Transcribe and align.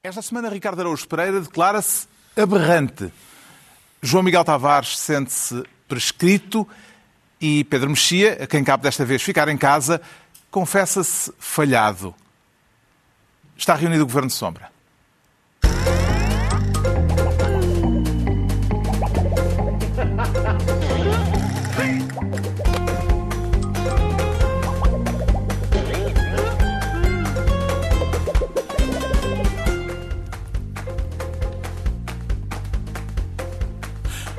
Esta 0.00 0.22
semana, 0.22 0.48
Ricardo 0.48 0.78
Araújo 0.78 1.08
Pereira 1.08 1.40
declara-se 1.40 2.06
aberrante. 2.36 3.12
João 4.00 4.22
Miguel 4.22 4.44
Tavares 4.44 4.96
sente-se 4.96 5.64
prescrito 5.88 6.68
e 7.40 7.64
Pedro 7.64 7.90
Mexia, 7.90 8.44
a 8.44 8.46
quem 8.46 8.62
cabe 8.62 8.84
desta 8.84 9.04
vez 9.04 9.20
ficar 9.20 9.48
em 9.48 9.58
casa, 9.58 10.00
confessa-se 10.52 11.32
falhado. 11.40 12.14
Está 13.56 13.74
reunido 13.74 14.04
o 14.04 14.06
Governo 14.06 14.28
de 14.28 14.34
Sombra. 14.34 14.70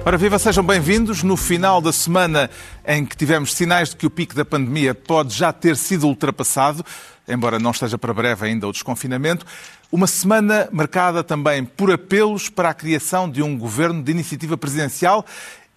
Ora, 0.05 0.17
viva, 0.17 0.39
sejam 0.39 0.63
bem-vindos. 0.63 1.23
No 1.23 1.35
final 1.35 1.81
da 1.81 1.91
semana 1.91 2.49
em 2.87 3.05
que 3.05 3.17
tivemos 3.17 3.53
sinais 3.53 3.89
de 3.89 3.97
que 3.97 4.07
o 4.07 4.09
pico 4.09 4.33
da 4.33 4.45
pandemia 4.45 4.95
pode 4.95 5.35
já 5.35 5.51
ter 5.51 5.75
sido 5.75 6.07
ultrapassado, 6.07 6.83
embora 7.27 7.59
não 7.59 7.71
esteja 7.71 7.97
para 7.97 8.13
breve 8.13 8.45
ainda 8.45 8.67
o 8.67 8.71
desconfinamento, 8.71 9.45
uma 9.91 10.07
semana 10.07 10.69
marcada 10.71 11.23
também 11.23 11.65
por 11.65 11.91
apelos 11.91 12.47
para 12.47 12.69
a 12.69 12.73
criação 12.73 13.29
de 13.29 13.43
um 13.43 13.57
governo 13.57 14.01
de 14.01 14.11
iniciativa 14.11 14.57
presidencial 14.57 15.25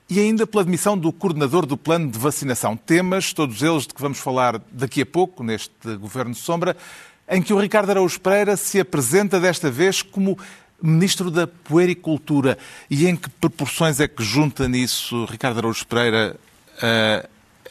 e 0.08 0.20
ainda 0.20 0.46
pela 0.46 0.62
admissão 0.62 0.96
do 0.96 1.12
coordenador 1.12 1.66
do 1.66 1.76
plano 1.76 2.10
de 2.10 2.18
vacinação. 2.18 2.76
Temas, 2.76 3.32
todos 3.32 3.60
eles 3.60 3.86
de 3.86 3.94
que 3.94 4.00
vamos 4.00 4.18
falar 4.18 4.60
daqui 4.70 5.02
a 5.02 5.06
pouco, 5.06 5.42
neste 5.42 5.96
Governo 5.96 6.34
Sombra, 6.34 6.76
em 7.28 7.40
que 7.40 7.52
o 7.52 7.58
Ricardo 7.58 7.90
Araújo 7.90 8.20
Pereira 8.20 8.56
se 8.56 8.78
apresenta 8.78 9.40
desta 9.40 9.70
vez 9.70 10.02
como 10.02 10.38
Ministro 10.82 11.30
da 11.30 11.46
Puericultura. 11.46 12.58
E 12.90 13.06
em 13.06 13.16
que 13.16 13.30
proporções 13.30 14.00
é 14.00 14.08
que 14.08 14.22
junta 14.22 14.68
nisso 14.68 15.24
Ricardo 15.26 15.58
Araújo 15.58 15.86
Pereira 15.86 16.36
a, 16.80 17.28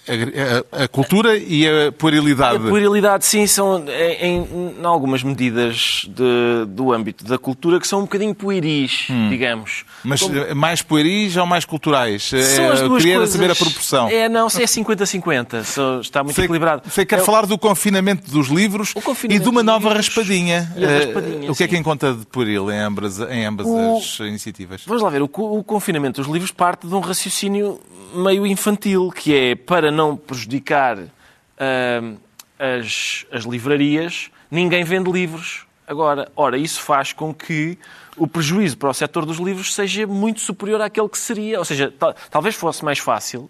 a, 0.08 0.84
a, 0.84 0.88
cultura 0.88 1.38
e 1.38 1.68
a 1.68 1.92
puerilidade? 1.92 2.56
A 2.58 2.70
puerilidade, 2.70 3.26
sim, 3.26 3.46
são 3.46 3.86
em, 4.20 4.76
em 4.80 4.86
algumas 4.86 5.24
medidas 5.24 6.02
de, 6.08 6.66
do 6.68 6.92
âmbito 6.92 7.24
da 7.24 7.38
cultura 7.38 7.80
que 7.80 7.88
são 7.88 8.00
um 8.00 8.04
bocadinho 8.04 8.34
pueris, 8.34 9.08
hum. 9.10 9.30
digamos. 9.30 9.86
Mas 10.04 10.22
Como... 10.22 10.56
mais 10.56 10.82
pueris 10.82 11.38
ou 11.38 11.46
mais 11.46 11.66
culturais? 11.66 12.24
São 12.24 12.72
as 12.72 12.80
duas 12.80 12.82
Eu 12.82 12.98
queria 12.98 13.18
coisas... 13.18 13.34
saber 13.34 13.52
a 13.52 13.56
proporção. 13.56 14.10
É, 14.10 14.28
não, 14.28 14.50
se 14.50 14.64
é 14.64 14.66
50-50, 14.66 16.02
está 16.02 16.24
muito 16.24 16.36
sei, 16.36 16.46
equilibrado. 16.46 16.84
Você 16.86 17.06
quer 17.06 17.20
é... 17.20 17.24
falar 17.24 17.46
do 17.46 17.58
confinamento 17.58 18.30
dos 18.32 18.48
livros 18.48 18.94
e 19.30 19.40
de 19.40 19.50
uma 19.50 19.62
nova 19.62 19.94
raspadinha. 19.94 20.74
raspadinha 20.76 21.52
o 21.52 21.56
que 21.56 21.64
é 21.64 21.68
que 21.68 21.78
encontra 21.78 22.14
de 22.14 22.26
pueril 22.26 22.72
em 22.72 22.80
ambas, 22.80 23.20
em 23.20 23.46
ambas 23.46 23.68
o... 23.68 23.98
as 23.98 24.20
iniciativas? 24.20 24.84
Vamos 24.86 25.04
lá 25.04 25.10
ver, 25.10 25.22
o, 25.22 25.30
o 25.32 25.64
confinamento 25.64 26.22
dos 26.22 26.32
livros 26.32 26.52
parte 26.52 26.88
de 26.88 26.94
um 26.94 27.00
raciocínio 27.00 27.80
meio 28.14 28.46
infantil, 28.46 29.10
que 29.10 29.34
é 29.34 29.56
para 29.56 29.81
não 29.90 30.16
prejudicar 30.16 30.98
uh, 31.00 32.18
as, 32.60 33.26
as 33.32 33.44
livrarias, 33.46 34.30
ninguém 34.52 34.84
vende 34.84 35.10
livros 35.10 35.66
agora. 35.88 36.32
Ora, 36.36 36.58
isso 36.58 36.82
faz 36.82 37.14
com 37.14 37.34
que 37.34 37.78
o 38.18 38.28
prejuízo 38.28 38.78
para 38.78 38.90
o 38.90 38.94
setor 38.94 39.26
dos 39.26 39.38
livros 39.38 39.74
seja 39.74 40.06
muito 40.06 40.42
superior 40.42 40.82
àquele 40.82 41.10
que 41.10 41.18
seria. 41.18 41.58
Ou 41.58 41.66
seja, 41.66 41.94
talvez 42.30 42.56
fosse 42.56 42.84
mais 42.84 43.00
fácil 43.00 43.50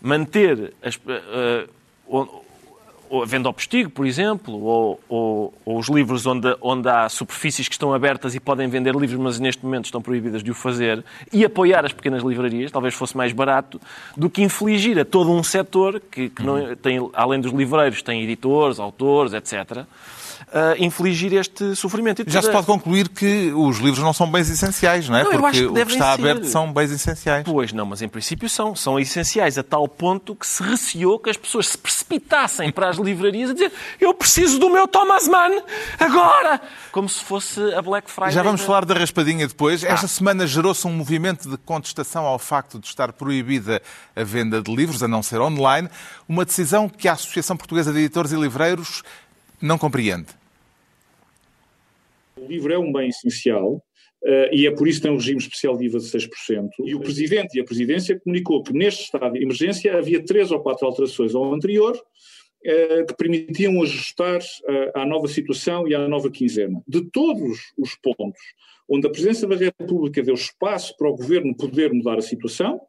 manter 0.00 0.74
as, 0.82 0.96
uh, 0.96 1.70
a 3.10 3.26
venda 3.26 3.48
ao 3.48 3.52
postigo, 3.52 3.90
por 3.90 4.06
exemplo, 4.06 4.62
ou, 4.62 5.00
ou, 5.08 5.54
ou, 5.64 5.78
os 5.78 5.88
livros 5.88 6.26
onde, 6.26 6.56
onde 6.60 6.88
há 6.88 7.08
superfícies 7.08 7.66
que 7.66 7.74
estão 7.74 7.92
abertas 7.92 8.34
e 8.34 8.40
podem 8.40 8.68
vender 8.68 8.94
livros, 8.94 9.18
mas 9.18 9.40
neste 9.40 9.64
momento 9.64 9.86
estão 9.86 10.00
proibidas 10.00 10.42
de 10.42 10.50
o 10.50 10.54
fazer, 10.54 11.04
e 11.32 11.44
apoiar 11.44 11.84
as 11.84 11.92
pequenas 11.92 12.22
livrarias, 12.22 12.70
talvez 12.70 12.94
fosse 12.94 13.16
mais 13.16 13.32
barato, 13.32 13.80
do 14.16 14.30
que 14.30 14.42
infligir 14.42 14.98
a 14.98 15.04
todo 15.04 15.30
um 15.30 15.42
setor 15.42 16.00
que, 16.10 16.28
que 16.28 16.42
não, 16.42 16.76
tem, 16.76 16.98
além 17.12 17.40
dos 17.40 17.52
livreiros, 17.52 18.00
tem 18.02 18.22
editores, 18.22 18.78
autores, 18.78 19.32
etc., 19.32 19.84
uh, 20.48 20.82
infligir 20.82 21.32
este 21.32 21.74
sofrimento. 21.74 22.24
Já 22.26 22.42
se 22.42 22.50
pode 22.50 22.66
concluir 22.66 23.08
que 23.08 23.52
os 23.54 23.78
livros 23.78 24.02
não 24.02 24.12
são 24.12 24.30
bens 24.30 24.50
essenciais, 24.50 25.08
não 25.08 25.16
é? 25.16 25.24
Não, 25.24 25.30
Porque 25.30 25.64
o 25.64 25.74
que 25.74 25.80
está 25.92 26.16
ser. 26.16 26.20
aberto 26.20 26.46
são 26.46 26.72
bens 26.72 26.90
essenciais. 26.90 27.44
Pois 27.44 27.72
não, 27.72 27.86
mas 27.86 28.02
em 28.02 28.08
princípio 28.08 28.48
são. 28.48 28.74
São 28.74 28.98
essenciais 28.98 29.58
a 29.58 29.62
tal 29.62 29.86
ponto 29.88 30.34
que 30.34 30.46
se 30.46 30.62
receou 30.62 31.18
que 31.18 31.30
as 31.30 31.36
pessoas 31.36 31.68
se 31.68 31.78
precipitassem 31.78 32.70
para 32.70 32.88
as 32.88 32.96
livrarias 32.96 33.50
a 33.50 33.52
dizer 33.54 33.72
eu 34.00 34.14
preciso 34.14 34.58
do 34.58 34.70
meu 34.70 34.86
Thomas 34.86 35.28
Mann 35.28 35.62
agora! 35.98 36.60
Como 36.92 37.08
se 37.08 37.22
fosse 37.22 37.60
a 37.74 37.82
Black 37.82 38.10
Friday. 38.10 38.32
Já 38.32 38.42
vamos 38.42 38.62
falar 38.62 38.84
da 38.84 38.94
raspadinha 38.94 39.46
depois. 39.46 39.84
Ah. 39.84 39.88
Esta 39.88 40.08
semana 40.08 40.46
gerou-se 40.46 40.86
um 40.86 40.92
movimento 40.92 41.48
de 41.48 41.56
contestação 41.58 42.24
ao 42.24 42.38
facto 42.38 42.78
de 42.78 42.86
estar 42.86 43.12
proibida 43.12 43.80
a 44.14 44.24
venda 44.24 44.60
de 44.60 44.74
livros, 44.74 45.02
a 45.02 45.08
não 45.08 45.22
ser 45.22 45.40
online, 45.40 45.88
uma 46.28 46.44
decisão 46.44 46.88
que 46.88 47.08
a 47.08 47.12
Associação 47.12 47.56
Portuguesa 47.56 47.92
de 47.92 47.98
Editores 48.00 48.32
e 48.32 48.36
Livreiros 48.36 49.02
não 49.60 49.78
compreende. 49.78 50.28
O 52.36 52.46
livro 52.46 52.72
é 52.72 52.78
um 52.78 52.92
bem 52.92 53.08
essencial 53.08 53.82
Uh, 54.22 54.52
e 54.52 54.66
é 54.66 54.70
por 54.70 54.86
isso 54.86 54.98
que 54.98 55.04
tem 55.04 55.12
um 55.12 55.16
regime 55.16 55.38
especial 55.38 55.78
de 55.78 55.86
IVA 55.86 55.98
de 55.98 56.04
6%. 56.04 56.68
E 56.84 56.94
o 56.94 57.00
Presidente 57.00 57.56
e 57.56 57.60
a 57.60 57.64
Presidência 57.64 58.20
comunicou 58.20 58.62
que 58.62 58.72
neste 58.72 59.04
estado 59.04 59.32
de 59.32 59.42
emergência 59.42 59.96
havia 59.96 60.22
três 60.22 60.50
ou 60.50 60.60
quatro 60.60 60.86
alterações 60.86 61.34
ao 61.34 61.54
anterior 61.54 61.96
uh, 61.96 63.06
que 63.06 63.16
permitiam 63.16 63.82
ajustar 63.82 64.40
uh, 64.40 64.98
à 64.98 65.06
nova 65.06 65.26
situação 65.26 65.88
e 65.88 65.94
à 65.94 66.06
nova 66.06 66.30
quinzena. 66.30 66.82
De 66.86 67.00
todos 67.10 67.72
os 67.78 67.94
pontos 67.94 68.42
onde 68.86 69.06
a 69.06 69.10
Presidência 69.10 69.48
da 69.48 69.56
República 69.56 70.22
deu 70.22 70.34
espaço 70.34 70.94
para 70.98 71.08
o 71.08 71.16
Governo 71.16 71.56
poder 71.56 71.92
mudar 71.92 72.18
a 72.18 72.22
situação, 72.22 72.80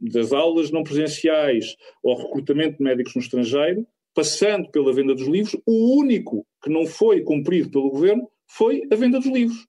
das 0.00 0.32
aulas 0.32 0.70
não 0.70 0.84
presenciais 0.84 1.76
ao 2.04 2.16
recrutamento 2.16 2.78
de 2.78 2.84
médicos 2.84 3.14
no 3.16 3.20
estrangeiro, 3.20 3.84
passando 4.20 4.70
pela 4.70 4.92
venda 4.92 5.14
dos 5.14 5.26
livros, 5.26 5.56
o 5.64 5.98
único 5.98 6.44
que 6.62 6.68
não 6.68 6.86
foi 6.86 7.22
cumprido 7.22 7.70
pelo 7.70 7.90
Governo 7.90 8.28
foi 8.46 8.82
a 8.92 8.94
venda 8.94 9.18
dos 9.18 9.30
livros. 9.32 9.66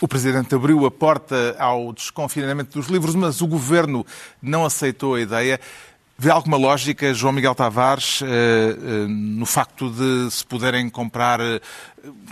O 0.00 0.06
Presidente 0.06 0.54
abriu 0.54 0.86
a 0.86 0.90
porta 0.90 1.56
ao 1.58 1.92
desconfinamento 1.92 2.78
dos 2.78 2.86
livros, 2.86 3.16
mas 3.16 3.40
o 3.40 3.48
Governo 3.48 4.06
não 4.40 4.64
aceitou 4.64 5.16
a 5.16 5.20
ideia. 5.20 5.58
Vê 6.16 6.30
alguma 6.30 6.56
lógica, 6.56 7.12
João 7.12 7.32
Miguel 7.32 7.56
Tavares, 7.56 8.22
eh, 8.22 8.26
eh, 8.26 9.06
no 9.08 9.46
facto 9.46 9.90
de 9.90 10.30
se 10.30 10.46
puderem 10.46 10.88
comprar 10.88 11.40
eh, 11.40 11.60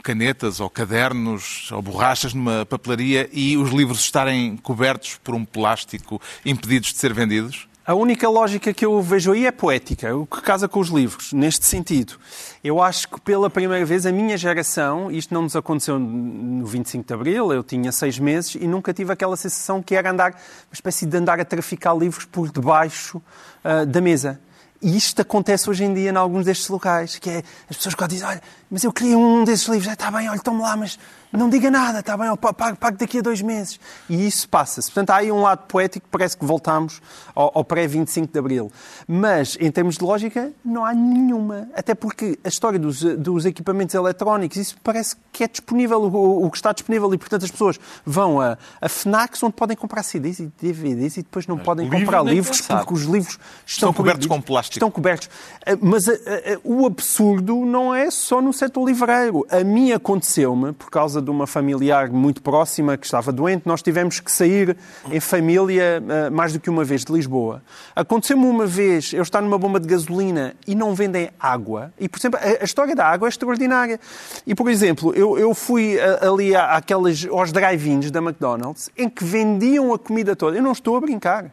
canetas 0.04 0.60
ou 0.60 0.70
cadernos 0.70 1.68
ou 1.72 1.82
borrachas 1.82 2.32
numa 2.32 2.64
papelaria 2.64 3.28
e 3.32 3.56
os 3.56 3.70
livros 3.70 3.98
estarem 3.98 4.56
cobertos 4.56 5.18
por 5.24 5.34
um 5.34 5.44
plástico 5.44 6.22
impedidos 6.46 6.92
de 6.92 6.98
ser 6.98 7.12
vendidos? 7.12 7.66
A 7.84 7.94
única 7.94 8.28
lógica 8.28 8.72
que 8.72 8.86
eu 8.86 9.02
vejo 9.02 9.32
aí 9.32 9.44
é 9.44 9.50
poética, 9.50 10.14
o 10.14 10.24
que 10.24 10.40
casa 10.40 10.68
com 10.68 10.78
os 10.78 10.88
livros, 10.88 11.32
neste 11.32 11.66
sentido. 11.66 12.14
Eu 12.62 12.80
acho 12.80 13.08
que 13.08 13.20
pela 13.20 13.50
primeira 13.50 13.84
vez 13.84 14.06
a 14.06 14.12
minha 14.12 14.36
geração, 14.36 15.10
isto 15.10 15.34
não 15.34 15.42
nos 15.42 15.56
aconteceu 15.56 15.98
no 15.98 16.64
25 16.64 17.04
de 17.04 17.12
Abril, 17.12 17.52
eu 17.52 17.64
tinha 17.64 17.90
seis 17.90 18.20
meses 18.20 18.54
e 18.54 18.68
nunca 18.68 18.94
tive 18.94 19.12
aquela 19.12 19.36
sensação 19.36 19.82
que 19.82 19.96
era 19.96 20.12
andar, 20.12 20.30
uma 20.30 20.74
espécie 20.74 21.04
de 21.06 21.16
andar 21.16 21.40
a 21.40 21.44
traficar 21.44 21.92
livros 21.92 22.24
por 22.24 22.52
debaixo 22.52 23.20
uh, 23.64 23.84
da 23.84 24.00
mesa. 24.00 24.40
E 24.80 24.96
isto 24.96 25.20
acontece 25.20 25.68
hoje 25.68 25.82
em 25.82 25.92
dia 25.92 26.10
em 26.10 26.16
alguns 26.16 26.44
destes 26.44 26.68
locais, 26.68 27.18
que 27.18 27.30
é 27.30 27.42
as 27.68 27.76
pessoas 27.76 27.96
que 27.96 28.06
dizem, 28.06 28.28
olha, 28.28 28.42
mas 28.70 28.84
eu 28.84 28.92
queria 28.92 29.18
um 29.18 29.42
desses 29.42 29.66
livros, 29.66 29.92
está 29.92 30.08
bem, 30.08 30.28
olha, 30.28 30.38
tome 30.38 30.62
lá, 30.62 30.76
mas 30.76 30.96
não 31.32 31.48
diga 31.48 31.70
nada, 31.70 32.00
está 32.00 32.16
bem, 32.16 32.26
eu 32.26 32.36
pago, 32.36 32.76
pago 32.76 32.96
daqui 32.98 33.18
a 33.18 33.22
dois 33.22 33.40
meses. 33.40 33.80
E 34.08 34.26
isso 34.26 34.48
passa-se. 34.48 34.88
Portanto, 34.88 35.10
há 35.10 35.16
aí 35.16 35.32
um 35.32 35.40
lado 35.40 35.66
poético, 35.66 36.06
parece 36.10 36.36
que 36.36 36.44
voltamos 36.44 37.00
ao, 37.34 37.50
ao 37.54 37.64
pré-25 37.64 38.30
de 38.30 38.38
Abril. 38.38 38.70
Mas, 39.08 39.56
em 39.58 39.70
termos 39.70 39.96
de 39.96 40.04
lógica, 40.04 40.52
não 40.64 40.84
há 40.84 40.92
nenhuma. 40.92 41.68
Até 41.74 41.94
porque 41.94 42.38
a 42.44 42.48
história 42.48 42.78
dos, 42.78 43.02
dos 43.02 43.46
equipamentos 43.46 43.94
eletrónicos, 43.94 44.58
isso 44.58 44.76
parece 44.84 45.16
que 45.32 45.44
é 45.44 45.48
disponível, 45.48 46.02
o, 46.02 46.46
o, 46.46 46.50
que 46.50 46.56
está 46.56 46.72
disponível, 46.72 47.12
e, 47.14 47.18
portanto, 47.18 47.44
as 47.44 47.50
pessoas 47.50 47.80
vão 48.04 48.40
a, 48.40 48.58
a 48.80 48.88
FNACs, 48.88 49.42
onde 49.42 49.54
podem 49.54 49.76
comprar 49.76 50.02
CDs 50.02 50.38
e 50.38 50.52
DVDs 50.60 51.16
e 51.16 51.22
depois 51.22 51.46
não 51.46 51.56
Mas 51.56 51.64
podem 51.64 51.88
comprar 51.88 52.22
livros, 52.22 52.60
porque 52.60 52.92
os 52.92 53.02
livros 53.04 53.38
estão, 53.64 53.90
estão 53.90 53.92
cobertos 53.94 54.26
com 54.26 54.40
plástico. 54.40 54.76
Estão 54.76 54.90
cobertos. 54.90 55.30
Eh, 55.64 55.78
mas 55.80 56.08
a, 56.08 56.12
eh, 56.12 56.18
a, 56.26 56.50
eh, 56.52 56.60
o 56.62 56.84
absurdo 56.84 57.64
não 57.64 57.94
é 57.94 58.10
só 58.10 58.42
no 58.42 58.52
setor 58.52 58.86
livreiro. 58.86 59.46
A 59.50 59.64
mim 59.64 59.92
aconteceu-me, 59.92 60.72
por 60.72 60.90
causa 60.90 61.21
de 61.22 61.30
uma 61.30 61.46
familiar 61.46 62.10
muito 62.10 62.42
próxima 62.42 62.96
que 62.96 63.06
estava 63.06 63.32
doente, 63.32 63.62
nós 63.66 63.82
tivemos 63.82 64.20
que 64.20 64.30
sair 64.30 64.76
em 65.10 65.20
família 65.20 66.02
eh, 66.06 66.30
mais 66.30 66.52
do 66.52 66.60
que 66.60 66.68
uma 66.68 66.84
vez 66.84 67.04
de 67.04 67.12
Lisboa. 67.12 67.62
Aconteceu-me 67.94 68.44
uma 68.44 68.66
vez 68.66 69.12
eu 69.12 69.22
estar 69.22 69.40
numa 69.40 69.58
bomba 69.58 69.80
de 69.80 69.88
gasolina 69.88 70.54
e 70.66 70.74
não 70.74 70.94
vendem 70.94 71.30
água. 71.38 71.92
E, 71.98 72.08
por 72.08 72.18
exemplo, 72.18 72.38
a, 72.42 72.64
história 72.64 72.94
da 72.94 73.06
água 73.06 73.28
é 73.28 73.30
extraordinária. 73.30 74.00
E, 74.46 74.54
por 74.54 74.68
exemplo, 74.70 75.14
eu, 75.14 75.38
eu 75.38 75.54
fui 75.54 75.96
eh, 75.96 76.26
ali 76.26 76.54
àquelas, 76.54 77.26
aos 77.30 77.52
drive-ins 77.52 78.10
da 78.10 78.20
McDonald's 78.20 78.90
em 78.96 79.08
que 79.08 79.24
vendiam 79.24 79.92
a 79.92 79.98
comida 79.98 80.36
toda. 80.36 80.56
Eu 80.56 80.62
não 80.62 80.72
estou 80.72 80.96
a 80.96 81.00
brincar. 81.00 81.50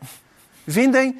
Vendem 0.65 1.17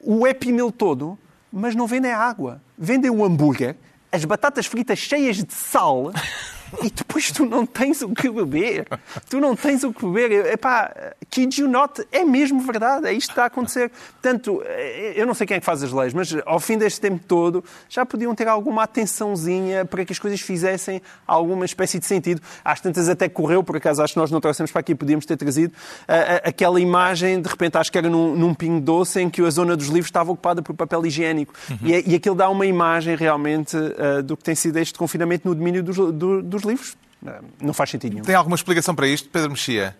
o 0.00 0.26
Happy 0.26 0.52
Meal 0.52 0.70
todo, 0.72 1.18
mas 1.52 1.74
não 1.74 1.86
vendem 1.86 2.12
água. 2.12 2.60
Vendem 2.76 3.10
o 3.10 3.24
hambúrguer, 3.24 3.76
as 4.10 4.24
batatas 4.24 4.66
fritas 4.66 4.98
cheias 4.98 5.36
de 5.36 5.52
sal 5.52 6.12
e 6.80 6.90
depois 6.90 7.30
tu 7.30 7.44
não 7.44 7.66
tens 7.66 8.02
o 8.02 8.10
que 8.10 8.30
beber. 8.30 8.86
Tu 9.28 9.38
não 9.40 9.54
tens 9.54 9.84
o 9.84 9.92
que 9.92 10.06
beber. 10.06 10.46
Epá, 10.52 10.92
kid 11.30 11.60
you 11.60 11.68
not, 11.68 12.02
é 12.10 12.24
mesmo 12.24 12.60
verdade, 12.60 13.06
é 13.06 13.12
isto 13.12 13.28
que 13.28 13.32
está 13.32 13.44
a 13.44 13.46
acontecer. 13.46 13.90
Portanto, 14.20 14.62
eh, 14.64 15.12
eu 15.16 15.26
não 15.26 15.34
sei 15.34 15.46
quem 15.46 15.56
é 15.56 15.60
que 15.60 15.66
faz 15.66 15.82
as 15.82 15.92
leis, 15.92 16.14
mas 16.14 16.34
ao 16.46 16.58
fim 16.58 16.78
deste 16.78 17.00
tempo 17.00 17.22
todo 17.26 17.64
já 17.88 18.06
podiam 18.06 18.34
ter 18.34 18.48
alguma 18.48 18.84
atençãozinha 18.84 19.84
para 19.84 20.04
que 20.04 20.12
as 20.12 20.18
coisas 20.18 20.40
fizessem 20.40 21.02
alguma 21.26 21.64
espécie 21.64 21.98
de 21.98 22.06
sentido. 22.06 22.40
Às 22.64 22.80
tantas 22.80 23.08
até 23.08 23.28
correu, 23.28 23.62
por 23.62 23.76
acaso 23.76 24.02
acho 24.02 24.14
que 24.14 24.18
nós 24.20 24.30
não 24.30 24.40
trouxemos 24.40 24.70
para 24.70 24.80
aqui, 24.80 24.94
podíamos 24.94 25.26
ter 25.26 25.36
trazido 25.36 25.72
uh, 25.72 26.42
aquela 26.44 26.80
imagem, 26.80 27.40
de 27.40 27.48
repente 27.48 27.76
acho 27.76 27.90
que 27.90 27.98
era 27.98 28.08
num, 28.08 28.34
num 28.34 28.54
pingo 28.54 28.80
doce 28.80 29.20
em 29.20 29.28
que 29.28 29.42
a 29.42 29.50
zona 29.50 29.76
dos 29.76 29.86
livros 29.88 30.06
estava 30.06 30.32
ocupada 30.32 30.62
por 30.62 30.74
papel 30.74 31.06
higiênico. 31.06 31.54
Uhum. 31.70 31.78
E, 31.82 31.94
é, 31.94 32.02
e 32.06 32.14
aquilo 32.14 32.34
dá 32.34 32.48
uma 32.48 32.66
imagem 32.66 33.16
realmente 33.16 33.76
uh, 33.76 34.22
do 34.22 34.36
que 34.36 34.44
tem 34.44 34.54
sido 34.54 34.78
este 34.78 34.98
confinamento 34.98 35.48
no 35.48 35.54
domínio 35.54 35.82
dos, 35.82 35.96
do, 35.96 36.42
dos 36.42 36.61
livros. 36.66 36.96
Uh, 37.22 37.44
não 37.60 37.72
faz 37.72 37.90
sentido 37.90 38.12
nenhum. 38.12 38.24
Tem 38.24 38.34
alguma 38.34 38.56
explicação 38.56 38.94
para 38.94 39.06
isto, 39.06 39.28
Pedro 39.28 39.50
Mexia? 39.50 39.96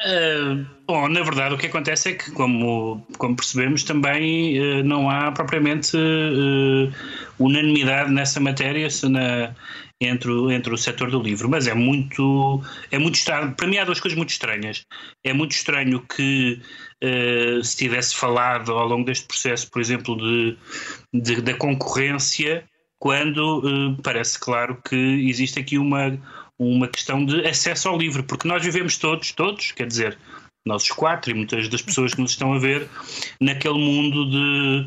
Uh, 0.00 0.64
bom, 0.86 1.08
na 1.08 1.22
verdade, 1.22 1.54
o 1.54 1.58
que 1.58 1.66
acontece 1.66 2.10
é 2.10 2.14
que, 2.14 2.30
como, 2.30 3.06
como 3.18 3.36
percebemos, 3.36 3.82
também 3.84 4.58
uh, 4.58 4.82
não 4.82 5.10
há 5.10 5.30
propriamente 5.30 5.94
uh, 5.94 6.90
unanimidade 7.38 8.10
nessa 8.10 8.40
matéria 8.40 8.88
na, 9.10 9.54
entre, 10.00 10.30
o, 10.30 10.50
entre 10.50 10.72
o 10.72 10.78
setor 10.78 11.10
do 11.10 11.20
livro. 11.20 11.50
Mas 11.50 11.66
é 11.66 11.74
muito, 11.74 12.62
é 12.90 12.98
muito 12.98 13.16
estranho. 13.16 13.52
Para 13.52 13.66
mim, 13.66 13.76
há 13.76 13.84
duas 13.84 14.00
coisas 14.00 14.16
muito 14.16 14.30
estranhas. 14.30 14.86
É 15.22 15.34
muito 15.34 15.52
estranho 15.52 16.00
que 16.00 16.60
se 17.62 17.78
tivesse 17.78 18.14
falado 18.14 18.72
ao 18.72 18.86
longo 18.86 19.06
deste 19.06 19.26
processo, 19.26 19.70
por 19.70 19.80
exemplo, 19.80 20.18
de, 20.18 20.58
de 21.14 21.40
da 21.40 21.54
concorrência, 21.54 22.62
quando 23.00 23.96
parece 24.04 24.38
claro 24.38 24.80
que 24.84 24.96
existe 25.28 25.58
aqui 25.58 25.76
uma 25.76 26.16
uma 26.60 26.86
questão 26.86 27.24
de 27.24 27.46
acesso 27.46 27.88
ao 27.88 27.96
livro, 27.96 28.22
porque 28.22 28.46
nós 28.46 28.62
vivemos 28.62 28.98
todos, 28.98 29.32
todos, 29.32 29.72
quer 29.72 29.86
dizer, 29.86 30.18
nós 30.66 30.82
os 30.82 30.90
quatro 30.90 31.30
e 31.30 31.34
muitas 31.34 31.70
das 31.70 31.80
pessoas 31.80 32.12
que 32.12 32.20
nos 32.20 32.32
estão 32.32 32.52
a 32.52 32.58
ver, 32.58 32.86
naquele 33.40 33.78
mundo 33.78 34.28
de 34.28 34.86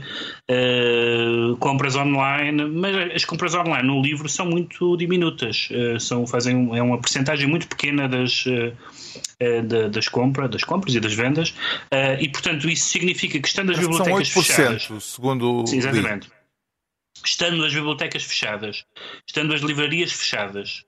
uh, 0.52 1.58
compras 1.58 1.96
online, 1.96 2.64
mas 2.66 3.16
as 3.16 3.26
compras 3.26 3.56
online 3.56 3.88
no 3.88 4.00
livro 4.04 4.30
são 4.30 4.46
muito 4.46 4.96
diminutas, 4.98 5.70
uh, 5.72 6.00
são, 6.00 6.28
fazem, 6.28 6.78
é 6.78 6.82
uma 6.84 7.00
percentagem 7.00 7.48
muito 7.48 7.68
pequena 7.68 8.08
das, 8.08 8.46
uh, 8.46 9.90
das, 9.90 10.08
compras, 10.08 10.52
das 10.52 10.64
compras 10.64 10.94
e 10.94 11.00
das 11.00 11.16
vendas, 11.16 11.56
e 12.20 12.30
portanto 12.30 12.70
isso 12.70 12.88
significa 12.88 13.40
que 13.40 13.48
estando 13.48 13.72
as 13.72 13.80
bibliotecas 13.80 14.30
são 14.30 14.44
8%, 14.44 14.46
fechadas... 14.46 15.04
segundo 15.04 15.66
Sim, 15.66 15.78
exatamente. 15.80 16.30
Estando 17.26 17.64
as 17.64 17.74
bibliotecas 17.74 18.24
fechadas, 18.24 18.86
estando 19.28 19.54
as 19.54 19.62
livrarias 19.62 20.12
fechadas, 20.12 20.86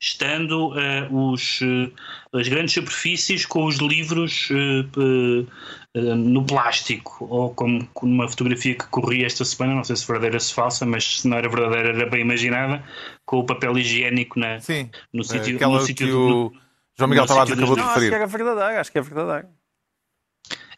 estando 0.00 0.72
uh, 0.72 1.32
os, 1.32 1.60
uh, 1.60 1.92
as 2.32 2.48
grandes 2.48 2.74
superfícies 2.74 3.46
com 3.46 3.66
os 3.66 3.76
livros 3.76 4.48
uh, 4.50 5.46
no 5.94 6.44
plástico, 6.44 7.26
ou 7.30 7.54
como 7.54 7.88
numa 8.02 8.28
fotografia 8.28 8.74
que 8.74 8.86
corri 8.88 9.24
esta 9.24 9.44
semana, 9.44 9.74
não 9.74 9.84
sei 9.84 9.96
se 9.96 10.06
verdadeira 10.06 10.36
ou 10.36 10.40
se 10.40 10.52
falsa, 10.52 10.84
mas 10.84 11.20
se 11.20 11.28
não 11.28 11.36
era 11.36 11.48
verdadeira 11.48 11.88
era 11.90 12.10
bem 12.10 12.20
imaginada, 12.20 12.82
com 13.24 13.38
o 13.38 13.46
papel 13.46 13.78
higiênico 13.78 14.38
na, 14.38 14.60
Sim, 14.60 14.90
no 15.12 15.24
sítio, 15.24 15.56
aquela 15.56 15.78
no 15.78 15.80
sítio 15.80 16.06
que 16.06 16.12
o 16.12 16.52
João 16.98 17.10
Miguel 17.10 17.26
Tavares 17.26 17.52
acabou 17.52 17.76
de 17.76 17.82
referir. 17.82 18.06
Acho 18.06 18.08
que 18.08 18.14
era 18.14 18.26
verdadeira, 18.26 18.80
acho 18.80 18.92
que 18.92 18.98
é 18.98 19.02
verdadeira. 19.02 19.48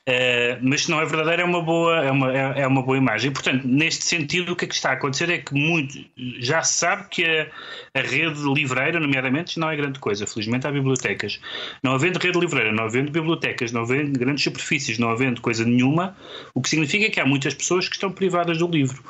Uh, 0.09 0.59
mas 0.63 0.85
se 0.85 0.91
não 0.91 1.03
é 1.03 1.05
verdadeiro, 1.05 1.43
é 1.43 1.45
uma 1.45 1.61
boa, 1.61 2.03
é 2.03 2.11
uma, 2.11 2.33
é, 2.33 2.61
é, 2.63 2.67
uma 2.67 2.81
boa 2.81 2.97
imagem. 2.97 3.31
Portanto, 3.31 3.69
neste 3.69 4.05
sentido, 4.05 4.53
o 4.53 4.57
que 4.57 4.65
é 4.65 4.69
que 4.69 4.75
está 4.75 4.89
a 4.89 4.93
acontecer 4.95 5.29
é 5.29 5.37
que 5.37 5.53
muito, 5.53 6.03
já 6.39 6.63
se 6.63 6.79
sabe 6.79 7.09
que 7.11 7.25
a, 7.27 7.47
a 7.93 8.01
rede 8.01 8.41
livreira, 8.55 8.99
nomeadamente, 8.99 9.61
não 9.61 9.71
é 9.71 9.77
grande 9.77 9.99
coisa. 9.99 10.27
Felizmente 10.27 10.67
há 10.67 10.73
bibliotecas. 10.73 11.39
Não 11.83 11.93
havendo 11.93 12.19
rede 12.19 12.39
livreira, 12.39 12.73
não 12.73 12.85
havendo 12.85 13.13
bibliotecas, 13.13 13.71
não 13.71 13.83
havendo 13.83 14.19
grandes 14.19 14.43
superfícies, 14.43 14.99
não 14.99 15.11
havendo 15.11 15.43
coisa 15.43 15.63
nenhuma, 15.63 16.17
o 16.55 16.63
que 16.63 16.71
significa 16.71 17.11
que 17.11 17.21
há 17.21 17.27
muitas 17.27 17.53
pessoas 17.53 17.87
que 17.87 17.97
estão 17.97 18.11
privadas 18.11 18.57
do 18.57 18.67
livro. 18.67 19.05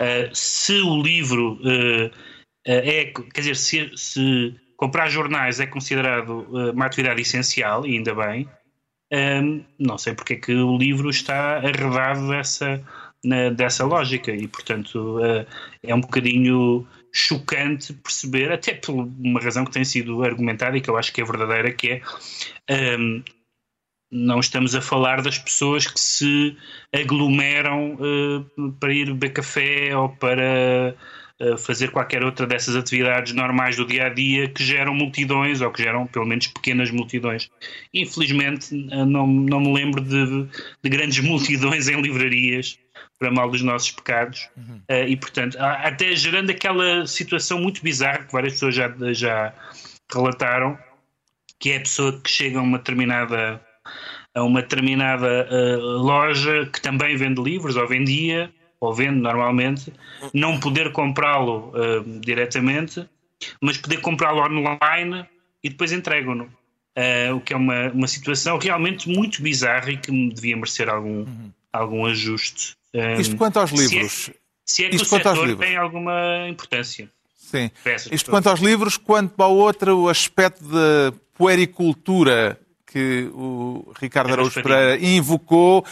Uh, 0.00 0.30
se 0.32 0.80
o 0.80 1.02
livro 1.02 1.54
uh, 1.54 2.10
é, 2.64 3.06
quer 3.34 3.40
dizer, 3.40 3.56
se, 3.56 3.90
se 3.96 4.54
comprar 4.76 5.08
jornais 5.08 5.58
é 5.58 5.66
considerado 5.66 6.46
uma 6.72 6.86
atividade 6.86 7.20
essencial, 7.20 7.84
e 7.84 7.96
ainda 7.96 8.14
bem, 8.14 8.48
um, 9.12 9.64
não 9.78 9.98
sei 9.98 10.14
porque 10.14 10.34
é 10.34 10.36
que 10.36 10.52
o 10.52 10.76
livro 10.76 11.10
está 11.10 11.58
arredado 11.58 12.28
dessa, 12.28 12.82
na, 13.24 13.50
dessa 13.50 13.84
lógica 13.84 14.32
e, 14.32 14.48
portanto, 14.48 15.18
uh, 15.18 15.46
é 15.82 15.94
um 15.94 16.00
bocadinho 16.00 16.86
chocante 17.12 17.92
perceber, 17.94 18.52
até 18.52 18.74
por 18.74 18.92
uma 18.92 19.40
razão 19.40 19.64
que 19.64 19.70
tem 19.70 19.84
sido 19.84 20.22
argumentada 20.22 20.76
e 20.76 20.80
que 20.80 20.90
eu 20.90 20.96
acho 20.96 21.12
que 21.12 21.20
é 21.20 21.24
verdadeira, 21.24 21.72
que 21.72 22.02
é 22.68 22.96
um, 22.98 23.22
não 24.10 24.38
estamos 24.40 24.74
a 24.74 24.80
falar 24.80 25.22
das 25.22 25.38
pessoas 25.38 25.86
que 25.86 25.98
se 25.98 26.56
aglomeram 26.92 27.94
uh, 27.94 28.72
para 28.78 28.92
ir 28.92 29.06
beber 29.06 29.32
café 29.32 29.96
ou 29.96 30.08
para 30.10 30.94
fazer 31.58 31.90
qualquer 31.90 32.24
outra 32.24 32.46
dessas 32.46 32.76
atividades 32.76 33.34
normais 33.34 33.76
do 33.76 33.86
dia 33.86 34.06
a 34.06 34.08
dia 34.08 34.48
que 34.48 34.64
geram 34.64 34.94
multidões 34.94 35.60
ou 35.60 35.70
que 35.70 35.82
geram 35.82 36.06
pelo 36.06 36.24
menos 36.24 36.46
pequenas 36.46 36.90
multidões. 36.90 37.50
Infelizmente, 37.92 38.74
não, 38.74 39.26
não 39.26 39.60
me 39.60 39.72
lembro 39.72 40.00
de, 40.00 40.46
de 40.82 40.88
grandes 40.88 41.18
multidões 41.24 41.88
em 41.88 42.00
livrarias 42.00 42.78
para 43.18 43.30
mal 43.30 43.50
dos 43.50 43.62
nossos 43.62 43.90
pecados 43.90 44.48
uhum. 44.56 44.80
uh, 44.90 45.08
e 45.08 45.16
portanto 45.16 45.56
até 45.58 46.14
gerando 46.14 46.50
aquela 46.50 47.06
situação 47.06 47.58
muito 47.58 47.82
bizarra 47.82 48.24
que 48.24 48.32
várias 48.32 48.54
pessoas 48.54 48.74
já, 48.74 48.94
já 49.12 49.54
relataram 50.12 50.78
que 51.58 51.72
é 51.72 51.76
a 51.76 51.80
pessoa 51.80 52.20
que 52.20 52.30
chega 52.30 52.58
a 52.58 52.62
uma 52.62 52.78
determinada 52.78 53.60
a 54.34 54.42
uma 54.42 54.60
determinada 54.60 55.48
uh, 55.50 55.80
loja 56.02 56.66
que 56.66 56.80
também 56.80 57.16
vende 57.16 57.42
livros 57.42 57.76
ou 57.76 57.88
vendia 57.88 58.52
ou 58.80 58.94
vende 58.94 59.20
normalmente, 59.20 59.92
não 60.32 60.60
poder 60.60 60.92
comprá-lo 60.92 61.72
uh, 61.74 62.20
diretamente, 62.20 63.08
mas 63.60 63.76
poder 63.76 64.00
comprá-lo 64.00 64.40
online 64.40 65.26
e 65.62 65.68
depois 65.68 65.92
entregam-no. 65.92 66.44
Uh, 66.44 67.34
o 67.36 67.40
que 67.40 67.52
é 67.52 67.56
uma, 67.56 67.90
uma 67.90 68.08
situação 68.08 68.58
realmente 68.58 69.08
muito 69.08 69.42
bizarra 69.42 69.90
e 69.90 69.98
que 69.98 70.10
devia 70.30 70.56
merecer 70.56 70.88
algum, 70.88 71.20
uhum. 71.20 71.52
algum 71.72 72.06
ajuste. 72.06 72.74
Um, 72.94 73.00
eh, 73.00 73.20
Isto 73.20 73.36
quanto 73.36 73.58
aos 73.58 73.70
livros. 73.70 74.12
Se 74.12 74.30
é, 74.30 74.34
se 74.64 74.84
é 74.84 74.88
que 74.88 74.96
Isto 74.96 75.14
o 75.14 75.18
setor 75.18 75.56
tem 75.58 75.76
alguma 75.76 76.48
importância. 76.48 77.10
Sim. 77.36 77.70
Isto 78.10 78.30
quanto 78.30 78.48
aos 78.48 78.60
livros, 78.60 78.96
quanto 78.96 79.40
ao 79.40 79.54
outro, 79.54 79.98
o 79.98 80.08
aspecto 80.08 80.64
da 80.64 81.12
puericultura 81.34 82.58
que 82.86 83.30
o 83.34 83.92
Ricardo 84.00 84.32
Araújo 84.32 84.62
Pereira 84.62 84.98
invocou. 84.98 85.84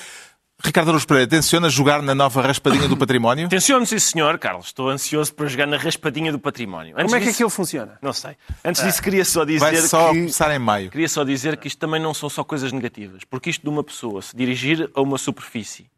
Ricardo 0.63 0.89
Araújo 0.89 1.07
Pereira, 1.07 1.29
tenciona 1.29 1.69
jogar 1.69 2.01
na 2.01 2.15
nova 2.15 2.41
raspadinha 2.41 2.89
do 2.89 2.97
património? 2.99 3.49
Tenciono, 3.49 3.85
sim 3.85 3.99
senhor, 3.99 4.39
Carlos. 4.39 4.67
Estou 4.67 4.89
ansioso 4.89 5.35
para 5.35 5.47
jogar 5.47 5.67
na 5.67 5.77
raspadinha 5.77 6.31
do 6.31 6.39
património. 6.39 6.95
Antes 6.95 7.07
Como 7.07 7.17
é 7.17 7.19
que 7.19 7.27
disso... 7.27 7.37
aquilo 7.37 7.51
funciona? 7.51 7.99
Não 8.01 8.13
sei. 8.13 8.37
Antes 8.65 8.83
disso, 8.83 9.03
queria 9.03 9.25
só 9.25 9.45
dizer 9.45 9.61
Vai 9.61 9.77
só 9.77 10.09
que... 10.11 10.19
começar 10.21 10.55
em 10.55 10.59
maio. 10.59 10.91
Queria 10.91 11.09
só 11.09 11.25
dizer 11.25 11.57
que 11.57 11.67
isto 11.67 11.79
também 11.79 12.01
não 12.01 12.15
são 12.15 12.29
só 12.31 12.45
coisas 12.45 12.73
negativas. 12.73 13.25
Porque 13.25 13.51
isto 13.51 13.63
de 13.63 13.69
uma 13.69 13.83
pessoa 13.83 14.23
se 14.23 14.35
dirigir 14.37 14.91
a 14.95 15.01
uma 15.01 15.19
superfície 15.19 15.91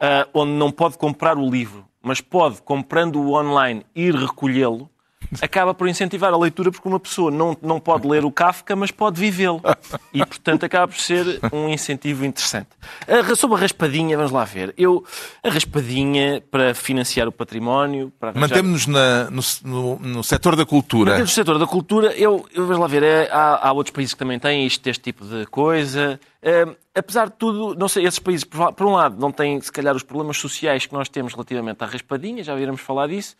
uh, 0.00 0.28
onde 0.34 0.52
não 0.52 0.70
pode 0.70 0.98
comprar 0.98 1.36
o 1.36 1.48
livro, 1.48 1.86
mas 2.02 2.20
pode, 2.20 2.62
comprando-o 2.62 3.32
online, 3.32 3.84
ir 3.94 4.14
recolhê-lo, 4.14 4.90
acaba 5.40 5.74
por 5.74 5.88
incentivar 5.88 6.32
a 6.32 6.36
leitura 6.36 6.70
porque 6.70 6.88
uma 6.88 7.00
pessoa 7.00 7.30
não, 7.30 7.56
não 7.62 7.80
pode 7.80 8.06
ler 8.06 8.24
o 8.24 8.30
Kafka, 8.30 8.74
mas 8.76 8.90
pode 8.90 9.20
vivê-lo. 9.20 9.60
E, 10.12 10.24
portanto, 10.24 10.64
acaba 10.64 10.88
por 10.88 10.98
ser 10.98 11.40
um 11.52 11.68
incentivo 11.68 12.24
interessante. 12.24 12.68
Sobre 13.36 13.56
a 13.56 13.60
raspadinha, 13.60 14.16
vamos 14.16 14.32
lá 14.32 14.44
ver. 14.44 14.74
Eu, 14.76 15.04
a 15.42 15.50
raspadinha 15.50 16.42
para 16.50 16.74
financiar 16.74 17.28
o 17.28 17.32
património... 17.32 18.12
Arranjar... 18.20 18.40
Mantemos-nos 18.40 19.62
no, 19.62 19.96
no, 19.96 19.98
no 19.98 20.24
setor 20.24 20.56
da 20.56 20.64
cultura. 20.64 21.12
Mantemos 21.12 21.30
no 21.30 21.34
setor 21.34 21.58
da 21.58 21.66
cultura. 21.66 22.12
Eu, 22.14 22.46
eu 22.52 22.66
vamos 22.66 22.80
lá 22.80 22.86
ver, 22.86 23.02
é, 23.02 23.28
há, 23.30 23.68
há, 23.68 23.72
outros 23.72 23.94
países 23.94 24.14
que 24.14 24.18
também 24.18 24.38
têm 24.38 24.66
isto, 24.66 24.86
este 24.86 25.02
tipo 25.02 25.24
de 25.24 25.46
coisa. 25.46 26.18
É, 26.42 26.66
apesar 26.94 27.26
de 27.26 27.34
tudo, 27.36 27.74
não 27.78 27.88
sei, 27.88 28.06
esses 28.06 28.18
países, 28.18 28.44
por, 28.44 28.72
por 28.72 28.86
um 28.86 28.92
lado, 28.92 29.16
não 29.18 29.30
têm, 29.32 29.60
se 29.60 29.70
calhar, 29.70 29.94
os 29.94 30.02
problemas 30.02 30.38
sociais 30.38 30.86
que 30.86 30.92
nós 30.92 31.08
temos 31.08 31.32
relativamente 31.32 31.82
à 31.82 31.86
raspadinha, 31.86 32.42
já 32.42 32.54
viramos 32.54 32.80
falar 32.80 33.08
disso. 33.08 33.36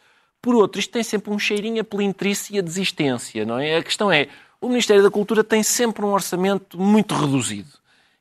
Por 0.47 0.55
outro, 0.55 0.79
isto 0.79 0.93
tem 0.93 1.03
sempre 1.03 1.33
um 1.33 1.41
cheirinho 1.41 1.81
a 1.81 1.85
pelintrice 1.85 2.55
e 2.55 2.61
a 2.61 2.63
desistência, 2.63 3.45
não 3.45 3.59
é? 3.59 3.79
A 3.79 3.83
questão 3.83 4.13
é, 4.13 4.29
o 4.61 4.69
Ministério 4.69 5.03
da 5.03 5.11
Cultura 5.11 5.43
tem 5.43 5.61
sempre 5.61 6.05
um 6.05 6.13
orçamento 6.13 6.81
muito 6.81 7.17
reduzido. 7.17 7.71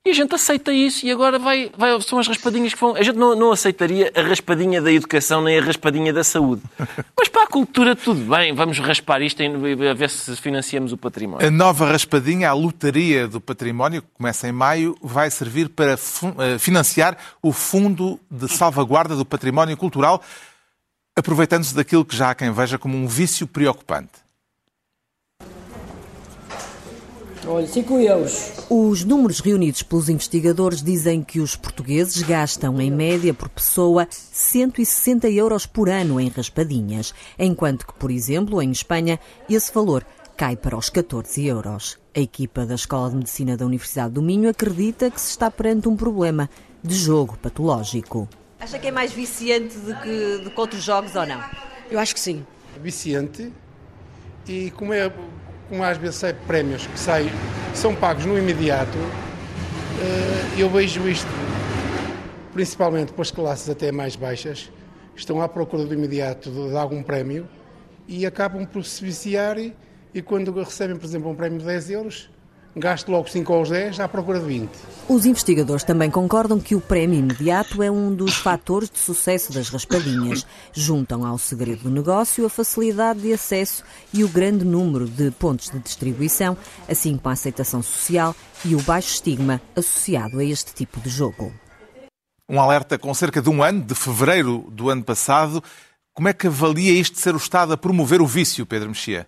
E 0.04 0.10
a 0.10 0.14
gente 0.14 0.34
aceita 0.34 0.74
isso 0.74 1.06
e 1.06 1.12
agora 1.12 1.38
vai, 1.38 1.72
vai, 1.78 2.02
são 2.02 2.18
as 2.18 2.28
raspadinhas 2.28 2.74
que 2.74 2.80
vão. 2.80 2.96
A 2.96 3.04
gente 3.04 3.16
não, 3.16 3.36
não 3.36 3.52
aceitaria 3.52 4.12
a 4.16 4.24
raspadinha 4.24 4.82
da 4.82 4.92
educação 4.92 5.44
nem 5.44 5.60
a 5.60 5.62
raspadinha 5.62 6.12
da 6.12 6.24
saúde. 6.24 6.64
Mas 7.16 7.28
para 7.28 7.44
a 7.44 7.48
cultura, 7.48 7.96
tudo 7.96 8.22
bem, 8.22 8.56
vamos 8.56 8.80
raspar 8.80 9.22
isto 9.22 9.44
a 9.44 9.94
ver 9.94 10.10
se 10.10 10.36
financiamos 10.36 10.92
o 10.92 10.98
património. 10.98 11.48
A 11.48 11.52
nova 11.52 11.86
raspadinha, 11.86 12.50
a 12.50 12.54
lotaria 12.54 13.28
do 13.28 13.40
património, 13.40 14.02
que 14.02 14.08
começa 14.18 14.48
em 14.48 14.52
maio, 14.52 14.98
vai 15.00 15.30
servir 15.30 15.70
para 15.70 15.94
eh, 15.94 16.58
financiar 16.58 17.16
o 17.40 17.52
Fundo 17.52 18.20
de 18.32 18.48
Salvaguarda 18.48 19.16
do 19.16 19.26
Património 19.26 19.78
Cultural 19.78 20.24
aproveitando-se 21.16 21.74
daquilo 21.74 22.04
que 22.06 22.16
já 22.16 22.32
há 22.32 22.36
quem 22.36 22.52
veja 22.52 22.78
como 22.78 22.98
um 22.98 23.08
vício 23.08 23.48
preocupante. 23.48 24.26
Olha, 27.48 27.68
5 27.68 28.00
euros. 28.00 28.54
Os 28.70 29.04
números 29.04 29.40
reunidos 29.40 29.84
pelos 29.84 30.10
investigadores 30.10 30.82
dizem 30.82 31.22
que 31.22 31.40
os 31.40 31.56
portugueses 31.56 32.24
gastam, 32.24 32.82
em 32.82 32.90
média, 32.90 33.36
por 33.36 33.50
pessoa, 33.50 34.08
160 34.10 35.30
euros 35.30 35.68
por 35.68 35.88
ano 35.88 36.20
em 36.20 36.28
raspadinhas, 36.28 37.14
enquanto 37.38 37.86
que, 37.86 37.94
por 37.94 38.10
exemplo, 38.10 38.60
em 38.64 38.72
Espanha, 38.72 39.20
esse 39.48 39.72
valor 39.72 40.04
cai 40.36 40.58
para 40.58 40.76
os 40.76 40.90
14 40.90 41.46
euros. 41.46 42.00
A 42.16 42.20
equipa 42.20 42.66
da 42.66 42.74
Escola 42.74 43.12
de 43.12 43.18
Medicina 43.18 43.56
da 43.56 43.66
Universidade 43.66 44.16
do 44.16 44.24
Minho 44.24 44.50
acredita 44.50 45.12
que 45.12 45.22
se 45.22 45.30
está 45.30 45.52
perante 45.52 45.88
um 45.88 45.96
problema 45.96 46.50
de 46.84 46.96
jogo 46.96 47.38
patológico. 47.38 48.28
Acha 48.66 48.80
que 48.80 48.88
é 48.88 48.92
mais 48.92 49.14
viciante 49.14 49.78
do 49.78 49.96
que, 49.98 50.38
do 50.44 50.50
que 50.50 50.60
outros 50.60 50.82
jogos 50.82 51.16
ou 51.16 51.24
não? 51.24 51.40
Eu 51.88 52.00
acho 52.00 52.16
que 52.16 52.20
sim. 52.20 52.44
Viciante 52.82 53.54
e 54.48 54.72
como 54.72 54.92
é 54.92 55.14
como 55.70 55.84
às 55.84 56.00
vezes 56.00 56.16
sai 56.16 56.34
prémios 56.34 56.88
que, 56.88 57.00
são 57.78 57.94
pagos 57.94 58.26
no 58.26 58.36
imediato, 58.36 58.98
eh, 60.02 60.62
eu 60.62 60.68
vejo 60.68 61.08
isto, 61.08 61.30
principalmente 62.54 63.14
para 63.14 63.22
as 63.22 63.30
classes 63.30 63.70
até 63.70 63.92
mais 63.92 64.16
baixas, 64.16 64.72
estão 65.16 65.44
à 65.44 65.48
procura 65.48 65.86
do 65.86 65.94
imediato 65.94 66.50
de 66.50 66.76
algum 66.76 67.04
prémio 67.04 67.48
e 68.08 68.26
acabam 68.26 68.66
por 68.66 68.84
se 68.84 69.06
viciar 69.06 69.60
e, 69.60 69.76
e 70.12 70.24
quando 70.24 70.52
recebem, 70.52 70.98
por 70.98 71.06
exemplo, 71.06 71.30
um 71.30 71.36
prémio 71.36 71.60
de 71.60 71.66
10 71.66 71.92
euros, 71.92 72.32
gasto 72.76 73.10
logo 73.10 73.30
5 73.30 73.54
aos 73.54 73.70
10 73.70 74.00
à 74.02 74.08
procura 74.08 74.40
de 74.40 74.46
20. 74.46 74.70
Os 75.08 75.26
investigadores 75.26 75.84
também 75.84 76.12
concordam 76.12 76.60
que 76.60 76.76
o 76.76 76.82
prémio 76.82 77.20
imediato 77.20 77.82
é 77.82 77.90
um 77.90 78.14
dos 78.14 78.36
fatores 78.36 78.90
de 78.90 79.00
sucesso 79.00 79.54
das 79.54 79.70
raspadinhas. 79.70 80.46
Juntam 80.74 81.26
ao 81.26 81.38
segredo 81.38 81.84
do 81.84 81.90
negócio 81.90 82.46
a 82.46 82.50
facilidade 82.50 83.22
de 83.22 83.32
acesso 83.32 83.84
e 84.14 84.24
o 84.24 84.28
grande 84.28 84.66
número 84.66 85.08
de 85.08 85.32
pontos 85.32 85.70
de 85.70 85.80
distribuição, 85.80 86.58
assim 86.90 87.18
como 87.18 87.30
a 87.30 87.34
aceitação 87.34 87.82
social 87.82 88.36
e 88.66 88.76
o 88.76 88.82
baixo 88.82 89.14
estigma 89.14 89.62
associado 89.76 90.40
a 90.40 90.44
este 90.44 90.74
tipo 90.74 91.00
de 91.00 91.10
jogo. 91.10 91.54
Um 92.50 92.60
alerta 92.60 92.98
com 92.98 93.14
cerca 93.14 93.42
de 93.42 93.50
um 93.50 93.64
ano, 93.64 93.82
de 93.82 93.96
fevereiro 93.96 94.66
do 94.72 94.90
ano 94.90 95.04
passado. 95.04 95.64
Como 96.14 96.28
é 96.28 96.34
que 96.34 96.48
avalia 96.48 96.92
isto 96.92 97.16
de 97.16 97.22
ser 97.22 97.34
o 97.34 97.38
Estado 97.38 97.74
a 97.74 97.78
promover 97.78 98.22
o 98.22 98.28
vício, 98.28 98.66
Pedro 98.66 98.90
Mexia? 98.90 99.28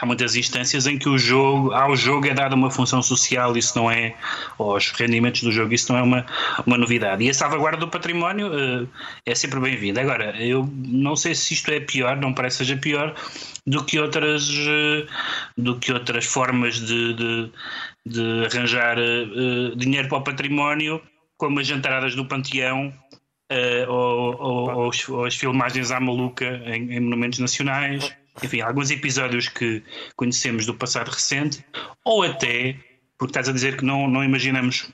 Há 0.00 0.06
muitas 0.06 0.36
instâncias 0.36 0.86
em 0.86 0.98
que 0.98 1.08
o 1.08 1.18
jogo, 1.18 1.72
ao 1.72 1.96
jogo 1.96 2.26
é 2.26 2.34
dada 2.34 2.54
uma 2.54 2.70
função 2.70 3.02
social, 3.02 3.56
isso 3.56 3.76
não 3.78 3.90
é, 3.90 4.14
ou 4.58 4.72
aos 4.72 4.90
rendimentos 4.90 5.42
do 5.42 5.52
jogo, 5.52 5.72
isso 5.74 5.92
não 5.92 5.98
é 5.98 6.02
uma, 6.02 6.26
uma 6.66 6.76
novidade. 6.76 7.24
E 7.24 7.30
a 7.30 7.34
salvaguarda 7.34 7.78
do 7.78 7.88
património 7.88 8.48
uh, 8.48 8.88
é 9.24 9.34
sempre 9.34 9.60
bem-vinda. 9.60 10.00
Agora, 10.00 10.36
eu 10.42 10.68
não 10.74 11.16
sei 11.16 11.34
se 11.34 11.54
isto 11.54 11.70
é 11.70 11.80
pior, 11.80 12.16
não 12.16 12.32
parece 12.32 12.58
seja 12.58 12.76
pior 12.76 13.14
do 13.66 13.84
que 13.84 13.98
outras, 13.98 14.48
uh, 14.48 15.06
do 15.56 15.78
que 15.78 15.92
outras 15.92 16.24
formas 16.24 16.80
de, 16.80 17.14
de, 17.14 17.50
de 18.04 18.46
arranjar 18.46 18.98
uh, 18.98 19.76
dinheiro 19.76 20.08
para 20.08 20.18
o 20.18 20.22
património, 20.22 21.00
como 21.36 21.60
as 21.60 21.66
jantaradas 21.66 22.14
do 22.14 22.24
Panteão, 22.24 22.92
Uh, 23.48 23.88
ou, 23.88 24.42
ou, 24.42 24.90
ou, 25.10 25.24
as 25.24 25.36
filmagens 25.36 25.92
à 25.92 26.00
maluca 26.00 26.60
em, 26.66 26.96
em 26.96 26.98
monumentos 26.98 27.38
nacionais 27.38 28.12
enfim, 28.42 28.60
alguns 28.60 28.90
episódios 28.90 29.48
que 29.48 29.82
conhecemos 30.16 30.66
do 30.66 30.74
passado 30.74 31.10
recente, 31.10 31.64
ou 32.04 32.22
até, 32.22 32.76
porque 33.18 33.30
estás 33.30 33.48
a 33.48 33.52
dizer 33.52 33.76
que 33.76 33.84
não, 33.84 34.08
não 34.08 34.22
imaginamos 34.22 34.88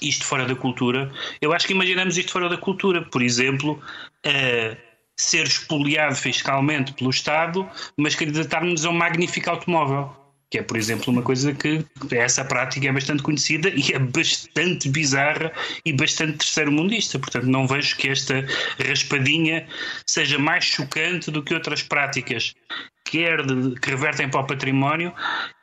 isto 0.00 0.24
fora 0.24 0.46
da 0.46 0.54
cultura, 0.54 1.12
eu 1.40 1.52
acho 1.52 1.66
que 1.66 1.72
imaginamos 1.72 2.16
isto 2.16 2.32
fora 2.32 2.48
da 2.48 2.56
cultura. 2.56 3.02
Por 3.02 3.22
exemplo, 3.22 3.80
uh, 4.26 4.76
ser 5.16 5.46
expoliado 5.46 6.16
fiscalmente 6.16 6.92
pelo 6.92 7.10
Estado, 7.10 7.68
mas 7.96 8.14
candidatarmos 8.14 8.84
a 8.84 8.90
um 8.90 8.94
magnífico 8.94 9.50
automóvel 9.50 10.23
que 10.54 10.58
é, 10.58 10.62
por 10.62 10.76
exemplo, 10.76 11.12
uma 11.12 11.20
coisa 11.20 11.52
que 11.52 11.84
essa 12.12 12.44
prática 12.44 12.86
é 12.86 12.92
bastante 12.92 13.24
conhecida 13.24 13.70
e 13.70 13.92
é 13.92 13.98
bastante 13.98 14.88
bizarra 14.88 15.50
e 15.84 15.92
bastante 15.92 16.38
terceiro-mundista. 16.38 17.18
Portanto, 17.18 17.46
não 17.46 17.66
vejo 17.66 17.96
que 17.96 18.08
esta 18.08 18.46
raspadinha 18.78 19.66
seja 20.06 20.38
mais 20.38 20.64
chocante 20.64 21.28
do 21.32 21.42
que 21.42 21.54
outras 21.54 21.82
práticas, 21.82 22.54
quer 23.04 23.44
de, 23.44 23.80
que 23.80 23.90
revertem 23.90 24.28
para 24.28 24.42
o 24.42 24.46
património, 24.46 25.12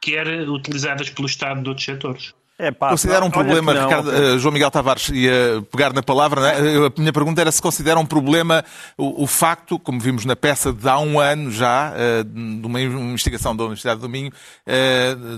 quer 0.01 0.27
utilizadas 0.49 1.09
pelo 1.09 1.25
Estado 1.25 1.63
de 1.63 1.69
outros 1.69 1.85
setores. 1.85 2.33
É, 2.61 2.69
pá, 2.69 2.89
considera 2.89 3.25
um 3.25 3.31
problema, 3.31 3.73
não, 3.73 3.83
Ricardo, 3.83 4.09
uh, 4.11 4.37
João 4.37 4.53
Miguel 4.53 4.69
Tavares 4.69 5.09
ia 5.09 5.63
pegar 5.71 5.91
na 5.93 6.03
palavra, 6.03 6.47
é? 6.47 6.77
a 6.85 6.91
minha 6.95 7.11
pergunta 7.11 7.41
era 7.41 7.51
se 7.51 7.59
considera 7.59 7.99
um 7.99 8.05
problema 8.05 8.63
o, 8.95 9.23
o, 9.23 9.25
facto, 9.25 9.79
como 9.79 9.99
vimos 9.99 10.25
na 10.25 10.35
peça 10.35 10.71
de 10.71 10.87
há 10.87 10.99
um 10.99 11.19
ano 11.19 11.49
já, 11.49 11.91
uh, 11.91 12.23
de 12.23 12.67
uma 12.67 12.79
investigação 12.79 13.55
da 13.55 13.63
Universidade 13.63 13.99
do 13.99 14.07
Minho, 14.07 14.31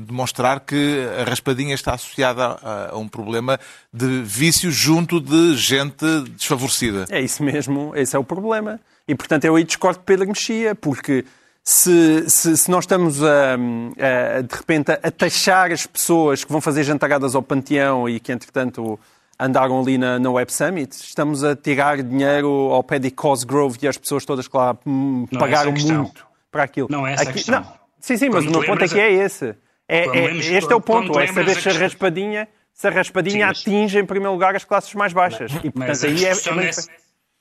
demonstrar 0.05 0.59
que 0.59 1.07
a 1.21 1.23
raspadinha 1.23 1.73
está 1.73 1.93
associada 1.93 2.57
a, 2.61 2.89
a, 2.91 2.97
um 2.97 3.07
problema 3.07 3.57
de 3.93 4.21
vício 4.23 4.69
junto 4.69 5.21
de 5.21 5.55
gente 5.55 6.05
desfavorecida. 6.35 7.05
É 7.09 7.21
isso 7.21 7.41
mesmo, 7.41 7.93
esse 7.95 8.17
é 8.17 8.19
o 8.19 8.23
problema. 8.23 8.81
E, 9.07 9.15
portanto, 9.15 9.45
eu 9.45 9.55
aí 9.55 9.63
discordo 9.63 9.99
de 9.99 10.05
Pedro 10.05 10.27
Mexia, 10.27 10.75
porque 10.75 11.23
se, 11.63 12.29
se, 12.29 12.57
se, 12.57 12.69
nós 12.69 12.83
estamos 12.83 13.23
a, 13.23 13.53
a, 13.53 14.41
de 14.41 14.55
repente 14.55 14.91
a 14.91 15.11
taxar 15.11 15.71
as 15.71 15.85
pessoas 15.85 16.43
que 16.43 16.51
vão 16.51 16.59
fazer 16.59 16.83
jantaradas 16.83 17.35
ao 17.35 17.41
Panteão 17.41 18.09
e 18.09 18.19
que, 18.19 18.33
entretanto, 18.33 18.99
andaram 19.39 19.79
ali 19.79 19.97
na, 19.97 20.19
na 20.19 20.29
Web 20.29 20.51
Summit, 20.51 20.93
estamos 20.93 21.43
a 21.43 21.55
tirar 21.55 22.03
dinheiro 22.03 22.49
ao 22.49 22.83
pé 22.83 22.99
de 22.99 23.09
Cosgrove 23.09 23.77
e 23.81 23.87
as 23.87 23.97
pessoas 23.97 24.25
todas 24.25 24.47
que 24.47 24.57
lá 24.57 24.77
hum, 24.85 25.25
pagaram 25.39 25.71
é 25.71 25.79
muito 25.79 26.27
para 26.51 26.63
aquilo. 26.63 26.87
Não 26.91 27.07
é 27.07 27.13
essa 27.13 27.23
Aqui, 27.23 27.31
a 27.31 27.33
questão. 27.33 27.61
Não, 27.61 27.73
sim, 27.99 28.17
sim, 28.17 28.29
mas 28.29 28.45
o 28.45 28.51
meu 28.51 28.65
ponto 28.65 28.83
é 28.83 28.87
que 28.87 28.99
é 28.99 29.11
esse. 29.11 29.55
É, 29.87 30.05
é, 30.05 30.35
este 30.35 30.71
é 30.71 30.75
o 30.75 30.81
ponto, 30.81 31.17
é 31.17 31.27
saber 31.27 31.55
se 31.55 31.69
a 31.69 31.73
raspadinha, 31.73 32.47
se 32.73 32.87
a 32.87 32.89
raspadinha 32.89 33.47
sim, 33.47 33.47
mas... 33.47 33.59
atinge 33.61 33.99
em 33.99 34.05
primeiro 34.05 34.33
lugar 34.33 34.55
as 34.55 34.65
classes 34.65 34.93
mais 34.95 35.13
baixas. 35.13 35.51
E, 35.63 35.71
portanto, 35.71 36.05
aí 36.05 36.25
é, 36.25 36.29
é. 36.29 36.71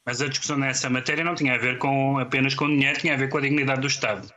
Mas 0.04 0.21
a 0.21 0.28
discussão 0.28 0.56
nessa 0.56 0.90
matéria 0.90 1.25
não 1.25 1.35
tinha 1.35 1.54
a 1.54 1.59
ver 1.59 1.78
com 1.78 2.18
apenas 2.18 2.54
com 2.54 2.66
dinheiro, 2.66 2.99
tinha 2.99 3.14
a 3.14 3.16
ver 3.16 3.28
com 3.28 3.38
a 3.38 3.40
dignidade 3.40 3.80
do 3.80 3.87
Estado. 3.87 4.28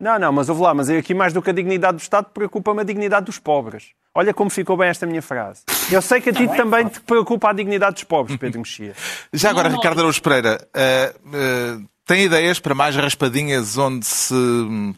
Não, 0.00 0.16
não, 0.18 0.32
mas 0.32 0.48
ouve 0.48 0.62
lá, 0.62 0.72
mas 0.72 0.88
aqui 0.88 1.12
mais 1.12 1.32
do 1.32 1.42
que 1.42 1.50
a 1.50 1.52
dignidade 1.52 1.96
do 1.96 2.00
Estado 2.00 2.26
preocupa-me 2.32 2.80
a 2.80 2.84
dignidade 2.84 3.26
dos 3.26 3.38
pobres. 3.40 3.90
Olha 4.14 4.32
como 4.32 4.48
ficou 4.48 4.76
bem 4.76 4.88
esta 4.88 5.04
minha 5.06 5.20
frase. 5.20 5.62
Eu 5.90 6.00
sei 6.00 6.20
que 6.20 6.30
a 6.30 6.32
ti 6.32 6.46
não, 6.46 6.56
também 6.56 6.86
é, 6.86 6.88
te 6.88 7.00
preocupa 7.00 7.50
a 7.50 7.52
dignidade 7.52 7.94
dos 7.94 8.04
pobres, 8.04 8.36
Pedro 8.36 8.60
Mexia. 8.60 8.94
Já 9.32 9.50
agora. 9.50 9.68
Ricardo 9.68 9.98
Araújo 9.98 10.22
Pereira, 10.22 10.66
uh, 10.74 11.80
uh, 11.80 11.88
tem 12.06 12.24
ideias 12.24 12.60
para 12.60 12.74
mais 12.74 12.94
raspadinhas 12.94 13.76
onde 13.76 14.06
se 14.06 14.34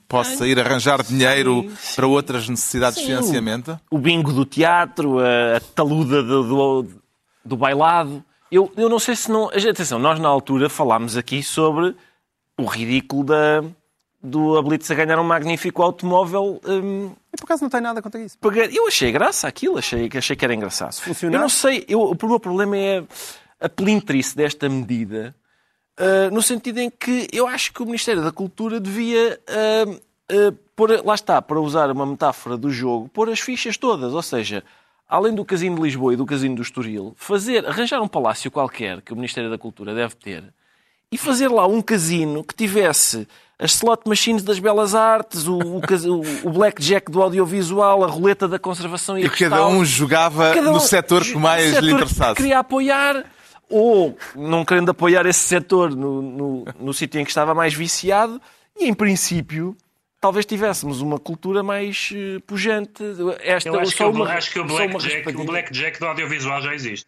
possa 0.07 0.47
ir 0.47 0.61
arranjar 0.61 1.03
dinheiro 1.03 1.63
sim, 1.63 1.77
sim. 1.77 1.97
para 1.97 2.07
outras 2.07 2.49
necessidades 2.49 2.97
sim, 2.97 3.07
de 3.07 3.09
financiamento? 3.09 3.81
O 3.91 3.99
bingo 3.99 4.33
do 4.33 4.45
teatro, 4.45 5.19
a 5.19 5.61
taluda 5.75 6.23
do, 6.23 6.43
do, 6.43 6.89
do 7.45 7.57
bailado. 7.57 8.23
Eu, 8.51 8.73
eu 8.77 8.89
não 8.89 8.99
sei 8.99 9.15
se 9.15 9.31
não. 9.31 9.49
Atenção, 9.49 9.99
nós 9.99 10.19
na 10.19 10.29
altura 10.29 10.69
falámos 10.69 11.17
aqui 11.17 11.43
sobre 11.43 11.95
o 12.59 12.65
ridículo 12.65 13.25
da, 13.25 13.63
do 14.23 14.59
Ablitz 14.59 14.91
a 14.91 14.95
ganhar 14.95 15.19
um 15.19 15.25
magnífico 15.25 15.83
automóvel. 15.83 16.61
Hum, 16.67 17.13
e 17.33 17.37
por 17.37 17.45
acaso 17.45 17.63
não 17.63 17.71
tem 17.71 17.81
nada 17.81 18.03
contra 18.03 18.21
isso. 18.21 18.37
Eu 18.73 18.89
achei 18.89 19.13
graça 19.13 19.47
aquilo, 19.47 19.79
achei, 19.79 20.09
achei 20.15 20.37
que 20.37 20.45
era 20.45 20.55
engraçado. 20.55 20.95
Funcionar. 20.95 21.37
Eu 21.37 21.41
não 21.41 21.49
sei, 21.49 21.85
eu, 21.89 22.03
o 22.03 22.27
meu 22.27 22.41
problema 22.41 22.77
é 22.77 23.05
a 23.61 23.69
pelintrice 23.69 24.37
desta 24.37 24.69
medida, 24.69 25.35
uh, 25.99 26.35
no 26.35 26.43
sentido 26.43 26.79
em 26.79 26.91
que 26.91 27.29
eu 27.33 27.47
acho 27.47 27.73
que 27.73 27.83
o 27.83 27.87
Ministério 27.87 28.23
da 28.23 28.33
Cultura 28.33 28.81
devia. 28.81 29.41
Uh, 29.49 29.93
uh, 29.93 30.53
pôr, 30.75 31.05
lá 31.05 31.15
está, 31.15 31.41
para 31.41 31.61
usar 31.61 31.91
uma 31.91 32.07
metáfora 32.07 32.57
do 32.57 32.71
jogo, 32.71 33.09
pôr 33.09 33.29
as 33.31 33.39
fichas 33.39 33.77
todas, 33.77 34.13
ou 34.13 34.23
seja, 34.23 34.65
além 35.11 35.35
do 35.35 35.45
Casino 35.45 35.75
de 35.75 35.83
Lisboa 35.83 36.15
e 36.15 36.17
do 36.17 36.25
Casino 36.25 36.55
do 36.55 36.63
Estoril, 36.63 37.13
fazer, 37.17 37.67
arranjar 37.67 38.01
um 38.01 38.07
palácio 38.07 38.49
qualquer 38.49 39.03
que 39.03 39.13
o 39.13 39.17
Ministério 39.17 39.51
da 39.51 39.59
Cultura 39.59 39.93
deve 39.93 40.15
ter 40.15 40.45
e 41.11 41.19
fazer 41.19 41.49
lá 41.49 41.67
um 41.67 41.83
casino 41.83 42.45
que 42.45 42.55
tivesse 42.55 43.27
as 43.59 43.73
slot 43.73 44.09
machines 44.09 44.45
das 44.45 44.61
belas 44.61 44.95
artes, 44.95 45.49
o, 45.49 45.59
o, 45.59 46.49
o 46.49 46.51
blackjack 46.51 47.11
do 47.11 47.21
audiovisual, 47.21 48.05
a 48.05 48.07
roleta 48.07 48.47
da 48.47 48.59
conservação 48.59 49.19
e, 49.19 49.25
e 49.25 49.29
cada 49.29 49.67
um 49.67 49.85
jogava 49.85 50.55
cada 50.55 50.71
um, 50.71 50.75
no 50.75 50.81
setor 50.81 51.23
que 51.23 51.37
mais 51.37 51.71
setor 51.71 51.83
lhe 51.85 51.93
interessasse. 51.93 52.37
Que 52.37 52.43
queria 52.43 52.61
apoiar 52.61 53.25
ou 53.69 54.17
não 54.37 54.65
querendo 54.65 54.91
apoiar 54.91 55.27
esse 55.27 55.41
setor 55.41 55.95
no, 55.95 56.23
no, 56.23 56.65
no 56.79 56.95
sítio 56.95 57.21
em 57.21 57.25
que 57.25 57.31
estava 57.31 57.53
mais 57.53 57.75
viciado 57.75 58.41
e, 58.79 58.89
em 58.89 58.95
princípio, 58.95 59.77
talvez 60.21 60.45
tivéssemos 60.45 61.01
uma 61.01 61.19
cultura 61.19 61.63
mais 61.63 62.11
uh, 62.13 62.41
pujante. 62.43 63.03
Esta, 63.41 63.71
eu 63.71 63.81
acho, 63.81 63.97
que, 63.97 64.05
uma, 64.05 64.33
acho 64.33 64.53
que 64.53 64.61
o 64.61 64.65
Blackjack 64.65 65.33
Black 65.33 65.73
Jack 65.73 65.99
do 65.99 66.07
audiovisual 66.07 66.61
já 66.61 66.75
existe. 66.75 67.07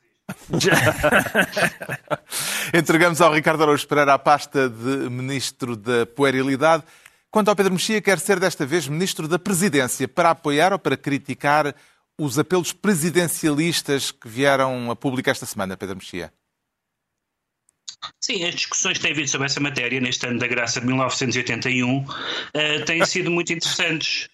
Entregamos 2.72 3.20
ao 3.20 3.32
Ricardo 3.32 3.62
Araújo 3.62 3.86
Pereira 3.86 4.14
a 4.14 4.18
pasta 4.18 4.68
de 4.68 5.10
Ministro 5.10 5.76
da 5.76 6.06
Puerilidade. 6.06 6.84
Quanto 7.30 7.48
ao 7.48 7.56
Pedro 7.56 7.72
Mexia, 7.72 8.00
quer 8.00 8.18
ser 8.18 8.38
desta 8.38 8.64
vez 8.64 8.88
Ministro 8.88 9.28
da 9.28 9.38
Presidência 9.38 10.08
para 10.08 10.30
apoiar 10.30 10.72
ou 10.72 10.78
para 10.78 10.96
criticar 10.96 11.74
os 12.18 12.38
apelos 12.38 12.72
presidencialistas 12.72 14.10
que 14.10 14.28
vieram 14.28 14.90
a 14.90 14.96
público 14.96 15.28
esta 15.28 15.46
semana, 15.46 15.76
Pedro 15.76 15.96
Mexia? 15.96 16.32
Sim, 18.20 18.44
as 18.44 18.54
discussões 18.54 18.98
que 18.98 19.02
têm 19.02 19.12
havido 19.12 19.28
sobre 19.28 19.46
essa 19.46 19.60
matéria 19.60 20.00
neste 20.00 20.26
ano 20.26 20.38
da 20.38 20.46
graça 20.46 20.80
de 20.80 20.86
1981 20.86 21.98
uh, 21.98 22.06
têm 22.84 23.04
sido 23.04 23.30
muito 23.30 23.52
interessantes. 23.52 24.28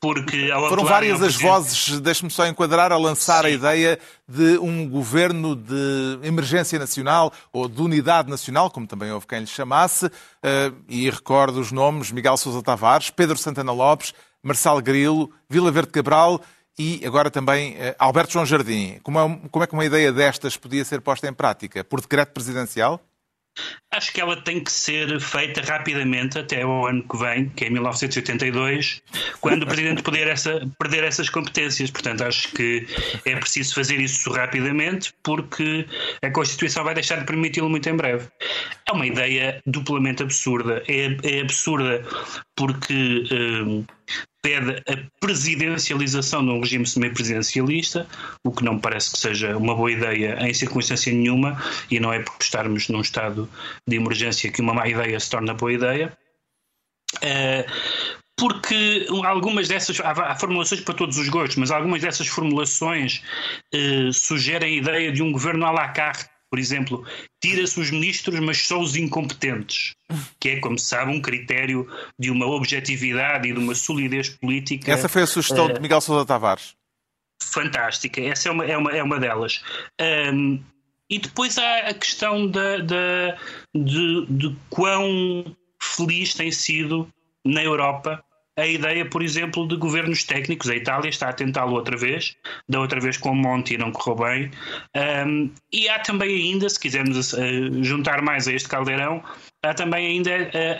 Porque 0.00 0.48
Foram 0.68 0.84
várias 0.84 1.22
as 1.22 1.36
vozes, 1.36 2.00
deixe-me 2.00 2.30
só 2.30 2.46
enquadrar, 2.46 2.90
a 2.90 2.96
lançar 2.96 3.42
Sim. 3.42 3.46
a 3.46 3.50
ideia 3.50 3.98
de 4.28 4.58
um 4.58 4.88
governo 4.88 5.54
de 5.54 6.18
emergência 6.24 6.76
nacional 6.78 7.32
ou 7.52 7.68
de 7.68 7.80
unidade 7.80 8.28
nacional, 8.28 8.68
como 8.68 8.86
também 8.86 9.12
houve 9.12 9.26
quem 9.26 9.40
lhe 9.40 9.46
chamasse, 9.46 10.06
uh, 10.06 10.10
e 10.88 11.08
recordo 11.08 11.60
os 11.60 11.70
nomes 11.70 12.10
Miguel 12.10 12.36
Sousa 12.36 12.62
Tavares, 12.62 13.10
Pedro 13.10 13.38
Santana 13.38 13.70
Lopes, 13.70 14.12
Marçal 14.42 14.80
Grilo, 14.80 15.30
Vila 15.48 15.70
Verde 15.70 15.92
Cabral 15.92 16.40
e 16.76 17.02
agora 17.04 17.30
também 17.30 17.74
uh, 17.74 17.94
Alberto 17.98 18.32
João 18.32 18.46
Jardim. 18.46 18.98
Como 19.02 19.20
é, 19.20 19.40
como 19.50 19.64
é 19.64 19.66
que 19.66 19.74
uma 19.74 19.84
ideia 19.84 20.12
destas 20.12 20.56
podia 20.56 20.84
ser 20.84 21.00
posta 21.00 21.28
em 21.28 21.32
prática? 21.32 21.84
Por 21.84 22.00
decreto 22.00 22.32
presidencial? 22.32 23.00
Acho 23.90 24.12
que 24.12 24.20
ela 24.20 24.36
tem 24.36 24.64
que 24.64 24.72
ser 24.72 25.20
feita 25.20 25.60
rapidamente 25.60 26.38
até 26.38 26.64
o 26.64 26.86
ano 26.86 27.06
que 27.06 27.16
vem, 27.18 27.48
que 27.50 27.66
é 27.66 27.70
1982, 27.70 29.02
quando 29.40 29.64
o 29.64 29.66
Presidente 29.66 30.00
poder 30.02 30.28
essa, 30.28 30.66
perder 30.78 31.04
essas 31.04 31.28
competências. 31.28 31.90
Portanto, 31.90 32.24
acho 32.24 32.50
que 32.52 32.86
é 33.24 33.36
preciso 33.36 33.74
fazer 33.74 34.00
isso 34.00 34.32
rapidamente, 34.32 35.12
porque 35.22 35.86
a 36.22 36.30
Constituição 36.30 36.84
vai 36.84 36.94
deixar 36.94 37.16
de 37.16 37.26
permiti-lo 37.26 37.68
muito 37.68 37.88
em 37.88 37.96
breve. 37.96 38.28
É 38.88 38.92
uma 38.92 39.06
ideia 39.06 39.60
duplamente 39.66 40.22
absurda. 40.22 40.82
É, 40.88 41.16
é 41.22 41.40
absurda 41.40 42.02
porque. 42.56 43.24
Hum, 43.30 43.84
pede 44.42 44.82
a 44.88 44.96
presidencialização 45.20 46.44
de 46.44 46.50
um 46.50 46.60
regime 46.60 46.84
semipresidencialista, 46.84 48.06
o 48.44 48.50
que 48.50 48.64
não 48.64 48.78
parece 48.78 49.12
que 49.12 49.18
seja 49.18 49.56
uma 49.56 49.74
boa 49.74 49.90
ideia 49.90 50.36
em 50.40 50.52
circunstância 50.52 51.12
nenhuma, 51.12 51.62
e 51.88 52.00
não 52.00 52.12
é 52.12 52.18
por 52.18 52.36
estarmos 52.40 52.88
num 52.88 53.00
estado 53.00 53.48
de 53.86 53.96
emergência 53.96 54.50
que 54.50 54.60
uma 54.60 54.74
má 54.74 54.88
ideia 54.88 55.18
se 55.18 55.30
torna 55.30 55.54
boa 55.54 55.72
ideia. 55.72 56.12
Uh, 57.16 58.12
porque 58.36 59.06
algumas 59.24 59.68
dessas, 59.68 60.00
há, 60.00 60.34
formulações 60.34 60.80
para 60.80 60.94
todos 60.94 61.16
os 61.16 61.28
gostos, 61.28 61.56
mas 61.56 61.70
algumas 61.70 62.02
dessas 62.02 62.26
formulações 62.26 63.22
uh, 63.72 64.12
sugerem 64.12 64.74
a 64.74 64.76
ideia 64.78 65.12
de 65.12 65.22
um 65.22 65.30
governo 65.30 65.64
à 65.64 65.70
la 65.70 65.88
carte, 65.88 66.31
por 66.52 66.58
exemplo, 66.58 67.02
tira-se 67.40 67.80
os 67.80 67.90
ministros, 67.90 68.38
mas 68.40 68.66
só 68.66 68.78
os 68.78 68.94
incompetentes, 68.94 69.94
que 70.38 70.50
é, 70.50 70.60
como 70.60 70.78
se 70.78 70.84
sabe, 70.84 71.10
um 71.10 71.18
critério 71.18 71.88
de 72.18 72.30
uma 72.30 72.44
objetividade 72.44 73.48
e 73.48 73.54
de 73.54 73.58
uma 73.58 73.74
solidez 73.74 74.28
política. 74.28 74.92
Essa 74.92 75.08
foi 75.08 75.22
a 75.22 75.26
sugestão 75.26 75.64
uh, 75.64 75.72
de 75.72 75.80
Miguel 75.80 76.02
Sousa 76.02 76.26
Tavares. 76.26 76.74
Fantástica, 77.42 78.20
essa 78.20 78.50
é 78.50 78.52
uma, 78.52 78.66
é 78.66 78.76
uma, 78.76 78.90
é 78.90 79.02
uma 79.02 79.18
delas. 79.18 79.62
Um, 79.98 80.62
e 81.08 81.18
depois 81.18 81.56
há 81.56 81.88
a 81.88 81.94
questão 81.94 82.46
da, 82.46 82.76
da, 82.80 83.38
de, 83.74 84.26
de 84.28 84.54
quão 84.68 85.56
feliz 85.80 86.34
tem 86.34 86.52
sido 86.52 87.08
na 87.46 87.64
Europa 87.64 88.22
a 88.56 88.66
ideia, 88.66 89.08
por 89.08 89.22
exemplo, 89.22 89.66
de 89.66 89.76
governos 89.76 90.24
técnicos. 90.24 90.68
A 90.68 90.76
Itália 90.76 91.08
está 91.08 91.28
a 91.28 91.32
tentá-lo 91.32 91.72
outra 91.72 91.96
vez, 91.96 92.36
da 92.68 92.80
outra 92.80 93.00
vez 93.00 93.16
com 93.16 93.30
o 93.30 93.34
Monti 93.34 93.78
não 93.78 93.90
correu 93.90 94.16
bem. 94.26 94.50
Um, 95.26 95.50
e 95.72 95.88
há 95.88 95.98
também 96.00 96.34
ainda, 96.34 96.68
se 96.68 96.78
quisermos 96.78 97.32
uh, 97.32 97.82
juntar 97.82 98.20
mais 98.20 98.46
a 98.46 98.52
este 98.52 98.68
caldeirão, 98.68 99.22
há 99.62 99.72
também 99.72 100.06
ainda 100.06 100.30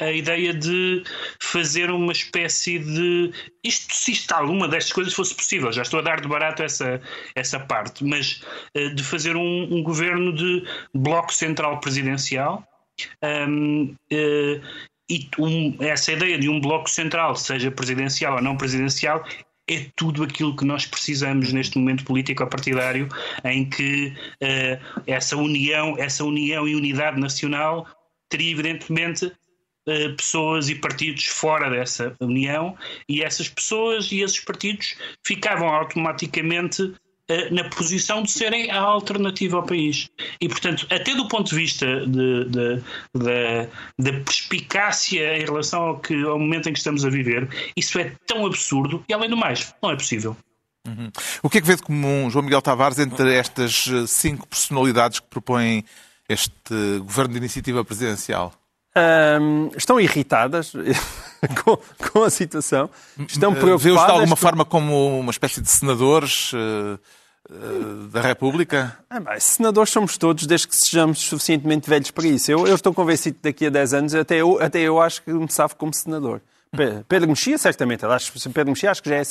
a, 0.00 0.05
a, 0.05 0.12
ideia 0.12 0.52
de 0.52 1.02
fazer 1.41 1.91
uma 1.91 2.12
espécie 2.12 2.79
de. 2.79 3.33
Isto, 3.64 3.95
se 3.95 4.12
isto, 4.12 4.33
alguma 4.33 4.69
destas 4.69 4.93
coisas 4.93 5.14
fosse 5.14 5.35
possível, 5.35 5.73
já 5.73 5.83
estou 5.83 6.00
a 6.00 6.02
dar 6.02 6.21
de 6.21 6.29
barato 6.29 6.62
essa, 6.62 7.00
essa 7.35 7.59
parte, 7.59 8.05
mas 8.05 8.43
uh, 8.76 8.95
de 8.95 9.02
fazer 9.02 9.35
um, 9.35 9.75
um, 9.75 9.83
governo 9.83 10.33
de 10.35 10.62
bloco 10.95 11.33
central 11.33 11.81
presidencial. 11.81 12.67
Um, 13.23 13.97
e 15.12 15.28
um, 15.38 15.76
essa 15.81 16.11
ideia 16.11 16.38
de 16.38 16.49
um 16.49 16.59
bloco 16.59 16.88
central, 16.88 17.37
seja 17.37 17.71
presidencial 17.71 18.37
ou 18.37 18.42
não 18.42 18.57
presidencial, 18.57 19.23
é 19.69 19.86
tudo 19.95 20.23
aquilo 20.25 20.56
que 20.56 20.65
nós 20.65 20.86
precisamos 20.86 21.52
neste 21.52 21.76
momento 21.76 22.02
político-partidário, 22.04 23.08
em 23.45 23.69
que 23.69 24.15
uh, 24.43 25.02
essa 25.06 25.36
união, 25.36 25.97
essa 25.99 26.25
união 26.25 26.67
e 26.67 26.75
unidade 26.75 27.21
nacional 27.21 27.86
teria 28.30 28.52
evidentemente 28.52 29.26
uh, 29.26 30.17
pessoas 30.17 30.71
e 30.71 30.76
partidos 30.76 31.26
fora 31.26 31.69
dessa 31.69 32.17
união, 32.19 32.75
e 33.06 33.23
essas 33.23 33.50
pessoas 33.50 34.10
e 34.10 34.23
esses 34.23 34.41
partidos 34.41 34.97
ficavam 35.23 35.69
automaticamente 35.69 36.95
na 37.50 37.65
posição 37.65 38.23
de 38.23 38.30
serem 38.30 38.71
a 38.71 38.80
alternativa 38.80 39.56
ao 39.56 39.63
país. 39.63 40.11
E, 40.41 40.49
portanto, 40.49 40.87
até 40.91 41.15
do 41.15 41.28
ponto 41.28 41.50
de 41.50 41.56
vista 41.56 41.87
da 43.99 44.13
perspicácia 44.25 45.39
em 45.39 45.45
relação 45.45 45.82
ao, 45.82 46.00
que, 46.00 46.15
ao 46.25 46.39
momento 46.39 46.69
em 46.69 46.73
que 46.73 46.78
estamos 46.78 47.04
a 47.04 47.11
viver, 47.11 47.49
isso 47.76 47.99
é 47.99 48.13
tão 48.26 48.45
absurdo 48.45 49.04
e, 49.08 49.15
além 49.15 49.30
do 49.30 49.37
mais, 49.37 49.75
não 49.82 49.91
é 49.91 49.97
possível. 49.97 50.37
Uhum. 50.87 51.11
O 51.43 51.49
que 51.49 51.58
é 51.58 51.61
que 51.61 51.67
vê 51.67 51.76
de 51.76 51.82
comum, 51.82 52.28
João 52.28 52.45
Miguel 52.45 52.61
Tavares, 52.61 52.99
entre 52.99 53.32
estas 53.35 53.89
eh, 53.89 54.06
cinco 54.06 54.49
personalidades 54.49 55.21
que 55.21 55.28
propõem 55.28 55.85
este 56.28 56.99
governo 56.99 57.35
de 57.35 57.39
iniciativa 57.39 57.85
presidencial? 57.85 58.52
Um, 58.95 59.71
estão 59.75 59.99
irritadas 59.99 60.73
com, 61.65 61.78
com, 62.11 62.25
a 62.25 62.28
situação, 62.28 62.91
estão 63.26 63.55
preocupadas. 63.55 63.83
Vê-os 63.83 64.05
de 64.05 64.11
alguma 64.11 64.37
com... 64.37 64.37
forma 64.37 64.65
como 64.67 65.19
uma 65.19 65.31
espécie 65.31 65.63
de 65.63 65.71
senadores 65.71 66.52
uh, 66.52 66.99
uh, 67.50 68.09
da 68.09 68.21
República? 68.21 68.99
Ah, 69.09 69.19
bem, 69.19 69.41
senadores 69.41 69.91
somos 69.91 70.19
todos, 70.19 70.47
desde 70.47 70.69
que 70.69 70.76
sejamos 70.76 71.21
suficientemente 71.21 71.89
velhos 71.89 72.11
para 72.11 72.26
isso. 72.26 72.52
Eu, 72.52 72.67
eu 72.67 72.75
estou 72.75 72.93
convencido 72.93 73.37
que 73.37 73.43
daqui 73.43 73.67
a 73.67 73.71
10 73.71 73.95
anos, 73.95 74.15
até 74.15 74.37
eu, 74.37 74.61
até 74.61 74.81
eu 74.81 75.00
acho 75.00 75.23
que 75.23 75.33
me 75.33 75.50
safo 75.50 75.75
como 75.76 75.95
senador. 75.95 76.43
Pedro 77.09 77.28
Mexia, 77.28 77.57
certamente. 77.57 78.05
Acho, 78.05 78.33
Pedro 78.50 78.73
Mexia 78.73 78.91
acho 78.91 79.02
que 79.02 79.09
já 79.09 79.17
é 79.17 79.23